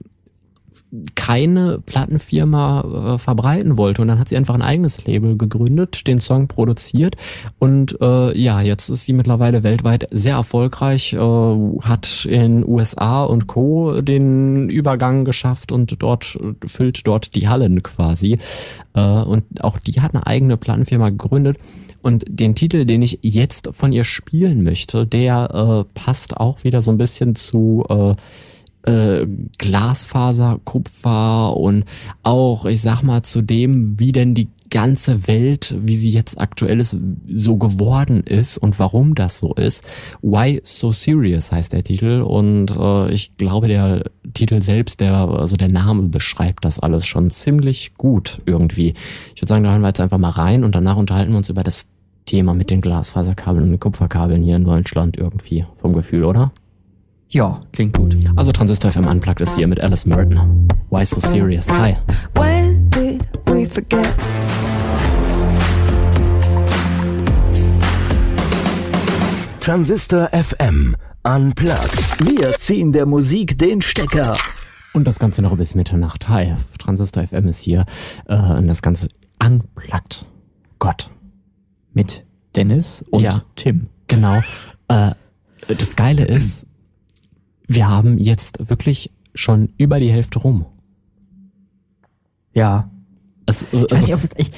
[1.15, 4.01] keine Plattenfirma äh, verbreiten wollte.
[4.01, 7.15] Und dann hat sie einfach ein eigenes Label gegründet, den Song produziert.
[7.59, 11.17] Und äh, ja, jetzt ist sie mittlerweile weltweit sehr erfolgreich, äh,
[11.81, 14.01] hat in USA und Co.
[14.01, 18.39] den Übergang geschafft und dort äh, füllt dort die Hallen quasi.
[18.95, 21.57] Äh, und auch die hat eine eigene Plattenfirma gegründet.
[22.01, 26.81] Und den Titel, den ich jetzt von ihr spielen möchte, der äh, passt auch wieder
[26.81, 28.15] so ein bisschen zu äh,
[28.89, 29.27] äh,
[29.57, 31.85] Glasfaser, Kupfer und
[32.23, 36.79] auch, ich sag mal, zu dem, wie denn die ganze Welt, wie sie jetzt aktuell
[36.79, 36.95] ist,
[37.31, 39.83] so geworden ist und warum das so ist.
[40.21, 45.55] Why So Serious heißt der Titel und äh, ich glaube, der Titel selbst, der, also
[45.55, 48.93] der Name beschreibt das alles schon ziemlich gut irgendwie.
[49.35, 51.49] Ich würde sagen, da hören wir jetzt einfach mal rein und danach unterhalten wir uns
[51.49, 51.87] über das
[52.25, 56.51] Thema mit den Glasfaserkabeln und den Kupferkabeln hier in Deutschland irgendwie vom Gefühl, oder?
[57.31, 58.15] Ja, klingt gut.
[58.35, 60.67] Also Transistor FM Unplugged ist hier mit Alice Merton.
[60.89, 61.69] Why so serious?
[61.69, 61.93] Hi.
[62.33, 64.07] When did we forget?
[69.59, 72.25] Transistor FM Unplugged.
[72.25, 74.33] Wir ziehen der Musik den Stecker.
[74.93, 76.27] Und das Ganze noch bis Mitternacht.
[76.29, 76.55] Hi.
[76.79, 77.85] Transistor FM ist hier.
[78.25, 79.09] Äh, und das Ganze
[79.39, 80.25] Unplugged.
[80.79, 81.11] Gott.
[81.93, 82.25] Mit
[82.55, 83.43] Dennis und Ja.
[83.55, 83.87] Tim.
[84.07, 84.41] Genau.
[84.87, 85.11] Äh,
[85.67, 86.65] das Geile ist,
[87.69, 90.65] wir haben jetzt wirklich schon über die Hälfte rum.
[92.53, 92.89] Ja.
[93.45, 94.51] Es, Ich weiß, also, nicht, ob, ich,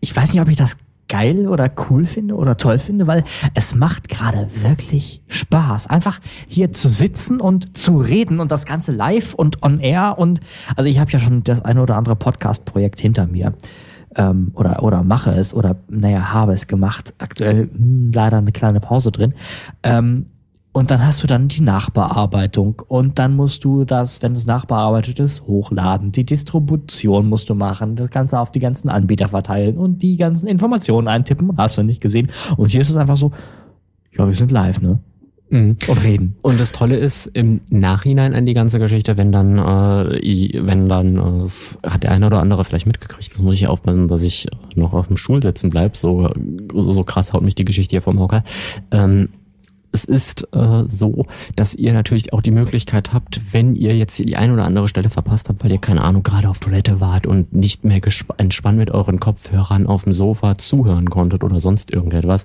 [0.00, 0.76] ich weiß nicht, ob ich das
[1.08, 6.70] geil oder cool finde oder toll finde, weil es macht gerade wirklich Spaß, einfach hier
[6.70, 10.40] zu sitzen und zu reden und das Ganze live und on air und
[10.76, 13.54] also ich habe ja schon das eine oder andere Podcast-Projekt hinter mir
[14.14, 17.14] ähm, oder oder mache es oder naja habe es gemacht.
[17.18, 19.34] Aktuell hm, leider eine kleine Pause drin.
[19.82, 20.26] Ähm,
[20.72, 25.18] und dann hast du dann die Nachbearbeitung und dann musst du das, wenn es nachbearbeitet
[25.18, 26.12] ist, hochladen.
[26.12, 30.46] Die Distribution musst du machen, das Ganze auf die ganzen Anbieter verteilen und die ganzen
[30.46, 31.56] Informationen eintippen.
[31.56, 32.30] Hast du nicht gesehen.
[32.56, 33.32] Und hier ist es einfach so,
[34.16, 35.00] ja, wir sind live, ne?
[35.50, 35.74] mh.
[35.88, 36.36] Und reden.
[36.42, 41.16] Und das Tolle ist im Nachhinein an die ganze Geschichte, wenn dann, äh, wenn dann,
[41.16, 44.46] äh, es hat der eine oder andere vielleicht mitgekriegt, das muss ich aufpassen, dass ich
[44.76, 45.96] noch auf dem Stuhl sitzen bleib.
[45.96, 46.30] So,
[46.72, 48.44] so, so krass haut mich die Geschichte hier vom Hocker.
[48.90, 49.30] Ähm,
[49.92, 51.26] es ist äh, so,
[51.56, 55.10] dass ihr natürlich auch die Möglichkeit habt, wenn ihr jetzt die eine oder andere Stelle
[55.10, 58.00] verpasst habt, weil ihr keine Ahnung gerade auf Toilette wart und nicht mehr
[58.36, 62.44] entspannt mit euren Kopfhörern auf dem Sofa zuhören konntet oder sonst irgendetwas,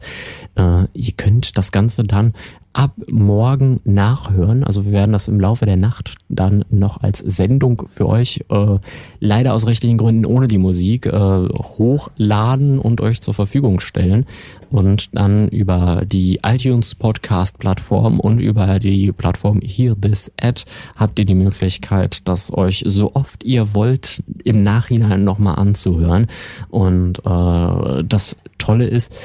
[0.55, 2.33] äh, ihr könnt das Ganze dann
[2.75, 4.65] ab morgen nachhören.
[4.65, 8.77] Also wir werden das im Laufe der Nacht dann noch als Sendung für euch äh,
[9.21, 14.25] leider aus rechtlichen Gründen ohne die Musik äh, hochladen und euch zur Verfügung stellen
[14.71, 20.63] und dann über die iTunes Podcast Plattform und über die Plattform Hear This Ad
[20.97, 26.27] habt ihr die Möglichkeit, das euch so oft ihr wollt im Nachhinein nochmal anzuhören.
[26.69, 29.15] Und äh, das Tolle ist,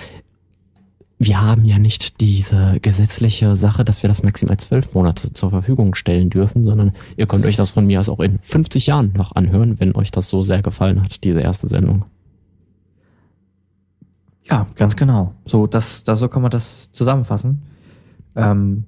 [1.23, 5.95] wir haben ja nicht diese gesetzliche Sache, dass wir das maximal zwölf Monate zur Verfügung
[5.95, 9.37] stellen dürfen, sondern ihr könnt euch das von mir aus auch in 50 Jahren noch
[9.37, 12.07] anhören, wenn euch das so sehr gefallen hat, diese erste Sendung.
[14.49, 15.35] Ja, ganz genau.
[15.45, 17.61] So, das, das so kann man das zusammenfassen.
[18.35, 18.85] Ähm,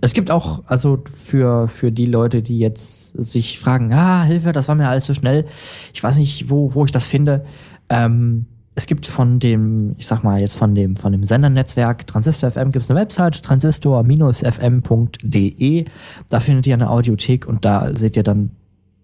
[0.00, 4.68] es gibt auch, also für, für die Leute, die jetzt sich fragen, ah, Hilfe, das
[4.68, 5.44] war mir alles so schnell.
[5.92, 7.44] Ich weiß nicht, wo, wo ich das finde.
[7.90, 12.50] Ähm, es gibt von dem, ich sag mal jetzt von dem, von dem Sendernetzwerk Transistor
[12.50, 15.84] FM gibt es eine Website, transistor-fm.de.
[16.28, 18.50] Da findet ihr eine Audiothek und da seht ihr dann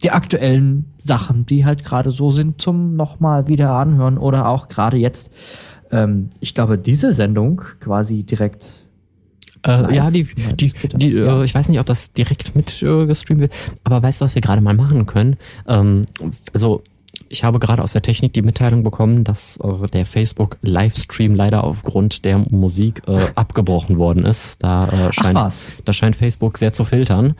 [0.03, 4.97] die aktuellen Sachen, die halt gerade so sind, zum nochmal wieder anhören oder auch gerade
[4.97, 5.31] jetzt.
[5.93, 8.85] Ähm, ich glaube, diese Sendung quasi direkt.
[9.65, 11.43] Äh, ja, die, die, die ja.
[11.43, 13.53] äh, ich weiß nicht, ob das direkt mit äh, gestreamt wird,
[13.85, 15.37] aber weißt du, was wir gerade mal machen können?
[15.69, 16.07] Ähm,
[16.55, 16.83] also
[17.31, 21.63] ich habe gerade aus der Technik die Mitteilung bekommen, dass äh, der Facebook Livestream leider
[21.63, 24.63] aufgrund der Musik äh, abgebrochen worden ist.
[24.63, 25.73] Da äh, scheint was.
[25.85, 27.37] da scheint Facebook sehr zu filtern.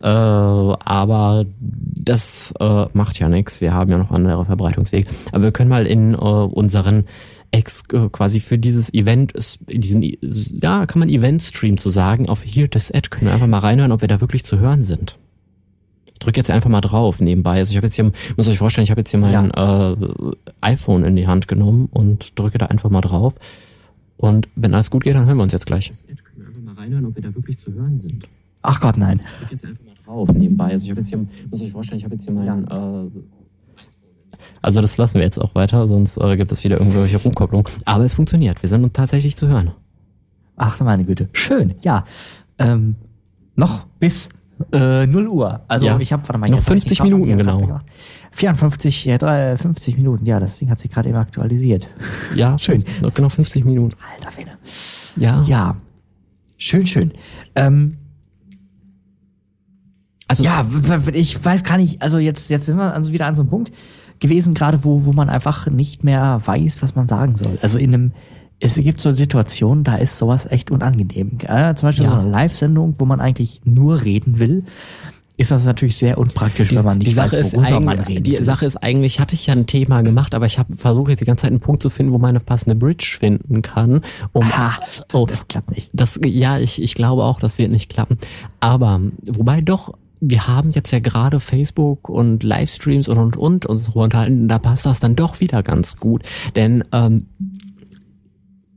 [0.00, 3.60] Äh, aber das äh, macht ja nichts.
[3.60, 5.08] Wir haben ja noch andere Verbreitungswege.
[5.30, 7.04] Aber wir können mal in äh, unseren
[7.50, 9.34] Ex äh, quasi für dieses Event,
[9.68, 13.58] diesen, ja, kann man Event-Stream zu sagen, auf Here This Ad können wir einfach mal
[13.58, 15.18] reinhören, ob wir da wirklich zu hören sind.
[16.24, 17.58] Ich drück jetzt einfach mal drauf nebenbei.
[17.58, 19.96] Also ich habe jetzt hier, muss euch vorstellen, ich habe jetzt hier mein äh,
[20.62, 23.36] iPhone in die Hand genommen und drücke da einfach mal drauf.
[24.16, 25.88] Und wenn alles gut geht, dann hören wir uns jetzt gleich.
[25.88, 28.26] Das Ad können wir einfach mal reinhören, ob wir da wirklich zu hören sind.
[28.62, 29.20] Ach Gott, nein.
[29.34, 30.70] Ich drück jetzt einfach mal drauf nebenbei.
[30.70, 33.10] Also ich habe jetzt hier, muss euch vorstellen, ich habe jetzt hier mein äh,
[34.62, 37.66] also das lassen wir jetzt auch weiter, sonst äh, gibt es wieder irgendwelche Rumkopplungen.
[37.84, 38.62] Aber es funktioniert.
[38.62, 39.72] Wir sind tatsächlich zu hören.
[40.56, 41.28] Ach meine Güte.
[41.34, 42.06] Schön, ja.
[42.58, 42.96] Ähm,
[43.56, 44.30] noch bis
[44.72, 45.60] äh, 0 Uhr.
[45.68, 45.98] Also Ja.
[45.98, 47.52] ich habe, warte mal, Noch jetzt hab ich 50 den Knopf Minuten, genau.
[47.52, 47.86] hab ich gemacht.
[48.32, 50.26] 54, ja, drei, 50 Minuten.
[50.26, 51.88] Ja, das Ding hat sich gerade eben aktualisiert.
[52.34, 52.84] Ja, Schön.
[53.00, 53.96] Noch genau 50 Minuten.
[54.12, 54.52] Alter Fähne.
[55.16, 55.42] Ja.
[55.42, 55.76] Ja.
[56.56, 57.12] Schön, schön.
[57.54, 57.98] Ähm,
[60.26, 60.66] Also ja,
[61.12, 63.72] ich weiß gar nicht, also jetzt, jetzt sind wir also wieder an so einem Punkt
[64.20, 67.58] gewesen, gerade wo, wo man einfach nicht mehr weiß, was man sagen soll.
[67.60, 68.12] Also in einem,
[68.64, 71.38] es gibt so Situationen, da ist sowas echt unangenehm.
[71.42, 72.12] Ja, zum Beispiel Ja.
[72.12, 74.64] so eine Live-Sendung, wo man eigentlich nur reden will,
[75.36, 77.98] ist das natürlich sehr unpraktisch, die, wenn man nicht die Sache weiß, ist worüber man
[77.98, 78.42] eigentlich, reden die.
[78.42, 81.24] Sache ist eigentlich, hatte ich ja ein Thema gemacht, aber ich habe versucht jetzt die
[81.26, 84.00] ganze Zeit einen Punkt zu finden, wo man eine passende Bridge finden kann,
[84.32, 84.78] um Ah,
[85.12, 85.90] oh, das klappt nicht.
[85.92, 88.16] Das, ja, ich, ich glaube auch, das wird nicht klappen.
[88.60, 93.86] Aber, wobei doch, wir haben jetzt ja gerade Facebook und Livestreams und und und uns
[93.86, 96.22] darüber unterhalten, da passt das dann doch wieder ganz gut.
[96.54, 97.26] Denn, ähm,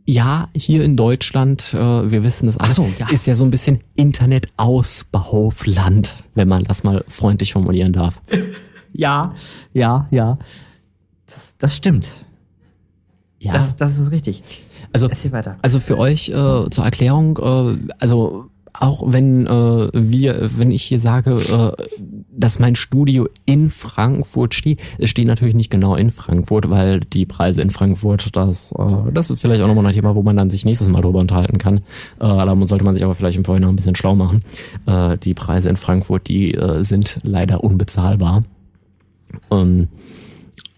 [0.10, 3.10] ja, hier in Deutschland, äh, wir wissen es so, ja.
[3.10, 8.20] ist ja so ein bisschen Internet-Ausbaufland, wenn man das mal freundlich formulieren darf.
[8.94, 9.36] Ja,
[9.74, 10.40] ja, ja.
[11.28, 12.26] Das, das stimmt.
[13.38, 14.42] Ja, Das, das ist richtig.
[14.92, 15.08] also.
[15.62, 18.50] Also für euch äh, zur Erklärung, äh, also
[18.80, 21.84] auch wenn äh, wir, wenn ich hier sage, äh,
[22.32, 27.26] dass mein Studio in Frankfurt steht, es steht natürlich nicht genau in Frankfurt, weil die
[27.26, 30.50] Preise in Frankfurt, das, äh, das ist vielleicht auch nochmal ein Thema, wo man dann
[30.50, 31.78] sich nächstes Mal drüber unterhalten kann.
[31.78, 31.82] Äh,
[32.20, 34.44] da sollte man sich aber vielleicht im Vorhinein ein bisschen schlau machen.
[34.86, 38.44] Äh, die Preise in Frankfurt, die äh, sind leider unbezahlbar.
[39.52, 39.88] Ähm,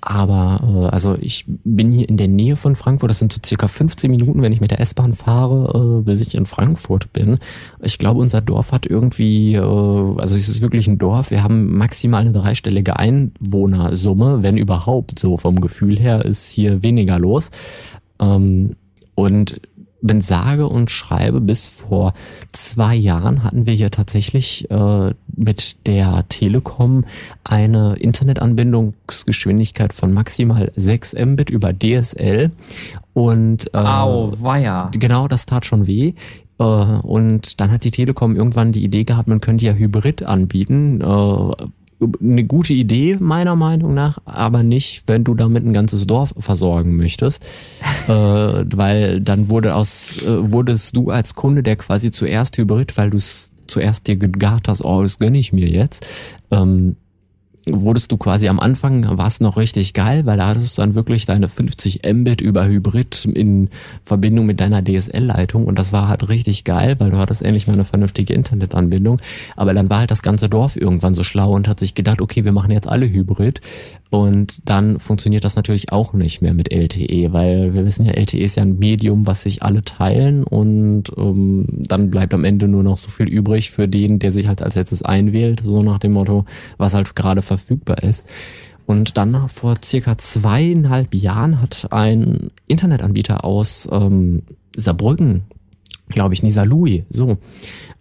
[0.02, 3.10] aber äh, also ich bin hier in der Nähe von Frankfurt.
[3.10, 6.36] Das sind so circa 15 Minuten, wenn ich mit der S-Bahn fahre, äh, bis ich
[6.36, 7.38] in Frankfurt bin.
[7.82, 11.32] Ich glaube, unser Dorf hat irgendwie, äh, also es ist wirklich ein Dorf.
[11.32, 15.20] Wir haben maximal eine dreistellige Einwohnersumme, wenn überhaupt.
[15.20, 17.52] So vom Gefühl her ist hier weniger los.
[18.20, 18.76] Ähm,
[19.16, 19.60] und
[20.02, 22.14] bin sage und schreibe, bis vor
[22.52, 27.06] zwei Jahren hatten wir hier tatsächlich äh, mit der Telekom
[27.44, 32.52] eine Internetanbindungsgeschwindigkeit von maximal 6 Mbit über DSL.
[33.14, 34.90] Und äh, Au, weia.
[34.98, 36.14] genau, das tat schon weh.
[36.60, 41.02] Äh, Und dann hat die Telekom irgendwann die Idee gehabt, man könnte ja Hybrid anbieten.
[41.02, 41.52] Äh,
[42.22, 46.96] Eine gute Idee, meiner Meinung nach, aber nicht, wenn du damit ein ganzes Dorf versorgen
[46.96, 47.46] möchtest.
[48.08, 53.10] äh, weil dann wurde aus, äh, wurdest du als Kunde, der quasi zuerst Hybrid, weil
[53.10, 56.06] du es zuerst dir gegart hast, oh, das gönne ich mir jetzt,
[56.52, 56.96] ähm,
[57.72, 61.26] wurdest du quasi am Anfang, warst noch richtig geil, weil da hattest du dann wirklich
[61.26, 63.70] deine 50 Mbit über Hybrid in
[64.06, 67.74] Verbindung mit deiner DSL-Leitung und das war halt richtig geil, weil du hattest endlich mal
[67.74, 69.20] eine vernünftige Internetanbindung.
[69.56, 72.46] Aber dann war halt das ganze Dorf irgendwann so schlau und hat sich gedacht, okay,
[72.46, 73.62] wir machen jetzt alle Hybrid
[74.10, 78.40] und dann funktioniert das natürlich auch nicht mehr mit LTE, weil wir wissen ja, LTE
[78.40, 82.82] ist ja ein Medium, was sich alle teilen und ähm, dann bleibt am Ende nur
[82.82, 86.14] noch so viel übrig für den, der sich halt als letztes einwählt, so nach dem
[86.14, 86.46] Motto,
[86.78, 88.26] was halt gerade verfügbar ist.
[88.88, 94.42] Und dann vor circa zweieinhalb Jahren hat ein Internetanbieter aus ähm,
[94.76, 95.44] Saarbrücken,
[96.08, 97.38] glaube ich, Nisalui, so,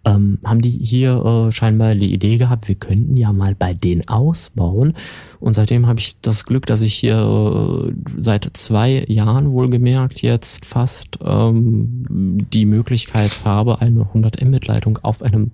[0.09, 4.07] ähm, haben die hier äh, scheinbar die Idee gehabt, wir könnten ja mal bei denen
[4.07, 4.93] ausbauen.
[5.39, 10.65] Und seitdem habe ich das Glück, dass ich hier äh, seit zwei Jahren wohlgemerkt jetzt
[10.65, 12.05] fast ähm,
[12.51, 15.51] die Möglichkeit habe, eine 100 Mbit-Leitung auf einem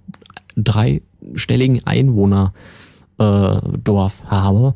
[0.55, 2.53] dreistelligen Einwohner
[3.17, 4.75] äh, Dorf habe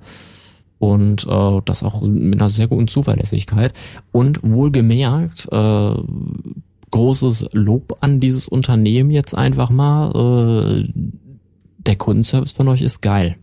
[0.77, 3.73] und äh, das auch mit einer sehr guten Zuverlässigkeit
[4.11, 5.93] und wohlgemerkt äh,
[6.91, 10.85] großes Lob an dieses Unternehmen jetzt einfach mal.
[10.85, 10.93] Äh,
[11.77, 13.37] der Kundenservice von euch ist geil.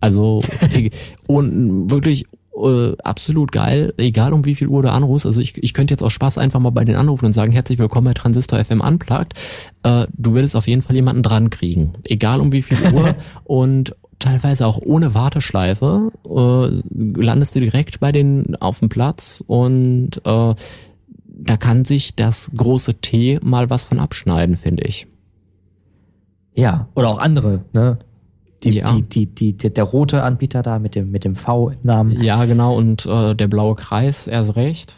[0.00, 0.42] Also
[1.26, 2.26] und wirklich
[2.56, 5.26] äh, absolut geil, egal um wie viel Uhr du anrufst.
[5.26, 7.78] Also ich, ich könnte jetzt aus Spaß einfach mal bei den anrufen und sagen, herzlich
[7.78, 9.34] willkommen bei Transistor FM Unplugged.
[9.82, 11.92] Äh, du würdest auf jeden Fall jemanden dran kriegen.
[12.04, 13.14] Egal um wie viel Uhr
[13.44, 20.20] und teilweise auch ohne Warteschleife äh, landest du direkt bei den auf dem Platz und
[20.24, 20.54] äh,
[21.44, 25.06] da kann sich das große T mal was von abschneiden, finde ich.
[26.54, 27.98] Ja, oder auch andere, ne?
[28.62, 28.92] Die, Ja.
[28.92, 32.22] die, die, der, rote Anbieter da mit dem, mit dem V im Namen.
[32.22, 34.94] Ja, genau, und äh, der blaue Kreis, erst recht.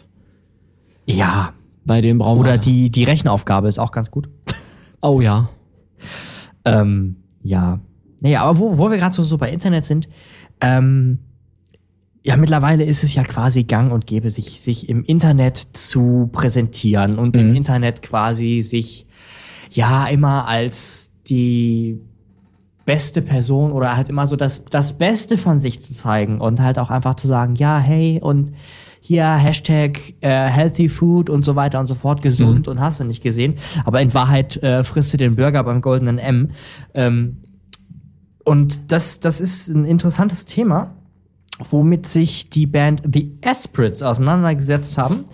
[1.07, 1.55] Ja.
[1.87, 4.29] Bei dem brauchen Oder die, die Rechenaufgabe ist auch ganz gut.
[5.07, 5.51] Oh ja.
[6.65, 7.79] Ähm, ja.
[8.21, 10.09] Naja, aber wo, wo wir gerade so, so bei Internet sind,
[10.63, 11.19] ähm,
[12.27, 17.19] ja, mittlerweile ist es ja quasi gang und gäbe, sich, sich im Internet zu präsentieren
[17.19, 17.57] und im Mhm.
[17.57, 19.07] Internet quasi sich
[19.71, 22.01] ja immer als die
[22.87, 26.79] beste Person oder halt immer so das, das Beste von sich zu zeigen und halt
[26.79, 28.53] auch einfach zu sagen, ja, hey, und
[29.01, 33.05] hier Hashtag äh, Healthy Food und so weiter und so fort, gesund und hast du
[33.05, 33.57] nicht gesehen.
[33.85, 36.53] Aber in Wahrheit äh, frisst du den Burger beim goldenen M.
[36.95, 37.37] Ähm,
[38.45, 40.95] und das, das ist ein interessantes Thema,
[41.71, 45.25] womit sich die Band The Espritz auseinandergesetzt haben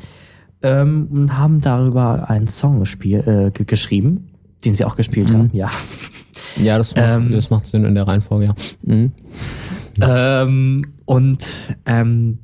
[0.62, 4.28] ähm, und haben darüber einen Song gespiel, äh, ge- geschrieben,
[4.64, 5.34] den sie auch gespielt Mhm.
[5.36, 5.70] haben, ja.
[6.62, 8.54] Ja, das macht, Ähm, das macht Sinn in der Reihenfolge, ja.
[8.82, 9.12] Mhm.
[10.02, 12.38] Ähm, und ähm,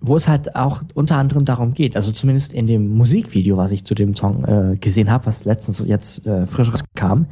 [0.00, 3.84] wo es halt auch unter anderem darum geht, also zumindest in dem Musikvideo, was ich
[3.84, 7.24] zu dem Song äh, gesehen habe, was letztens jetzt äh, frisch rauskam,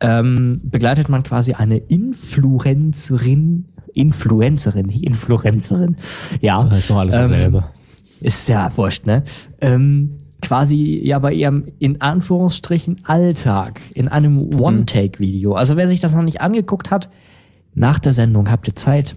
[0.00, 3.64] ähm, begleitet man quasi eine Influencerin,
[3.94, 5.96] Influencerin, nicht Influencerin,
[6.40, 6.62] ja.
[6.64, 7.64] Das ist doch alles Ähm, dasselbe.
[8.20, 9.24] Ist ja wurscht, ne?
[9.60, 15.54] Ähm, quasi ja bei ihrem in Anführungsstrichen Alltag in einem One-Take-Video.
[15.54, 17.08] Also wer sich das noch nicht angeguckt hat,
[17.74, 19.16] nach der Sendung habt ihr Zeit,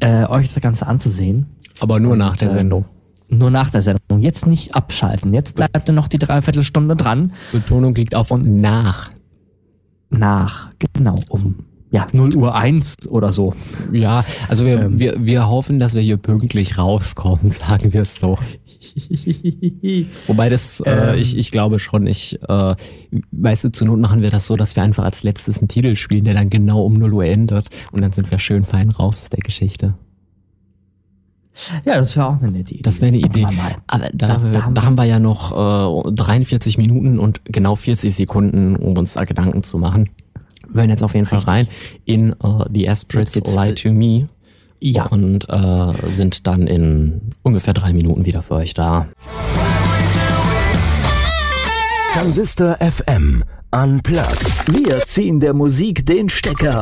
[0.00, 1.46] äh, euch das Ganze anzusehen.
[1.80, 2.86] Aber nur und, nach der äh, Sendung.
[3.28, 4.20] Nur nach der Sendung.
[4.20, 5.34] Jetzt nicht abschalten.
[5.34, 7.32] Jetzt bleibt ihr noch die Dreiviertelstunde dran.
[7.52, 9.10] Betonung liegt auf und nach.
[10.10, 11.56] Nach, genau, um
[11.90, 13.54] ja, 0 Uhr 1 oder so.
[13.92, 14.98] Ja, also wir, Ähm.
[14.98, 18.38] wir, wir hoffen, dass wir hier pünktlich rauskommen, sagen wir es so.
[20.26, 21.18] Wobei das, äh, Ähm.
[21.18, 22.74] ich, ich glaube schon, ich, äh,
[23.32, 25.96] weißt du, zur Not machen wir das so, dass wir einfach als letztes einen Titel
[25.96, 29.22] spielen, der dann genau um 0 Uhr endet und dann sind wir schön fein raus
[29.22, 29.94] aus der Geschichte.
[31.84, 32.82] ja, das wäre auch eine nette Idee.
[32.82, 33.46] Das wäre eine Idee.
[33.88, 38.14] Aber da, Da- da, da haben wir ja noch äh, 43 Minuten und genau 40
[38.14, 40.10] Sekunden, um uns da Gedanken zu machen.
[40.68, 41.68] Wir hören jetzt auf jeden Fall rein
[42.04, 44.28] in äh, The Aspirates Lie to Me.
[44.80, 45.06] Ja.
[45.06, 49.08] Und äh, sind dann in ungefähr drei Minuten wieder für euch da.
[52.12, 54.72] Transistor FM Unplugged.
[54.72, 56.80] Wir ziehen der Musik den Stecker.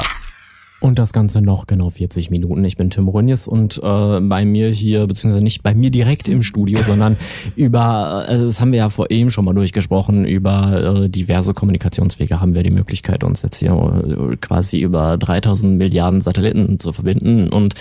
[0.78, 2.62] Und das Ganze noch genau 40 Minuten.
[2.64, 6.42] Ich bin Tim Runjes und äh, bei mir hier, beziehungsweise nicht bei mir direkt im
[6.42, 7.16] Studio, sondern
[7.56, 12.40] über, äh, das haben wir ja vor eben schon mal durchgesprochen, über äh, diverse Kommunikationswege
[12.40, 17.48] haben wir die Möglichkeit, uns jetzt hier äh, quasi über 3000 Milliarden Satelliten zu verbinden
[17.48, 17.74] und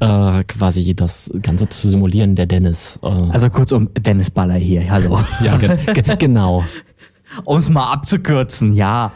[0.00, 2.98] äh, quasi das Ganze zu simulieren, der Dennis.
[3.02, 5.18] Äh, Also kurzum, Dennis Baller hier, hallo.
[5.42, 6.64] ja, ge ge genau.
[7.44, 9.12] Um es mal abzukürzen, ja.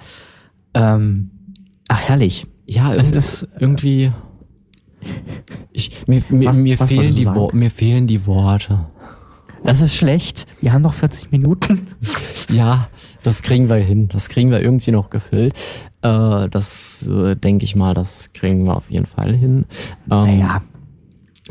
[0.75, 1.31] Ähm,
[1.89, 2.47] ach, herrlich.
[2.71, 4.13] Ja, Es irgendwie, ist- irgendwie
[5.73, 7.27] ich, mir, mir, Was- mir, was fehlen die?
[7.27, 8.87] Wo mir fehlen die Worte.
[9.65, 10.47] Das ist schlecht.
[10.63, 11.89] Wir haben noch 40 Minuten.
[12.51, 12.89] Ja,
[13.23, 14.09] das kriegen wir hin.
[14.09, 15.55] Das kriegen wir irgendwie noch gefüllt.
[16.03, 19.67] Äh, das äh, denke ich mal, das kriegen wir auf jeden Fall hin.
[20.11, 20.63] Ähm, Naja,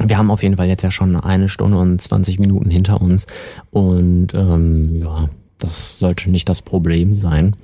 [0.05, 3.28] Wir haben auf jeden Fall jetzt ja schon eine Stunde und 20 Minuten hinter uns.
[3.72, 7.55] Und ähm, ja, das sollte nicht das Problem sein.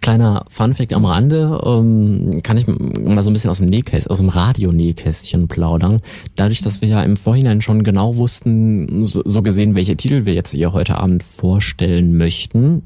[0.00, 4.18] Kleiner Funfact am Rande, ähm, kann ich mal so ein bisschen aus dem Nähkästchen, aus
[4.18, 6.00] dem Radio-Nähkästchen plaudern.
[6.36, 10.34] Dadurch, dass wir ja im Vorhinein schon genau wussten, so, so gesehen, welche Titel wir
[10.34, 12.82] jetzt hier heute Abend vorstellen möchten,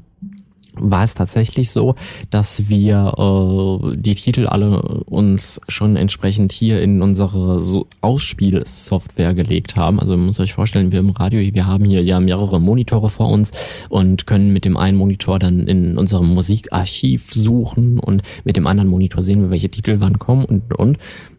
[0.75, 1.95] war es tatsächlich so,
[2.29, 9.75] dass wir äh, die Titel alle uns schon entsprechend hier in unsere so Ausspielsoftware gelegt
[9.75, 9.99] haben.
[9.99, 13.29] Also ihr müsst euch vorstellen, wir im Radio, wir haben hier ja mehrere Monitore vor
[13.29, 13.51] uns
[13.89, 18.89] und können mit dem einen Monitor dann in unserem Musikarchiv suchen und mit dem anderen
[18.89, 20.97] Monitor sehen wir, welche Titel wann kommen und und.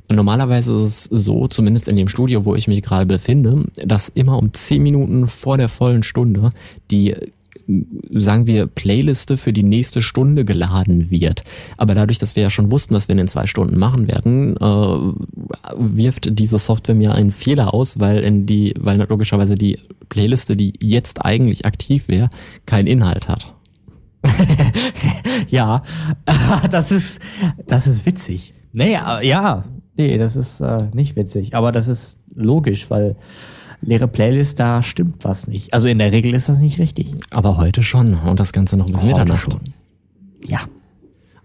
[0.09, 4.11] Und normalerweise ist es so, zumindest in dem Studio, wo ich mich gerade befinde, dass
[4.11, 6.51] immer um 10 Minuten vor der vollen Stunde
[6.91, 7.15] die
[8.11, 11.45] sagen wir, Playliste für die nächste Stunde geladen wird.
[11.77, 14.57] Aber dadurch, dass wir ja schon wussten, was wir in den zwei Stunden machen werden,
[14.57, 20.57] äh, wirft diese Software mir einen Fehler aus, weil in die, weil logischerweise die Playliste,
[20.57, 22.31] die jetzt eigentlich aktiv wäre,
[22.67, 23.55] keinen Inhalt hat.
[25.49, 25.83] ja.
[26.71, 27.21] das ist,
[27.67, 28.55] das ist witzig.
[28.73, 29.65] Nee, ja.
[29.97, 31.55] Nee, das ist äh, nicht witzig.
[31.55, 33.17] Aber das ist logisch, weil
[33.83, 35.75] leere Playlist, da stimmt was nicht.
[35.75, 37.15] Also in der Regel ist das nicht richtig.
[37.31, 39.43] Aber heute schon und das Ganze noch bis Heute Mitternacht.
[39.43, 39.61] schon.
[40.47, 40.61] Ja.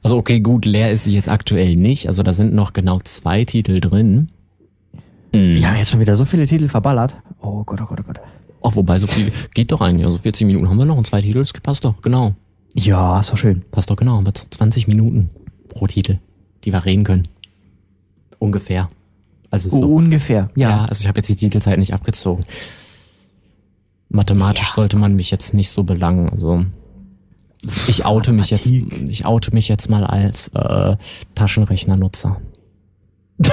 [0.04, 2.08] Also okay, gut, leer ist sie jetzt aktuell nicht.
[2.08, 4.30] Also da sind noch genau zwei Titel drin.
[5.32, 7.16] Wir haben jetzt schon wieder so viele Titel verballert.
[7.42, 8.20] Oh Gott, oh Gott, oh Gott.
[8.62, 10.06] Auch wobei so viel geht doch eigentlich.
[10.06, 12.34] Also 40 Minuten haben wir noch und zwei Titel, das passt doch, genau.
[12.74, 13.64] Ja, ist doch schön.
[13.72, 15.30] Passt doch genau, haben wir 20 Minuten
[15.68, 16.20] pro Titel,
[16.64, 17.24] die wir reden können.
[18.40, 18.88] Ungefähr.
[19.50, 19.80] Also so.
[19.80, 20.50] Ungefähr.
[20.56, 20.70] ja.
[20.70, 20.86] Ja.
[20.86, 22.46] also ich habe jetzt die Titelzeit nicht abgezogen.
[24.10, 26.30] Mathematisch sollte man mich jetzt nicht so belangen.
[26.30, 26.66] Also
[27.88, 30.96] ich oute mich jetzt, ich oute mich jetzt mal als äh,
[31.36, 32.40] Taschenrechnernutzer.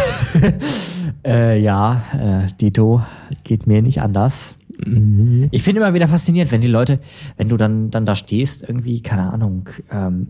[1.26, 3.03] Äh, ja, äh, Dito
[3.45, 4.55] geht mir nicht anders.
[4.84, 5.49] Mhm.
[5.53, 6.99] Ich bin immer wieder fasziniert, wenn die Leute,
[7.38, 10.28] wenn du dann, dann da stehst, irgendwie, keine Ahnung, ähm,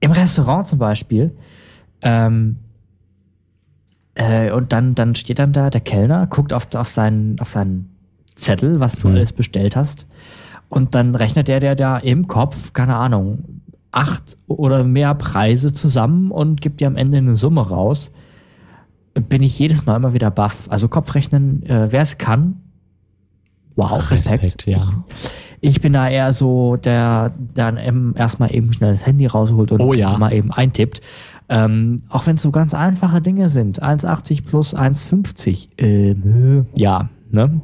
[0.00, 1.32] im Restaurant zum Beispiel,
[2.00, 2.56] ähm,
[4.14, 7.90] äh, und dann, dann steht dann da der Kellner, guckt auf, auf, seinen, auf seinen
[8.36, 9.16] Zettel, was du Mhm.
[9.16, 10.06] alles bestellt hast,
[10.68, 13.44] und dann rechnet der, der da im Kopf, keine Ahnung,
[13.90, 18.10] acht oder mehr Preise zusammen und gibt dir am Ende eine Summe raus.
[19.14, 20.64] Bin ich jedes Mal immer wieder baff.
[20.70, 22.56] Also Kopfrechnen, äh, wer es kann,
[23.76, 24.42] wow, Respekt.
[24.42, 24.80] Respekt, ja.
[25.60, 29.80] Ich bin da eher so, der dann eben erstmal eben schnell das Handy rausholt und
[29.80, 30.16] Oh ja.
[30.16, 31.02] mal eben eintippt.
[31.48, 33.82] Ähm, auch wenn es so ganz einfache Dinge sind.
[33.82, 35.68] 1,80 plus 1,50.
[35.78, 37.60] Ähm, äh, ja, ne?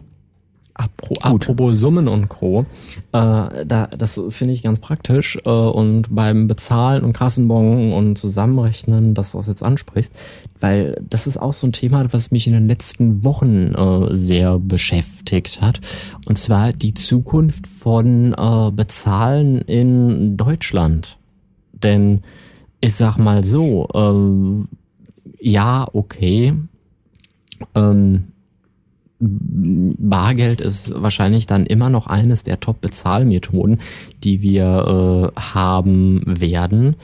[0.78, 2.64] Apro apropos Summen und Co.
[3.12, 5.36] Äh, da, das finde ich ganz praktisch.
[5.44, 10.12] Äh, und beim Bezahlen und Kassenbon und Zusammenrechnen, dass du das jetzt ansprichst,
[10.60, 14.60] weil das ist auch so ein Thema, was mich in den letzten Wochen äh, sehr
[14.60, 15.80] beschäftigt hat.
[16.26, 21.18] Und zwar die Zukunft von äh, Bezahlen in Deutschland.
[21.72, 22.22] Denn
[22.80, 24.68] ich sag mal so, ähm,
[25.38, 26.54] ja, okay.
[27.74, 28.24] Ähm,
[29.20, 33.80] Bargeld ist wahrscheinlich dann immer noch eines der Top-Bezahlmethoden,
[34.22, 36.94] die wir äh, haben werden.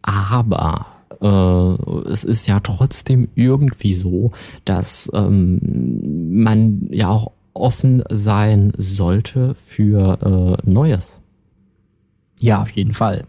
[0.00, 0.86] Aber
[1.20, 4.32] äh, es ist ja trotzdem irgendwie so,
[4.64, 11.22] dass ähm, man ja auch offen sein sollte für äh, Neues.
[12.40, 13.24] Ja, auf jeden Fall.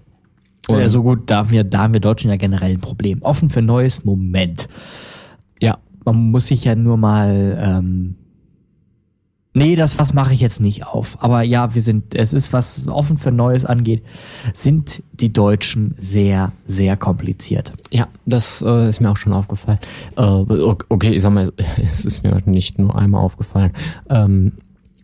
[0.70, 3.22] Und- Ja, so gut, da haben, wir, da haben wir Deutschen ja generell ein Problem.
[3.22, 4.68] Offen für Neues, Moment.
[5.62, 7.58] Ja, Man muss sich ja nur mal.
[7.62, 8.16] Ähm,
[9.54, 11.22] nee, das was mache ich jetzt nicht auf.
[11.22, 14.04] Aber ja, wir sind, es ist, was offen für Neues angeht,
[14.54, 17.74] sind die Deutschen sehr, sehr kompliziert.
[17.92, 19.80] Ja, das äh, ist mir auch schon aufgefallen.
[20.16, 21.52] Äh, ok- okay, ich sag mal,
[21.84, 23.72] es ist mir nicht nur einmal aufgefallen.
[24.10, 24.54] Ähm,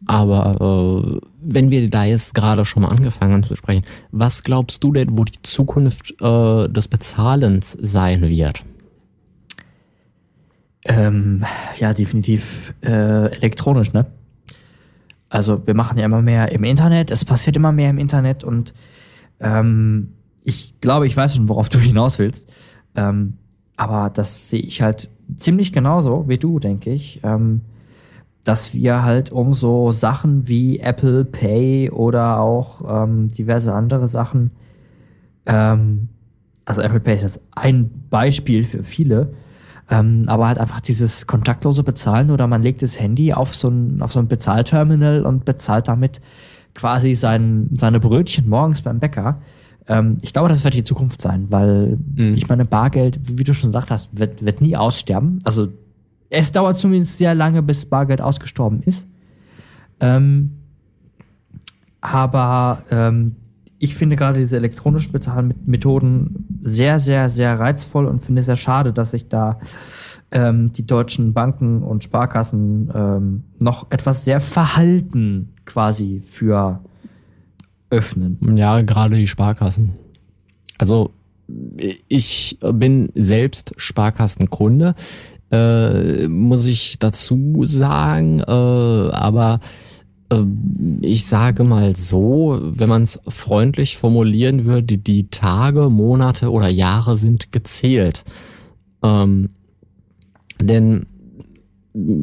[0.08, 4.84] aber äh, wenn wir da jetzt gerade schon mal angefangen haben zu sprechen, was glaubst
[4.84, 8.64] du denn, wo die Zukunft äh, des Bezahlens sein wird?
[10.86, 11.44] Ähm,
[11.78, 14.06] ja, definitiv äh, elektronisch, ne?
[15.30, 18.74] Also wir machen ja immer mehr im Internet, es passiert immer mehr im Internet und
[19.40, 20.14] ähm,
[20.44, 22.52] ich glaube, ich weiß schon, worauf du hinaus willst.
[22.96, 23.34] Ähm,
[23.76, 27.20] aber das sehe ich halt ziemlich genauso wie du, denke ich.
[27.24, 27.62] Ähm,
[28.46, 34.52] dass wir halt um so Sachen wie Apple Pay oder auch ähm, diverse andere Sachen,
[35.46, 36.08] ähm,
[36.64, 39.34] also Apple Pay ist jetzt ein Beispiel für viele,
[39.90, 44.02] ähm, aber halt einfach dieses kontaktlose Bezahlen oder man legt das Handy auf so ein,
[44.02, 46.22] auf so ein Bezahlterminal und bezahlt damit
[46.74, 49.42] quasi sein, seine Brötchen morgens beim Bäcker.
[49.88, 52.34] Ähm, ich glaube, das wird die Zukunft sein, weil Mhm.
[52.36, 55.40] ich meine, Bargeld, wie du schon gesagt hast, wird, wird nie aussterben.
[55.44, 55.68] Also
[56.36, 59.08] es dauert zumindest sehr lange, bis Bargeld ausgestorben ist.
[60.02, 60.52] Ähm,
[62.02, 63.38] aber ähm,
[63.80, 68.92] ich finde gerade diese elektronischen Bezahlmethoden sehr, sehr, sehr reizvoll und finde es sehr schade,
[68.92, 69.60] dass sich da
[70.32, 76.82] ähm, die deutschen Banken und Sparkassen ähm, noch etwas sehr verhalten quasi für
[77.90, 78.58] öffnen.
[78.58, 79.94] Ja, gerade die Sparkassen.
[80.78, 81.14] Also
[82.08, 84.96] ich bin selbst Sparkassenkunde,
[85.52, 89.60] äh, muss ich dazu sagen, äh, aber
[90.30, 90.42] äh,
[91.02, 97.16] ich sage mal so, wenn man es freundlich formulieren würde, die Tage, Monate oder Jahre
[97.16, 98.24] sind gezählt.
[99.04, 99.50] Ähm,
[100.60, 101.06] denn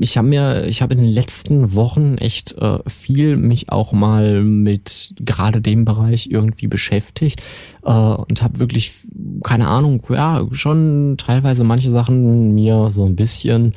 [0.01, 4.43] ich habe mir, ich habe in den letzten Wochen echt äh, viel mich auch mal
[4.43, 7.43] mit gerade dem Bereich irgendwie beschäftigt
[7.85, 8.93] äh, und habe wirklich
[9.43, 13.73] keine Ahnung, ja schon teilweise manche Sachen mir so ein bisschen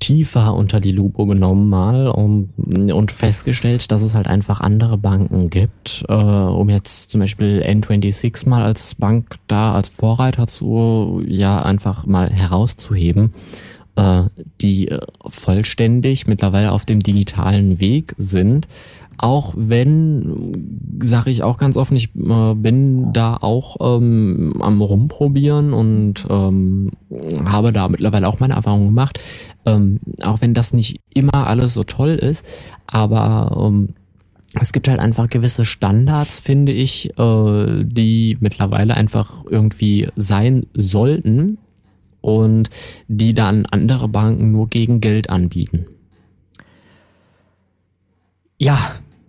[0.00, 5.48] tiefer unter die Lupe genommen mal um, und festgestellt, dass es halt einfach andere Banken
[5.48, 11.62] gibt, äh, um jetzt zum Beispiel N26 mal als Bank da als Vorreiter zu ja
[11.62, 13.26] einfach mal herauszuheben.
[13.26, 13.73] äh,
[14.60, 18.68] die äh, vollständig mittlerweile auf dem digitalen Weg sind.
[19.16, 25.72] Auch wenn, sage ich auch ganz offen, ich äh, bin da auch ähm, am Rumprobieren
[25.72, 26.90] und ähm,
[27.44, 29.20] habe da mittlerweile auch meine Erfahrungen gemacht.
[29.66, 32.44] Ähm, auch wenn das nicht immer alles so toll ist,
[32.88, 33.90] aber ähm,
[34.60, 41.58] es gibt halt einfach gewisse Standards, finde ich, äh, die mittlerweile einfach irgendwie sein sollten
[42.24, 42.70] und
[43.06, 45.84] die dann andere Banken nur gegen Geld anbieten.
[48.58, 48.78] Ja,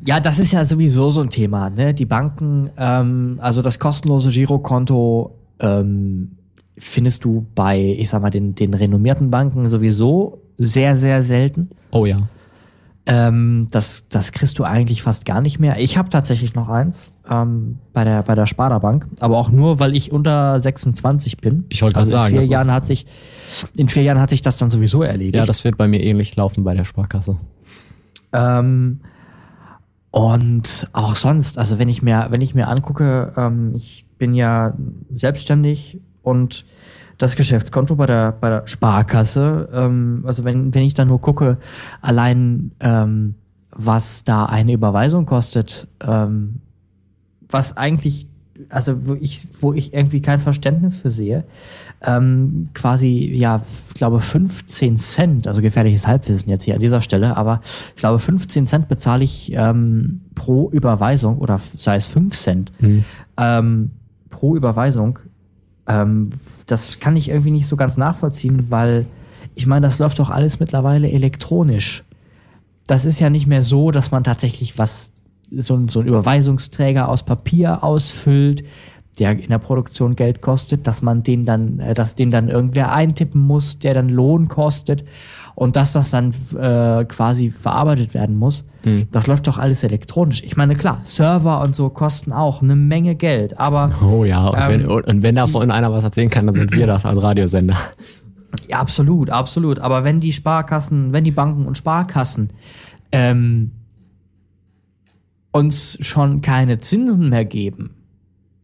[0.05, 1.69] ja, das ist ja sowieso so ein Thema.
[1.69, 1.93] Ne?
[1.93, 6.37] Die Banken, ähm, also das kostenlose Girokonto ähm,
[6.77, 11.71] findest du bei, ich sag mal, den, den renommierten Banken sowieso sehr, sehr selten.
[11.91, 12.29] Oh ja.
[13.07, 15.79] Ähm, das, das kriegst du eigentlich fast gar nicht mehr.
[15.79, 19.79] Ich habe tatsächlich noch eins ähm, bei der bei der Sparda Bank, aber auch nur,
[19.79, 21.65] weil ich unter 26 bin.
[21.69, 23.05] Ich wollte gerade also sagen, in vier Jahren hat sich
[23.75, 25.35] in vier Jahren hat sich das dann sowieso erledigt.
[25.35, 27.37] Ja, das wird bei mir ähnlich laufen bei der Sparkasse.
[28.33, 29.01] Ähm,
[30.09, 34.73] und auch sonst, also wenn ich mir, wenn ich mir angucke, ähm, ich bin ja
[35.13, 36.65] selbstständig und
[37.17, 41.57] das Geschäftskonto bei der, bei der Sparkasse, ähm, also wenn, wenn ich da nur gucke,
[42.01, 43.35] allein ähm,
[43.71, 46.61] was da eine Überweisung kostet, ähm,
[47.49, 48.27] was eigentlich,
[48.69, 51.43] also wo ich, wo ich irgendwie kein Verständnis für sehe,
[52.01, 57.35] ähm, quasi, ja, ich glaube 15 Cent, also gefährliches Halbwissen jetzt hier an dieser Stelle,
[57.37, 57.61] aber
[57.95, 63.03] ich glaube 15 Cent bezahle ich ähm, pro Überweisung oder sei es 5 Cent Hm.
[63.37, 63.91] ähm,
[64.29, 65.19] pro Überweisung.
[65.87, 66.31] Ähm,
[66.65, 69.05] das kann ich irgendwie nicht so ganz nachvollziehen, weil
[69.55, 72.03] ich meine, das läuft doch alles mittlerweile elektronisch.
[72.87, 75.11] Das ist ja nicht mehr so, dass man tatsächlich was,
[75.51, 78.63] so, so ein Überweisungsträger aus Papier ausfüllt,
[79.19, 82.91] der in der Produktion Geld kostet, dass man den dann, äh, dass den dann irgendwer
[82.91, 85.05] eintippen muss, der dann Lohn kostet
[85.55, 88.65] und dass das dann äh, quasi verarbeitet werden muss.
[88.83, 89.07] Mhm.
[89.11, 90.43] Das läuft doch alles elektronisch.
[90.43, 94.57] Ich meine, klar, Server und so kosten auch eine Menge Geld, aber Oh ja, und,
[94.61, 97.75] Ähm, wenn, und wenn davon einer was erzählen kann, dann sind wir das als Radiosender.
[98.69, 99.79] Ja, absolut, absolut.
[99.79, 102.51] Aber wenn die Sparkassen, wenn die Banken und Sparkassen
[103.11, 103.71] ähm,
[105.51, 107.95] uns schon keine Zinsen mehr geben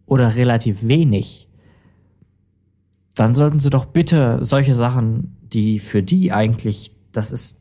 [0.05, 1.47] oder relativ wenig,
[3.15, 7.59] dann sollten sie doch bitte solche Sachen, die für die eigentlich, das ist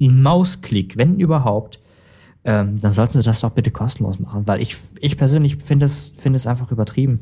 [0.00, 1.80] ein Mausklick, wenn überhaupt,
[2.44, 6.14] ähm, dann sollten sie das doch bitte kostenlos machen, weil ich, ich persönlich finde es,
[6.16, 7.20] finde es einfach übertrieben,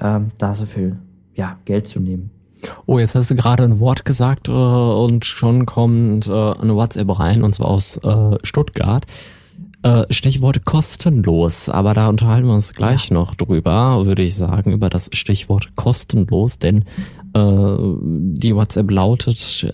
[0.00, 0.98] ähm, da so viel
[1.34, 2.30] ja, Geld zu nehmen.
[2.86, 7.18] Oh, jetzt hast du gerade ein Wort gesagt äh, und schon kommt äh, eine WhatsApp
[7.18, 9.06] rein, und zwar aus äh, Stuttgart.
[9.82, 14.90] Äh, Stichwort kostenlos, aber da unterhalten wir uns gleich noch drüber, würde ich sagen, über
[14.90, 16.84] das Stichwort kostenlos, denn
[17.34, 19.66] die WhatsApp lautet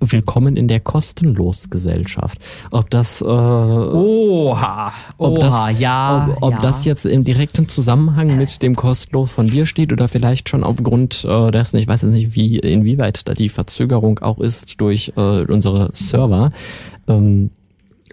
[0.00, 2.38] Willkommen in der Kostenlos-Gesellschaft.
[2.70, 6.28] Ob das äh, Oha, ob oha, das, ja.
[6.28, 6.58] ob, ob ja.
[6.60, 11.24] das jetzt im direkten Zusammenhang mit dem kostenlos von dir steht oder vielleicht schon aufgrund
[11.24, 15.20] äh, dessen, ich weiß jetzt nicht, wie inwieweit da die Verzögerung auch ist durch äh,
[15.20, 16.50] unsere Server.
[17.06, 17.50] Ähm,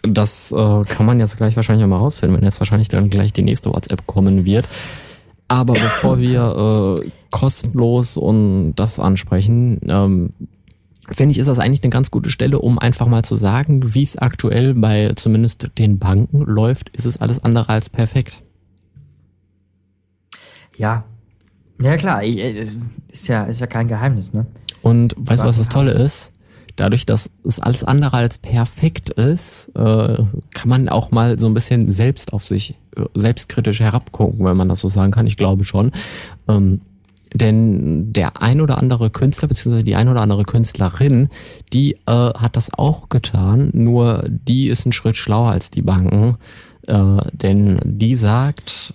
[0.03, 3.43] das äh, kann man jetzt gleich wahrscheinlich mal rausfinden, wenn jetzt wahrscheinlich dann gleich die
[3.43, 4.67] nächste WhatsApp kommen wird.
[5.51, 10.29] Aber bevor wir äh, kostenlos und das ansprechen, ähm,
[11.11, 14.03] finde ich, ist das eigentlich eine ganz gute Stelle, um einfach mal zu sagen, wie
[14.03, 18.41] es aktuell bei zumindest den Banken läuft, ist es alles andere als perfekt.
[20.77, 21.03] Ja.
[21.81, 22.65] Ja, klar, äh,
[23.09, 24.45] ist ja, ist ja kein Geheimnis, ne?
[24.81, 25.67] Und weißt du, was das.
[25.67, 26.31] Tolle ist?
[26.75, 30.17] Dadurch, dass es alles andere als perfekt ist, äh,
[30.53, 34.69] kann man auch mal so ein bisschen selbst auf sich, äh, selbstkritisch herabgucken, wenn man
[34.69, 35.27] das so sagen kann.
[35.27, 35.91] Ich glaube schon.
[36.47, 36.81] Ähm,
[37.33, 41.29] denn der ein oder andere Künstler, beziehungsweise die ein oder andere Künstlerin,
[41.71, 46.37] die äh, hat das auch getan, nur die ist einen Schritt schlauer als die Banken.
[46.87, 48.93] Äh, denn die sagt,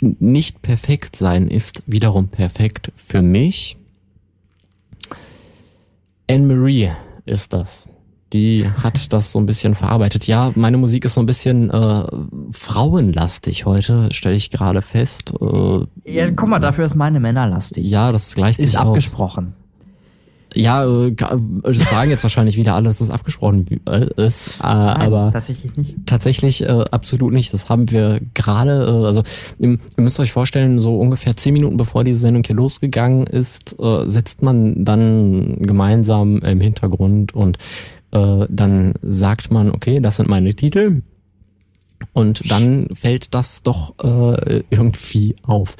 [0.00, 3.76] nicht perfekt sein ist wiederum perfekt für mich.
[6.28, 6.90] Anne-Marie
[7.24, 7.88] ist das.
[8.32, 10.26] Die hat das so ein bisschen verarbeitet.
[10.26, 12.04] Ja, meine Musik ist so ein bisschen äh,
[12.50, 15.32] frauenlastig heute, stelle ich gerade fest.
[15.40, 17.86] Äh, Ja, guck mal, dafür ist meine männerlastig.
[17.88, 18.88] ja, das gleicht ist sich aus.
[18.88, 19.54] abgesprochen.
[20.56, 24.96] Ja, äh, das sagen jetzt wahrscheinlich wieder alle, dass es abgesprochen äh, ist, äh, Nein,
[24.96, 25.94] aber tatsächlich nicht.
[26.06, 27.52] tatsächlich äh, absolut nicht.
[27.52, 29.22] Das haben wir gerade, äh, also
[29.58, 33.76] ihr, ihr müsst euch vorstellen, so ungefähr zehn Minuten bevor diese Sendung hier losgegangen ist,
[33.78, 37.58] äh, sitzt man dann gemeinsam im Hintergrund und
[38.12, 41.02] äh, dann sagt man, okay, das sind meine Titel.
[42.12, 45.76] Und dann fällt das doch äh, irgendwie auf.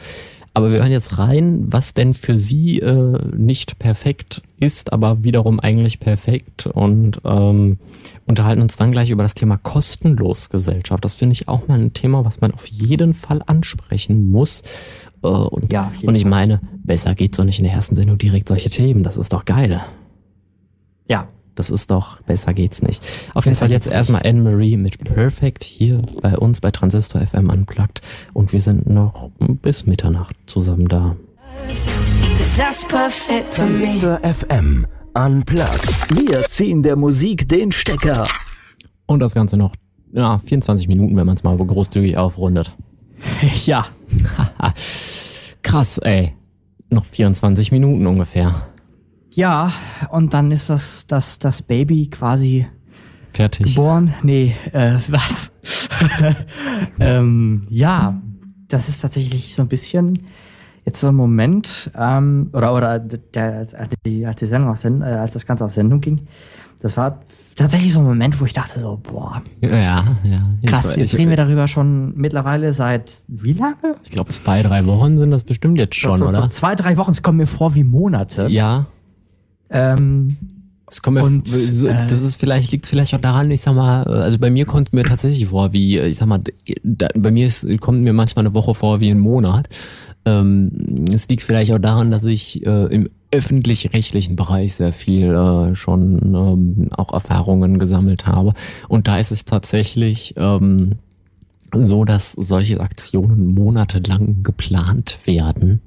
[0.56, 5.60] Aber wir hören jetzt rein, was denn für sie äh, nicht perfekt ist, aber wiederum
[5.60, 7.78] eigentlich perfekt und ähm,
[8.24, 11.04] unterhalten uns dann gleich über das Thema Kostenlosgesellschaft.
[11.04, 14.62] Das finde ich auch mal ein Thema, was man auf jeden Fall ansprechen muss.
[15.22, 18.48] Äh, und, Ja, und ich meine, besser geht's doch nicht in der ersten Sendung direkt
[18.48, 19.02] solche Themen.
[19.02, 19.82] Das ist doch geil.
[21.56, 23.02] Das ist doch, besser geht's nicht.
[23.32, 28.02] Auf jeden Fall jetzt erstmal Anne-Marie mit Perfect hier bei uns bei Transistor FM Unplugged
[28.34, 31.16] und wir sind noch bis Mitternacht zusammen da.
[33.52, 36.26] Transistor FM Unplugged.
[36.28, 38.24] Wir ziehen der Musik den Stecker.
[39.06, 39.74] Und das Ganze noch,
[40.12, 42.76] ja, 24 Minuten, wenn man es mal großzügig aufrundet.
[43.64, 43.86] Ja.
[45.62, 46.34] Krass, ey.
[46.90, 48.68] Noch 24 Minuten ungefähr.
[49.36, 49.70] Ja,
[50.10, 52.66] und dann ist das, das, das Baby quasi
[53.34, 53.66] Fertig.
[53.66, 54.14] geboren.
[54.22, 55.52] Nee, äh, was?
[56.98, 58.18] ähm, ja,
[58.68, 60.20] das ist tatsächlich so ein bisschen
[60.86, 64.78] jetzt so ein Moment, ähm, oder, oder der, als, als, die, als die Sendung auf
[64.78, 66.28] Send, äh, als das Ganze auf Sendung ging,
[66.80, 67.20] das war
[67.56, 70.48] tatsächlich so ein Moment, wo ich dachte so, boah, Ja, ja.
[70.64, 73.96] krass, ich, jetzt ich, reden wir darüber schon mittlerweile seit wie lange?
[74.02, 76.48] Ich glaube, zwei, drei Wochen sind das bestimmt jetzt schon, so, so oder?
[76.48, 78.46] zwei, drei Wochen, es kommen mir vor wie Monate.
[78.46, 78.86] Ja.
[79.70, 80.36] Ähm,
[80.88, 83.74] Es kommt mir, Und, so, äh, das ist vielleicht, liegt vielleicht auch daran, ich sag
[83.74, 86.40] mal, äh, also bei mir kommt mir tatsächlich vor, wie, äh, ich sag mal,
[86.84, 89.68] da, bei mir ist, kommt mir manchmal eine Woche vor wie ein Monat.
[90.24, 90.70] Ähm,
[91.12, 96.20] es liegt vielleicht auch daran, dass ich äh, im öffentlich-rechtlichen Bereich sehr viel äh, schon
[96.22, 98.54] ähm, auch Erfahrungen gesammelt habe.
[98.88, 100.92] Und da ist es tatsächlich ähm,
[101.74, 105.80] so, dass solche Aktionen monatelang geplant werden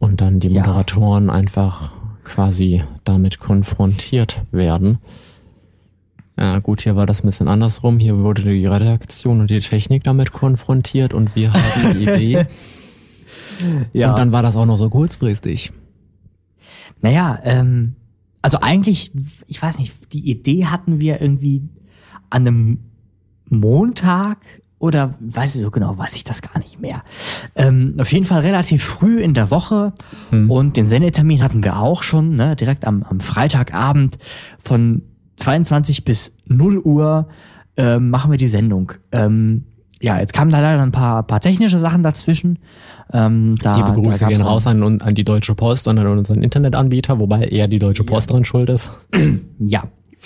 [0.00, 0.62] und dann die Ja.
[0.62, 1.92] Moderatoren einfach
[2.24, 4.98] quasi damit konfrontiert werden.
[6.38, 7.98] Ja, gut, hier war das ein bisschen andersrum.
[7.98, 12.46] Hier wurde die Redaktion und die Technik damit konfrontiert und wir haben die Idee.
[13.92, 14.10] Ja.
[14.10, 15.72] Und dann war das auch noch so kurzfristig.
[17.00, 17.96] Naja, ähm,
[18.40, 19.12] also eigentlich,
[19.46, 21.62] ich weiß nicht, die Idee hatten wir irgendwie
[22.30, 22.78] an einem
[23.48, 24.38] Montag
[24.82, 27.04] oder weiß ich so genau, weiß ich das gar nicht mehr.
[27.54, 29.92] Ähm, auf jeden Fall relativ früh in der Woche
[30.48, 34.18] und den Sendetermin hatten wir auch schon, ne, direkt am, am Freitagabend
[34.58, 35.02] von
[35.36, 37.28] 22 bis 0 Uhr
[37.76, 38.92] ähm, machen wir die Sendung.
[39.12, 39.66] Ähm,
[40.00, 42.58] ja, jetzt kamen da leider ein paar, paar technische Sachen dazwischen.
[43.12, 46.42] Ähm, da, Liebe Grüße da gehen raus an, an die Deutsche Post und an unseren
[46.42, 48.90] Internetanbieter, wobei eher die Deutsche Post dran schuld ist.
[49.60, 49.84] Ja.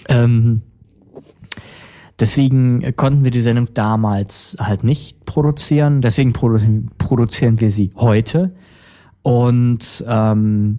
[0.09, 0.63] Ähm,
[2.19, 6.01] deswegen konnten wir die Sendung damals halt nicht produzieren.
[6.01, 6.59] Deswegen produ
[6.99, 8.55] produzieren wir sie heute.
[9.23, 10.79] Und ähm,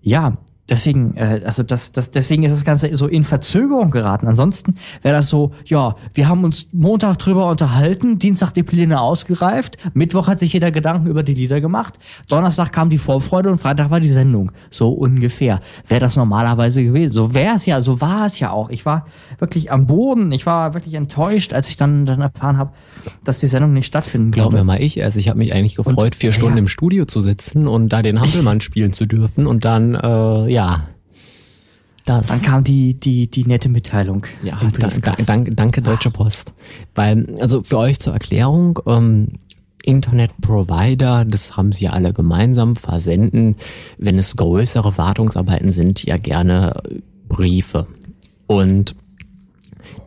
[0.00, 0.36] ja,
[0.72, 4.26] deswegen, äh, also das, das, deswegen ist das Ganze so in Verzögerung geraten.
[4.26, 9.76] Ansonsten wäre das so, ja, wir haben uns Montag drüber unterhalten, Dienstag die Pläne ausgereift,
[9.94, 13.90] Mittwoch hat sich jeder Gedanken über die Lieder gemacht, Donnerstag kam die Vorfreude und Freitag
[13.90, 14.52] war die Sendung.
[14.70, 15.60] So ungefähr.
[15.88, 17.12] Wäre das normalerweise gewesen.
[17.12, 18.70] So wäre es ja, so war es ja auch.
[18.70, 19.06] Ich war
[19.38, 22.72] wirklich am Boden, ich war wirklich enttäuscht, als ich dann, dann erfahren habe,
[23.24, 24.64] dass die Sendung nicht stattfinden Glaub mir konnte.
[24.64, 26.34] mal ich, also ich habe mich eigentlich gefreut, vier ja.
[26.34, 30.52] Stunden im Studio zu sitzen und da den Hampelmann spielen zu dürfen und dann, äh,
[30.52, 30.61] ja,
[32.04, 32.28] das.
[32.28, 34.26] Dann kam die, die, die nette Mitteilung.
[34.42, 36.52] Ja, da, da, danke, danke Deutsche Post.
[36.94, 39.28] Weil, also für euch zur Erklärung, ähm,
[39.84, 43.56] Internetprovider, das haben sie alle gemeinsam, versenden,
[43.98, 46.82] wenn es größere Wartungsarbeiten sind, ja gerne
[47.28, 47.86] Briefe.
[48.46, 48.94] Und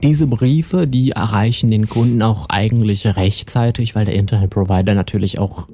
[0.04, 5.68] diese Briefe, die erreichen den Kunden auch eigentlich rechtzeitig, weil der Internetprovider natürlich auch,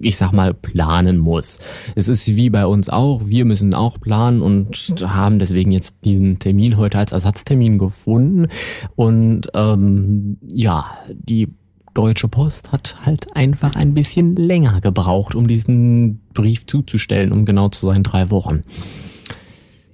[0.00, 1.60] ich sag mal, planen muss.
[1.94, 6.38] Es ist wie bei uns auch, wir müssen auch planen und haben deswegen jetzt diesen
[6.38, 8.48] Termin heute als Ersatztermin gefunden.
[8.94, 11.48] Und ähm, ja, die
[11.94, 17.70] Deutsche Post hat halt einfach ein bisschen länger gebraucht, um diesen Brief zuzustellen, um genau
[17.70, 18.62] zu sein, drei Wochen.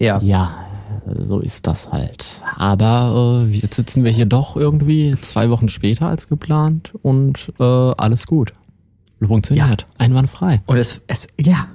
[0.01, 0.20] Ja.
[0.20, 0.66] Ja,
[1.20, 2.43] so ist das halt.
[2.57, 7.62] Aber äh, jetzt sitzen wir hier doch irgendwie zwei Wochen später als geplant und äh,
[7.62, 8.53] alles gut.
[9.27, 9.86] Funktioniert.
[9.99, 10.62] Einwandfrei.
[10.66, 11.69] Und es, es, ja.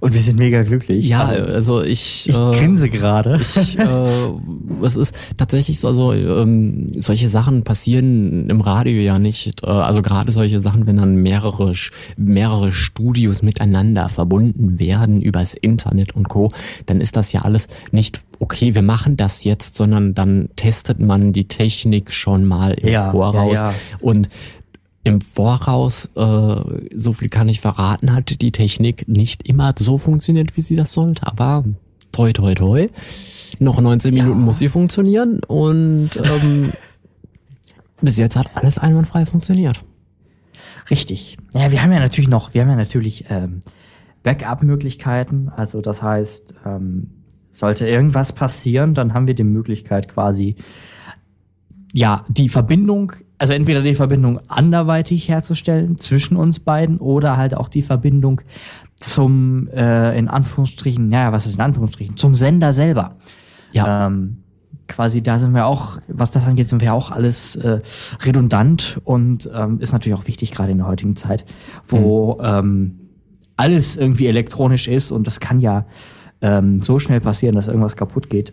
[0.00, 1.08] Und wir sind mega glücklich.
[1.08, 2.28] Ja, Also, also ich.
[2.28, 3.38] ich äh, grinse gerade.
[3.40, 3.86] Ich, äh,
[4.82, 9.62] es ist tatsächlich so, also ähm, solche Sachen passieren im Radio ja nicht.
[9.64, 11.72] Äh, also gerade solche Sachen, wenn dann mehrere
[12.16, 16.52] mehrere Studios miteinander verbunden werden übers Internet und Co.
[16.86, 18.74] Dann ist das ja alles nicht okay.
[18.74, 23.60] Wir machen das jetzt, sondern dann testet man die Technik schon mal im Ja, Voraus
[23.60, 23.74] ja, ja.
[24.00, 24.28] und
[25.04, 30.56] im Voraus, äh, so viel kann ich verraten, hat die Technik nicht immer so funktioniert,
[30.56, 31.26] wie sie das sollte.
[31.26, 31.64] Aber
[32.12, 32.88] toi, toi, toi.
[33.58, 36.72] Noch 19 Minuten muss sie funktionieren und ähm,
[38.00, 39.82] bis jetzt hat alles einwandfrei funktioniert.
[40.90, 41.36] Richtig.
[41.54, 43.60] Ja, wir haben ja natürlich noch, wir haben ja natürlich ähm,
[44.22, 45.50] Backup-Möglichkeiten.
[45.54, 47.10] Also das heißt, ähm,
[47.50, 50.56] sollte irgendwas passieren, dann haben wir die Möglichkeit quasi,
[51.92, 57.68] ja, die Verbindung, also entweder die Verbindung anderweitig herzustellen zwischen uns beiden oder halt auch
[57.68, 58.40] die Verbindung
[58.96, 63.16] zum, äh, in Anführungsstrichen, naja, was ist in Anführungsstrichen, zum Sender selber.
[63.72, 64.06] Ja.
[64.06, 64.38] Ähm,
[64.88, 67.80] quasi da sind wir auch, was das angeht, sind wir auch alles äh,
[68.22, 71.44] redundant und ähm, ist natürlich auch wichtig, gerade in der heutigen Zeit,
[71.86, 72.98] wo ähm,
[73.56, 75.86] alles irgendwie elektronisch ist und das kann ja
[76.40, 78.52] ähm, so schnell passieren, dass irgendwas kaputt geht.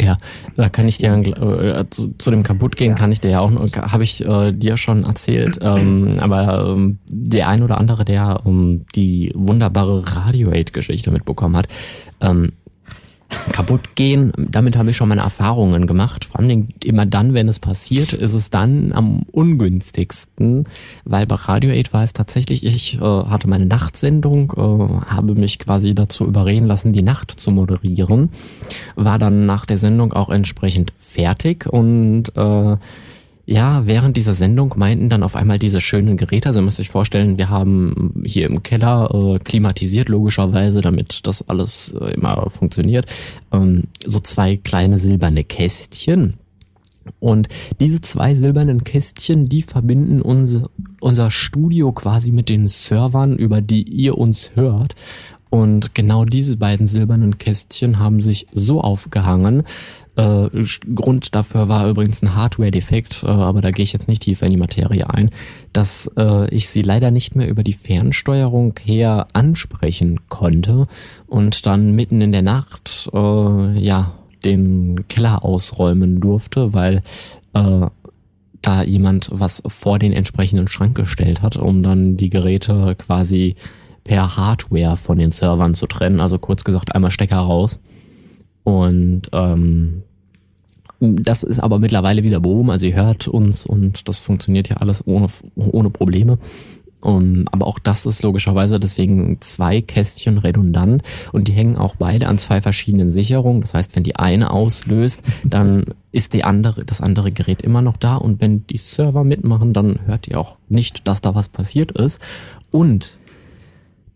[0.00, 0.18] Ja,
[0.56, 4.02] da kann ich dir äh, zu, zu dem kaputtgehen kann ich dir ja auch habe
[4.02, 9.30] ich äh, dir schon erzählt, ähm, aber ähm, der ein oder andere, der ähm, die
[9.36, 11.68] wunderbare Radio 8 Geschichte mitbekommen hat,
[12.20, 12.52] ähm,
[13.52, 16.24] kaputt gehen, damit habe ich schon meine Erfahrungen gemacht.
[16.24, 20.64] Vor allem immer dann, wenn es passiert, ist es dann am ungünstigsten,
[21.04, 25.58] weil bei Radio 8 war es tatsächlich, ich äh, hatte meine Nachtsendung, äh, habe mich
[25.58, 28.30] quasi dazu überreden lassen, die Nacht zu moderieren,
[28.96, 32.76] war dann nach der Sendung auch entsprechend fertig und äh,
[33.46, 36.88] ja, während dieser Sendung meinten dann auf einmal diese schönen Geräte, also ihr müsst euch
[36.88, 43.06] vorstellen, wir haben hier im Keller äh, klimatisiert logischerweise, damit das alles äh, immer funktioniert,
[43.52, 46.34] ähm, so zwei kleine silberne Kästchen.
[47.20, 47.48] Und
[47.80, 53.82] diese zwei silbernen Kästchen, die verbinden unser, unser Studio quasi mit den Servern, über die
[53.82, 54.94] ihr uns hört.
[55.50, 59.64] Und genau diese beiden silbernen Kästchen haben sich so aufgehangen.
[60.16, 60.48] Äh,
[60.94, 64.52] Grund dafür war übrigens ein Hardware-Defekt, äh, aber da gehe ich jetzt nicht tiefer in
[64.52, 65.30] die Materie ein,
[65.72, 70.86] dass äh, ich sie leider nicht mehr über die Fernsteuerung her ansprechen konnte
[71.26, 74.12] und dann mitten in der Nacht, äh, ja,
[74.44, 77.02] den Keller ausräumen durfte, weil
[77.54, 77.86] äh,
[78.62, 83.56] da jemand was vor den entsprechenden Schrank gestellt hat, um dann die Geräte quasi
[84.04, 86.20] per Hardware von den Servern zu trennen.
[86.20, 87.80] Also kurz gesagt einmal Stecker raus.
[88.64, 90.02] Und ähm,
[91.00, 92.70] das ist aber mittlerweile wieder behoben.
[92.70, 96.38] Also ihr hört uns und das funktioniert ja alles ohne, ohne Probleme.
[97.04, 102.28] Um, aber auch das ist logischerweise deswegen zwei Kästchen redundant und die hängen auch beide
[102.28, 103.60] an zwei verschiedenen Sicherungen.
[103.60, 107.98] Das heißt, wenn die eine auslöst, dann ist die andere, das andere Gerät immer noch
[107.98, 111.92] da und wenn die Server mitmachen, dann hört ihr auch nicht, dass da was passiert
[111.92, 112.22] ist.
[112.70, 113.18] Und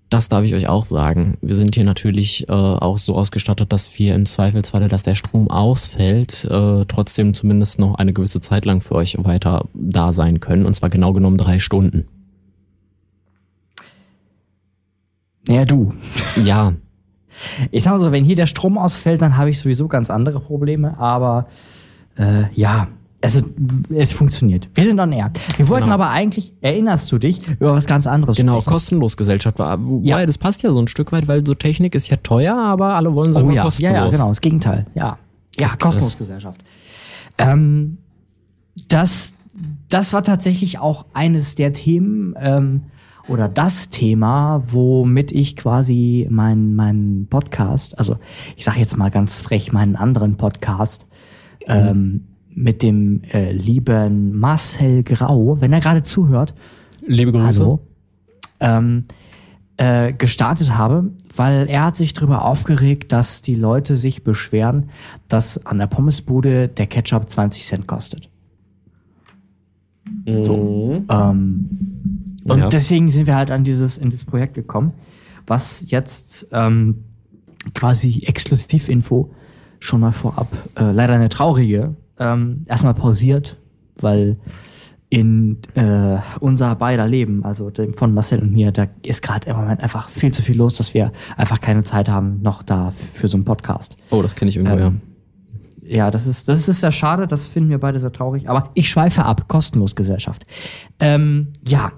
[0.08, 1.36] das darf ich euch auch sagen.
[1.42, 5.50] Wir sind hier natürlich äh, auch so ausgestattet, dass wir im Zweifelsfalle, dass der Strom
[5.50, 10.66] ausfällt, äh, trotzdem zumindest noch eine gewisse Zeit lang für euch weiter da sein können.
[10.66, 12.06] Und zwar genau genommen drei Stunden.
[15.46, 15.94] Ja, du.
[16.36, 16.74] Ja,
[17.70, 20.40] Ich sag mal so, wenn hier der Strom ausfällt, dann habe ich sowieso ganz andere
[20.40, 21.46] Probleme, aber
[22.16, 22.88] äh, ja,
[23.20, 23.42] also
[23.94, 24.68] es funktioniert.
[24.74, 25.32] Wir sind on air.
[25.56, 25.94] Wir wollten Genau.
[25.94, 28.70] aber eigentlich, erinnerst du dich, über was ganz anderes genau, sprechen.
[28.72, 29.84] kostenlos Gesellschaft war.
[29.84, 30.24] Wobei, Ja.
[30.26, 33.12] das passt ja so ein Stück weit, weil so Technik ist ja teuer, aber alle
[33.14, 33.92] wollen sie Oh ja, kostenlos.
[33.92, 34.86] ja, ja, genau, das Gegenteil.
[34.94, 35.16] Ja, ja,
[35.66, 36.60] Das- Kosmosgesellschaft.
[37.38, 37.98] Ähm,
[38.88, 39.34] das,
[39.88, 42.82] das war tatsächlich auch eines der Themen ähm,
[43.26, 48.16] oder das Thema, womit ich quasi meinen meinen Podcast, also
[48.56, 51.06] ich sage jetzt mal ganz frech meinen anderen Podcast
[51.66, 52.27] ähm,
[52.62, 56.54] mit dem äh, lieben Marcel Grau, wenn er gerade zuhört,
[57.06, 57.62] Liebe Grüße.
[57.62, 57.80] Hallo.
[58.60, 59.04] Ähm,
[59.76, 64.90] äh, gestartet habe, weil er hat sich darüber aufgeregt, dass die Leute sich beschweren,
[65.28, 68.28] dass an der Pommesbude der Ketchup 20 Cent kostet.
[70.26, 71.04] So.
[71.08, 71.68] Ähm,
[72.44, 72.68] und Ja.
[72.68, 74.92] deswegen sind wir halt an dieses, in dieses Projekt gekommen,
[75.46, 77.04] was jetzt ähm,
[77.74, 79.30] quasi Exklusivinfo
[79.78, 83.56] schon mal vorab, äh, leider eine traurige, ähm, erstmal pausiert,
[84.00, 84.36] weil
[85.10, 89.56] in äh, unser beider Leben, also dem von Marcel und mir, da ist gerade im
[89.56, 93.26] Moment einfach viel zu viel los, dass wir einfach keine Zeit haben noch da für
[93.26, 93.96] so einen Podcast.
[94.10, 95.00] Oh, das kenne ich irgendwo, Ähm,
[95.82, 98.90] ja, das ist, das ist sehr schade, das finden wir beide sehr traurig, aber ich
[98.90, 100.44] schweife ab, kostenlos Gesellschaft.
[101.00, 101.92] Ähm, ja.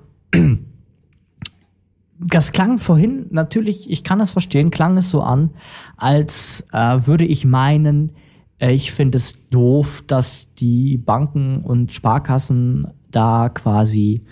[2.23, 5.51] Das klang vorhin natürlich, ich kann das verstehen, klang es so an,
[5.97, 8.13] als äh, würde ich meinen,
[8.61, 14.23] ich finde es doof, dass die Banken und Sparkassen da quasi,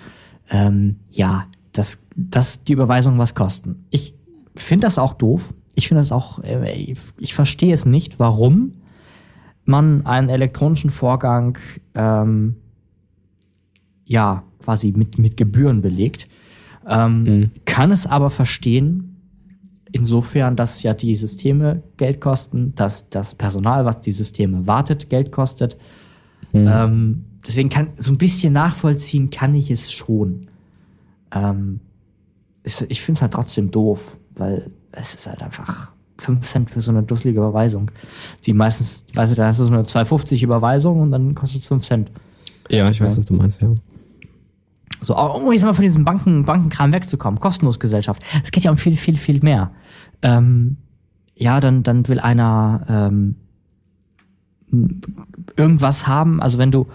[0.50, 3.86] ähm, ja, dass, dass die Überweisungen was kosten.
[3.90, 4.14] Ich
[4.54, 5.54] finde das auch doof.
[5.74, 8.74] Ich finde das auch, äh, ich, ich verstehe es nicht, warum
[9.64, 11.58] man einen elektronischen Vorgang
[11.94, 12.56] ähm,
[14.04, 16.28] ja quasi mit, mit Gebühren belegt.
[16.86, 17.50] Ähm, Mhm.
[17.64, 19.17] Kann es aber verstehen,
[19.92, 25.32] insofern, dass ja die Systeme Geld kosten, dass das Personal, was die Systeme wartet, Geld
[25.32, 25.76] kostet.
[26.52, 26.66] Mhm.
[26.68, 30.48] Ähm, deswegen kann so ein bisschen nachvollziehen kann ich es schon.
[31.32, 31.80] Ähm,
[32.62, 36.80] es, ich finde es halt trotzdem doof, weil es ist halt einfach 5 Cent für
[36.80, 37.90] so eine dusselige Überweisung.
[38.44, 41.66] Die meistens, weißt du, da hast du so eine 2,50 Überweisung und dann kostet es
[41.68, 42.10] 5 Cent.
[42.68, 43.18] ja, ich weiß, Ja.
[43.18, 43.72] was du meinst, ja.
[45.00, 48.22] So, um jetzt mal von diesem Banken, Bankenkram wegzukommen, kostenlos Gesellschaft.
[48.42, 49.70] Es geht ja um viel, viel, viel mehr.
[50.22, 50.76] Ähm,
[51.36, 53.36] ja, dann, dann will einer ähm,
[55.56, 56.42] irgendwas haben.
[56.42, 56.88] Also wenn du,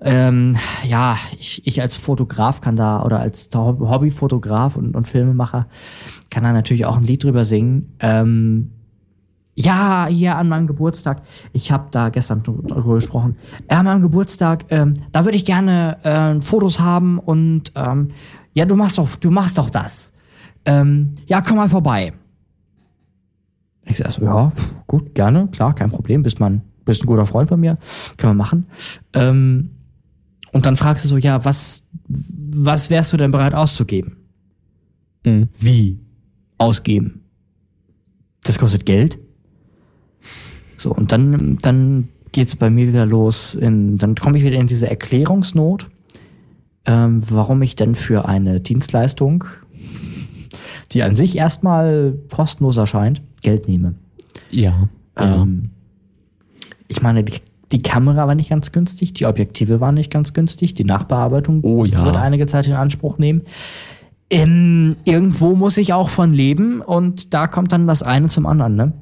[0.00, 5.68] ähm, ja, ich, ich als Fotograf kann da, oder als Hob- Hobbyfotograf und, und Filmemacher,
[6.30, 7.94] kann da natürlich auch ein Lied drüber singen.
[8.00, 8.72] Ähm,
[9.54, 11.22] ja, hier an meinem Geburtstag.
[11.52, 13.36] Ich habe da gestern drüber gesprochen.
[13.70, 18.10] Ja, an meinem Geburtstag, ähm, da würde ich gerne äh, Fotos haben und ähm,
[18.52, 20.12] ja, du machst doch, du machst doch das.
[20.64, 22.12] Ähm, ja, komm mal vorbei.
[23.84, 24.52] Ich sag so, ja,
[24.86, 26.22] gut, gerne, klar, kein Problem.
[26.22, 27.78] Bist man, bist ein guter Freund von mir,
[28.16, 28.66] können wir machen.
[29.12, 29.70] Ähm,
[30.52, 34.16] und dann fragst du so, ja, was, was wärst du denn bereit auszugeben?
[35.24, 35.48] Mhm.
[35.58, 36.00] Wie?
[36.58, 37.24] Ausgeben.
[38.42, 39.18] Das kostet Geld.
[40.80, 43.54] So, und dann, dann geht's bei mir wieder los.
[43.54, 45.86] In, dann komme ich wieder in diese Erklärungsnot,
[46.86, 49.44] ähm, warum ich denn für eine Dienstleistung,
[50.92, 53.94] die an sich erstmal kostenlos erscheint, Geld nehme.
[54.50, 54.88] Ja.
[55.18, 55.42] ja.
[55.42, 55.68] Ähm,
[56.88, 57.34] ich meine, die,
[57.72, 61.84] die Kamera war nicht ganz günstig, die Objektive waren nicht ganz günstig, die Nachbearbeitung Oh
[61.84, 62.06] ja.
[62.06, 63.42] wird einige Zeit in Anspruch nehmen.
[64.30, 68.76] Ähm, irgendwo muss ich auch von leben und da kommt dann das eine zum anderen,
[68.76, 68.92] ne?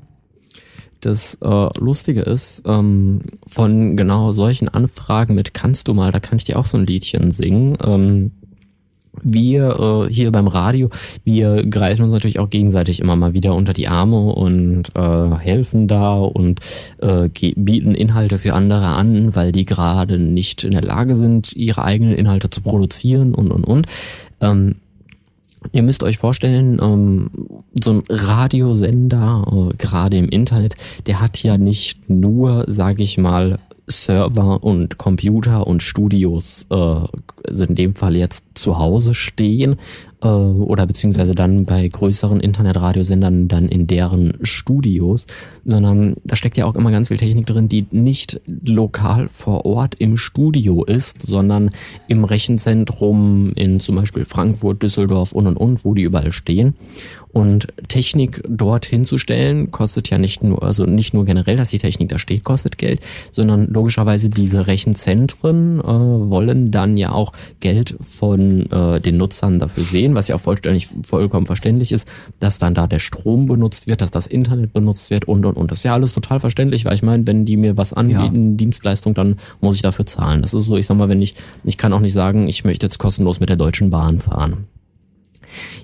[1.00, 6.38] Das äh, Lustige ist, ähm, von genau solchen Anfragen mit kannst du mal, da kann
[6.38, 7.78] ich dir auch so ein Liedchen singen.
[7.84, 8.32] Ähm,
[9.22, 10.90] wir äh, hier beim Radio,
[11.24, 15.88] wir greifen uns natürlich auch gegenseitig immer mal wieder unter die Arme und äh, helfen
[15.88, 16.60] da und
[16.98, 21.82] äh, bieten Inhalte für andere an, weil die gerade nicht in der Lage sind, ihre
[21.82, 23.86] eigenen Inhalte zu produzieren und und und.
[24.40, 24.76] Ähm,
[25.72, 27.30] Ihr müsst euch vorstellen, ähm,
[27.82, 30.76] so ein Radiosender, äh, gerade im Internet,
[31.06, 37.64] der hat ja nicht nur, sage ich mal, Server und Computer und Studios, äh, also
[37.64, 39.76] in dem Fall jetzt zu Hause stehen
[40.22, 45.26] äh, oder beziehungsweise dann bei größeren Internetradiosendern dann in deren Studios,
[45.64, 49.94] sondern da steckt ja auch immer ganz viel Technik drin, die nicht lokal vor Ort
[49.98, 51.70] im Studio ist, sondern
[52.08, 56.74] im Rechenzentrum in zum Beispiel Frankfurt, Düsseldorf und und und, wo die überall stehen.
[57.32, 62.08] Und Technik dort hinzustellen kostet ja nicht nur, also nicht nur generell, dass die Technik
[62.08, 63.00] da steht, kostet Geld,
[63.30, 69.84] sondern logischerweise diese Rechenzentren äh, wollen dann ja auch Geld von äh, den Nutzern dafür
[69.84, 72.08] sehen, was ja auch vollständig, vollkommen verständlich ist,
[72.40, 75.70] dass dann da der Strom benutzt wird, dass das Internet benutzt wird und und und.
[75.70, 78.56] Das ist ja alles total verständlich, weil ich meine, wenn die mir was anbieten, ja.
[78.56, 80.42] Dienstleistung, dann muss ich dafür zahlen.
[80.42, 81.34] Das ist so, ich sag mal, wenn ich,
[81.64, 84.66] ich kann auch nicht sagen, ich möchte jetzt kostenlos mit der Deutschen Bahn fahren.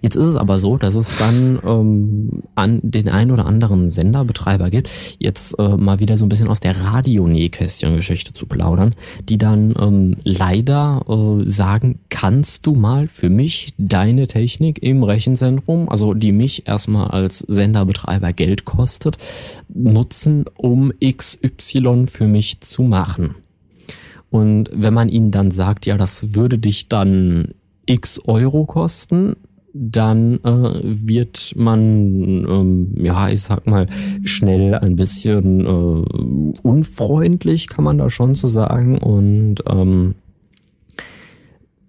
[0.01, 4.71] Jetzt ist es aber so, dass es dann ähm, an den ein oder anderen Senderbetreiber
[4.71, 8.95] gibt, jetzt äh, mal wieder so ein bisschen aus der Radionähkästchen-Geschichte zu plaudern,
[9.29, 15.89] die dann ähm, leider äh, sagen, kannst du mal für mich deine Technik im Rechenzentrum,
[15.89, 19.19] also die mich erstmal als Senderbetreiber Geld kostet,
[19.73, 23.35] nutzen, um XY für mich zu machen.
[24.31, 27.55] Und wenn man ihnen dann sagt, ja, das würde dich dann
[27.87, 29.37] x Euro kosten,
[29.75, 33.89] dann äh, wird man, ähm, ja, ich sag mal,
[34.23, 38.99] schnell ein bisschen äh, unfreundlich, kann man da schon so sagen.
[38.99, 40.15] Und ähm,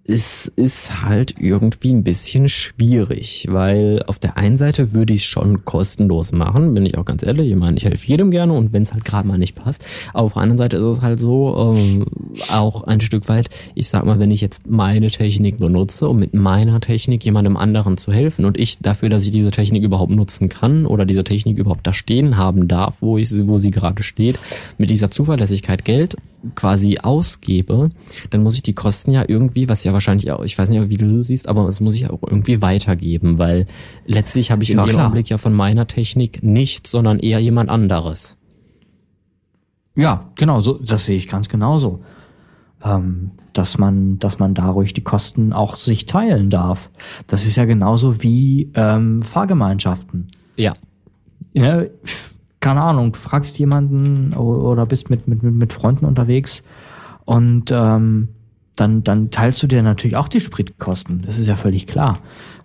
[0.08, 5.26] es ist halt irgendwie ein bisschen schwierig, weil auf der einen Seite würde ich es
[5.26, 7.50] schon kostenlos machen, bin ich auch ganz ehrlich.
[7.50, 9.84] Ich meine, ich helfe jedem gerne und wenn es halt gerade mal nicht passt.
[10.12, 12.06] Aber auf der anderen Seite ist es halt so, ähm,
[12.50, 16.34] auch ein Stück weit, ich sag mal, wenn ich jetzt meine Technik benutze, um mit
[16.34, 20.48] meiner Technik jemandem anderen zu helfen und ich dafür, dass ich diese Technik überhaupt nutzen
[20.48, 24.38] kann oder diese Technik überhaupt da stehen haben darf, wo ich wo sie gerade steht,
[24.78, 26.16] mit dieser Zuverlässigkeit Geld
[26.54, 27.90] quasi ausgebe,
[28.30, 30.96] dann muss ich die Kosten ja irgendwie, was ja wahrscheinlich auch, ich weiß nicht, wie
[30.96, 33.66] du siehst, aber das muss ich auch irgendwie weitergeben, weil
[34.06, 38.36] letztlich habe ich ja, dem Augenblick ja von meiner Technik nichts, sondern eher jemand anderes.
[39.94, 42.00] Ja, genau, so, das sehe ich ganz genauso.
[42.84, 46.90] Ähm, dass man, dass man dadurch die Kosten auch sich teilen darf.
[47.26, 50.28] Das ist ja genauso wie ähm, Fahrgemeinschaften.
[50.56, 50.74] Ja.
[51.54, 51.84] ja
[52.66, 56.64] keine Ahnung, du fragst jemanden oder bist mit, mit, mit Freunden unterwegs
[57.24, 58.30] und ähm,
[58.74, 61.22] dann, dann teilst du dir natürlich auch die Spritkosten.
[61.22, 62.18] Das ist ja völlig klar.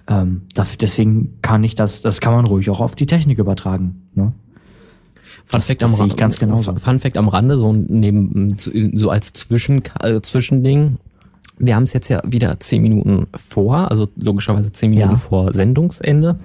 [0.07, 0.41] Ähm,
[0.81, 4.07] deswegen kann ich das, das kann man ruhig auch auf die Technik übertragen.
[4.15, 4.33] Ne?
[5.45, 9.83] Fun Fact, am Rande, ganz genau Fun Fact am Rande, so neben, so als Zwischen,
[9.99, 10.97] äh, Zwischending,
[11.61, 15.17] wir haben es jetzt ja wieder zehn Minuten vor, also logischerweise zehn Minuten ja.
[15.17, 16.39] vor Sendungsende.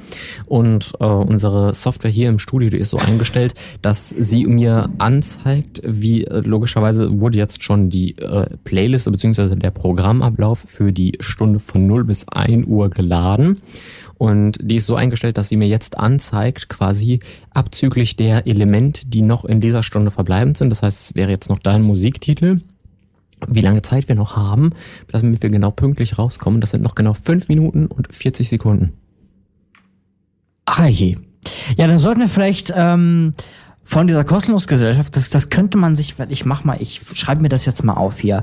[0.45, 5.81] Und äh, unsere Software hier im Studio die ist so eingestellt, dass sie mir anzeigt,
[5.85, 9.57] wie äh, logischerweise wurde jetzt schon die äh, Playlist bzw.
[9.57, 13.63] der Programmablauf für die Stunde von 0 bis 1 Uhr geladen.
[14.19, 17.21] Und die ist so eingestellt, dass sie mir jetzt anzeigt, quasi
[17.51, 20.71] abzüglich der Elemente, die noch in dieser Stunde verbleibend sind.
[20.71, 22.61] Das heißt, es wäre jetzt noch dein Musiktitel
[23.47, 24.71] wie lange Zeit wir noch haben,
[25.09, 26.61] damit wir genau pünktlich rauskommen.
[26.61, 28.93] Das sind noch genau fünf Minuten und 40 Sekunden.
[30.65, 31.17] Ah je.
[31.77, 33.35] Ja, dann sollten wir vielleicht ähm,
[33.85, 37.67] von dieser Kostenlosgesellschaft, das, das könnte man sich, ich mach mal, ich schreibe mir das
[37.67, 38.43] jetzt mal auf hier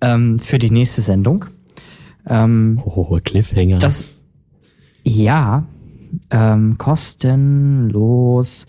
[0.00, 1.46] ähm, für die nächste Sendung.
[2.26, 3.76] Ähm, oh, Cliffhanger.
[3.76, 4.04] Das,
[5.02, 5.64] ja,
[6.30, 8.66] ähm, kostenlos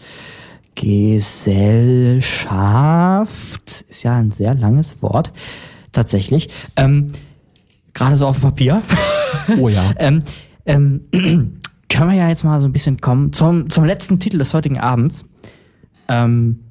[0.76, 2.22] Gesellschaft
[3.90, 5.32] ist ja ein sehr langes Wort,
[5.92, 6.50] tatsächlich.
[6.76, 7.12] Ähm,
[7.94, 8.82] Gerade so auf dem Papier.
[9.60, 9.92] Oh ja.
[10.00, 10.24] ähm,
[10.66, 11.02] ähm,
[11.90, 14.80] können wir ja jetzt mal so ein bisschen kommen zum, zum letzten Titel des heutigen
[14.80, 15.26] Abends.
[16.08, 16.65] Ähm,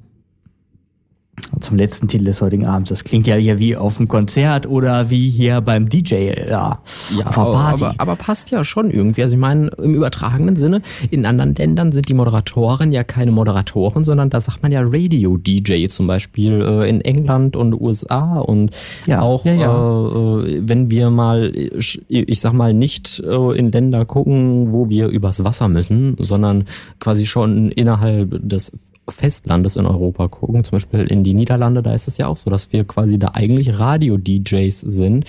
[1.59, 2.89] zum letzten Titel des heutigen Abends.
[2.89, 6.79] Das klingt ja hier wie auf einem Konzert oder wie hier beim DJ, ja,
[7.17, 7.83] ja Party.
[7.83, 9.23] Aber, aber passt ja schon irgendwie.
[9.23, 10.81] Also ich meine, im übertragenen Sinne,
[11.11, 15.87] in anderen Ländern sind die Moderatoren ja keine Moderatoren, sondern da sagt man ja Radio-DJ
[15.87, 18.71] zum Beispiel äh, in England und USA und
[19.05, 20.07] ja, auch, ja, ja.
[20.39, 25.43] Äh, wenn wir mal, ich sag mal, nicht äh, in Länder gucken, wo wir übers
[25.43, 26.65] Wasser müssen, sondern
[26.99, 28.71] quasi schon innerhalb des
[29.07, 32.49] Festlandes in Europa gucken, zum Beispiel in die Niederlande, da ist es ja auch so,
[32.49, 35.25] dass wir quasi da eigentlich Radio-DJs sind.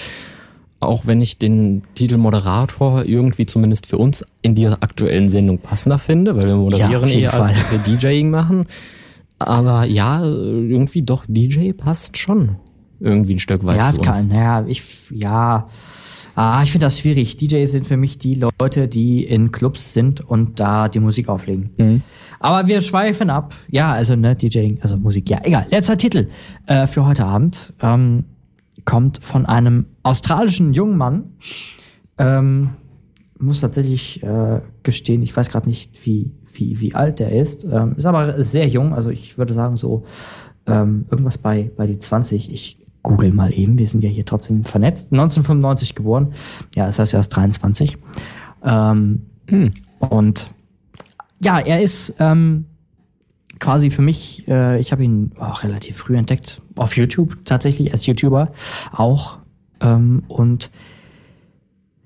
[0.79, 5.99] Auch wenn ich den Titel Moderator irgendwie zumindest für uns in dieser aktuellen Sendung passender
[5.99, 8.67] finde, weil wir moderieren jeden eher, als dass wir DJing machen.
[9.39, 12.57] Aber ja, irgendwie doch DJ passt schon
[13.01, 14.11] irgendwie ein Stück weit Ja, es zu uns.
[14.11, 15.69] kann, naja, ich, ja.
[16.37, 17.39] Ah, ich finde das schwierig.
[17.39, 21.71] DJs sind für mich die Leute, die in Clubs sind und da die Musik auflegen.
[21.79, 22.03] Mhm.
[22.41, 23.55] Aber wir schweifen ab.
[23.71, 25.67] Ja, also, ne, DJing, also Musik, ja, egal.
[25.71, 26.29] Letzter Titel
[26.67, 28.25] äh, für heute Abend ähm,
[28.85, 31.25] kommt von einem australischen jungen Mann.
[32.19, 32.73] Ähm,
[33.39, 37.65] muss tatsächlich äh, gestehen, ich weiß gerade nicht, wie, wie, wie alt der ist.
[37.65, 40.05] Ähm, ist aber sehr jung, also ich würde sagen so
[40.67, 42.53] ähm, irgendwas bei, bei die 20.
[42.53, 45.09] Ich google mal eben, wir sind ja hier trotzdem vernetzt.
[45.13, 46.35] 1995 geboren,
[46.75, 47.97] ja, das heißt er ist 23.
[48.65, 49.23] Ähm,
[49.99, 50.51] Und
[51.43, 52.67] ja, er ist ähm,
[53.59, 58.07] quasi für mich, äh, ich habe ihn auch relativ früh entdeckt, auf YouTube tatsächlich als
[58.07, 58.53] YouTuber
[58.93, 59.39] auch.
[59.81, 60.71] Ähm, und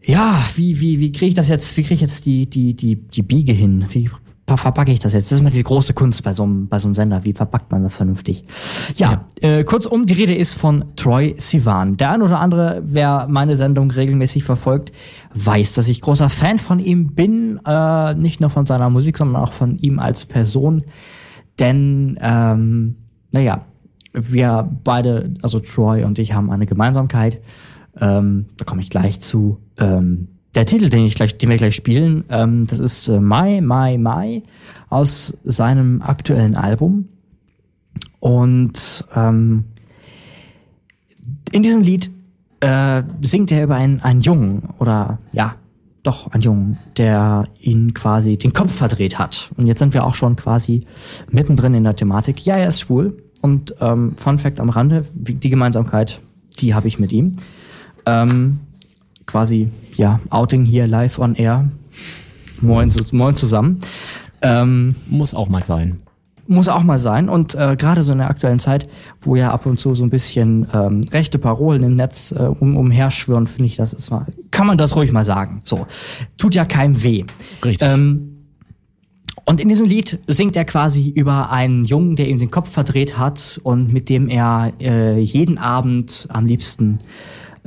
[0.02, 2.96] ja, wie, wie, wie kriege ich das jetzt, wie kriege ich jetzt die, die, die,
[2.96, 3.86] die Biege hin?
[3.90, 4.10] Wie
[4.56, 5.26] verpacke ich das jetzt?
[5.26, 7.24] Das ist immer diese große Kunst bei so einem, bei so einem Sender.
[7.24, 8.42] Wie verpackt man das vernünftig?
[8.96, 11.96] Ja, Äh, kurzum, die Rede ist von Troy Sivan.
[11.96, 14.92] Der ein oder andere, wer meine Sendung regelmäßig verfolgt,
[15.34, 17.60] weiß, dass ich großer Fan von ihm bin.
[17.64, 20.84] Äh, nicht nur von seiner Musik, sondern auch von ihm als Person.
[21.58, 22.96] Denn, ähm,
[23.32, 23.64] naja,
[24.12, 27.40] wir beide, also Troy und ich, haben eine Gemeinsamkeit.
[27.98, 29.58] Ähm, da komme ich gleich zu.
[29.78, 33.60] Ähm, der Titel, den, ich gleich, den wir gleich spielen, ähm, das ist äh, My,
[33.60, 34.42] My, My
[34.88, 37.08] aus seinem aktuellen Album.
[38.18, 39.64] Und ähm,
[41.52, 42.10] in diesem Lied
[42.60, 45.54] äh, singt er über einen, einen Jungen oder ja,
[46.02, 49.50] doch einen Jungen, der ihn quasi den Kopf verdreht hat.
[49.56, 50.86] Und jetzt sind wir auch schon quasi
[51.30, 52.44] mittendrin in der Thematik.
[52.44, 53.22] Ja, er ist schwul.
[53.42, 56.20] Und ähm, Fun Fact am Rande, die Gemeinsamkeit,
[56.58, 57.36] die habe ich mit ihm.
[58.06, 58.60] Ähm,
[59.30, 61.68] quasi, ja, Outing hier live on air.
[62.60, 63.78] Moin, moin zusammen.
[64.42, 66.00] Ähm, Muss auch mal sein.
[66.46, 67.28] muss auch mal sein.
[67.28, 68.88] Und äh, gerade so in der aktuellen Zeit,
[69.20, 72.76] wo ja ab und zu so ein bisschen ähm, rechte Parolen im Netz äh, um,
[72.76, 75.60] umherschwirren, finde ich, das ist mal, kann man das ruhig mal sagen.
[75.64, 75.86] So.
[76.38, 77.24] Tut ja keinem weh.
[77.64, 77.88] Richtig.
[77.88, 78.26] Ähm,
[79.44, 83.16] und in diesem Lied singt er quasi über einen Jungen, der ihm den Kopf verdreht
[83.18, 86.98] hat und mit dem er äh, jeden Abend am liebsten,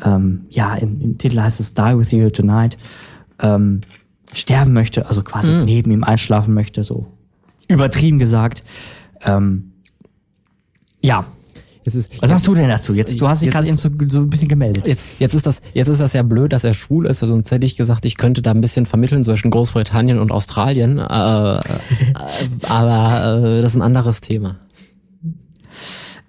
[0.01, 2.77] ähm, ja, im, im Titel heißt es Die With You Tonight,
[3.39, 3.81] ähm,
[4.33, 7.07] sterben möchte, also quasi neben ihm einschlafen möchte, so
[7.67, 8.63] übertrieben gesagt.
[9.21, 9.73] Ähm,
[11.01, 11.25] ja,
[11.85, 12.93] ist, was sagst du denn dazu?
[12.93, 14.87] Jetzt, du hast dich gerade eben so, so ein bisschen gemeldet.
[14.87, 17.65] Jetzt, jetzt ist das, jetzt ist das ja blöd, dass er schwul ist, sonst hätte
[17.65, 20.97] ich gesagt, ich könnte da ein bisschen vermitteln zwischen Großbritannien und Australien.
[20.97, 21.59] Äh, äh,
[22.69, 24.57] aber äh, das ist ein anderes Thema.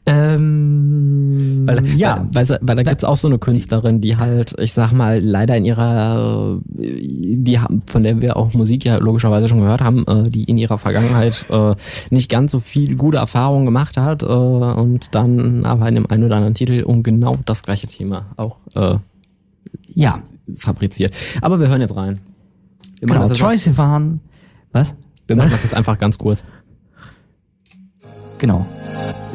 [0.06, 4.72] Ähm, Weil, ja, weil, weil, weil da gibt's auch so eine Künstlerin, die halt, ich
[4.72, 9.60] sag mal, leider in ihrer, die haben, von der wir auch Musik ja logischerweise schon
[9.60, 11.74] gehört haben, äh, die in ihrer Vergangenheit äh,
[12.10, 16.24] nicht ganz so viel gute Erfahrungen gemacht hat äh, und dann aber in dem einen
[16.24, 18.56] oder anderen Titel um genau das gleiche Thema auch
[19.94, 20.22] ja,
[20.56, 21.14] fabriziert.
[21.40, 22.18] Aber wir hören jetzt rein.
[23.00, 23.26] Wir genau.
[23.26, 24.20] jetzt, Sivan,
[24.72, 24.94] was?
[25.26, 26.44] wir machen das jetzt einfach ganz kurz.
[28.44, 28.66] Genau.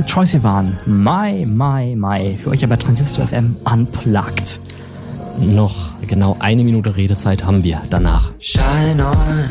[0.07, 2.36] Troy Sivan, My, My, My.
[2.36, 4.60] Für euch aber Transistor FM unplugged.
[5.40, 8.31] Noch genau eine Minute Redezeit haben wir danach.
[8.38, 9.49] Shine on.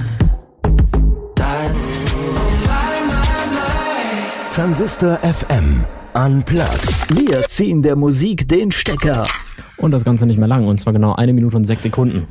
[4.55, 5.83] Transistor FM
[6.15, 7.19] Unplugged.
[7.19, 9.25] Wir ziehen der Musik den Stecker.
[9.77, 12.29] Und das Ganze nicht mehr lang, und zwar genau eine Minute und sechs Sekunden.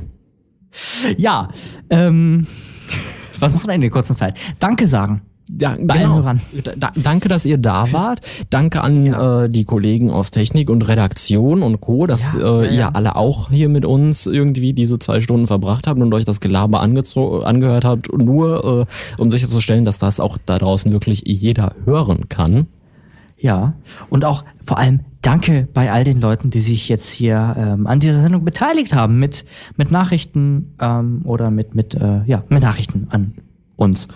[1.18, 1.50] Ja,
[1.90, 2.46] ähm,
[3.38, 4.38] was macht er in der kurzen Zeit?
[4.58, 5.27] Danke sagen.
[5.60, 6.40] Ja, Bei allen Hörern.
[6.64, 8.20] Da, da, danke, dass ihr da wart.
[8.50, 12.70] Danke an äh, die Kollegen aus Technik und Redaktion und Co., dass Ja, äh, ja,
[12.70, 12.88] ihr ja.
[12.90, 16.80] alle auch hier mit uns irgendwie diese zwei Stunden verbracht habt und euch das Gelaber
[16.80, 18.86] angehört habt, nur
[19.18, 22.66] äh, um sicherzustellen, dass das auch da draußen wirklich jeder hören kann.
[23.38, 23.74] Ja.
[24.10, 28.00] Und auch vor allem danke bei all den Leuten, die sich jetzt hier ähm, an
[28.00, 29.44] dieser Sendung beteiligt haben mit,
[29.76, 33.34] mit Nachrichten ähm, oder mit, mit, äh, ja, mit Nachrichten an
[33.76, 34.08] uns.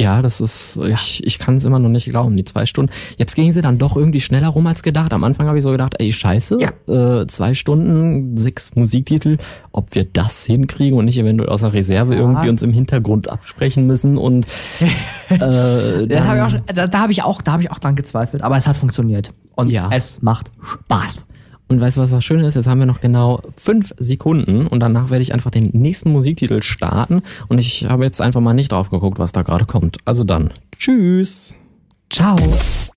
[0.00, 2.90] Ja, das ist, ich, ich kann es immer noch nicht glauben, die zwei Stunden.
[3.18, 5.12] Jetzt gingen sie dann doch irgendwie schneller rum als gedacht.
[5.12, 6.56] Am Anfang habe ich so gedacht, ey, scheiße,
[6.88, 9.36] äh, zwei Stunden, sechs Musiktitel,
[9.72, 13.86] ob wir das hinkriegen und nicht eventuell aus der Reserve irgendwie uns im Hintergrund absprechen
[13.86, 14.46] müssen und
[15.28, 17.94] äh, Das hab ich auch, da, da habe ich auch, da habe ich auch dran
[17.94, 19.34] gezweifelt, aber es hat funktioniert.
[19.54, 19.90] Und Ja.
[19.92, 21.26] es macht Spaß.
[21.70, 22.56] Und weißt du, was das Schöne ist?
[22.56, 26.62] Jetzt haben wir noch genau fünf Sekunden und danach werde ich einfach den nächsten Musiktitel
[26.62, 29.98] starten und ich habe jetzt einfach mal nicht drauf geguckt, was da gerade kommt.
[30.04, 31.54] Also dann, tschüss.
[32.10, 32.36] Ciao.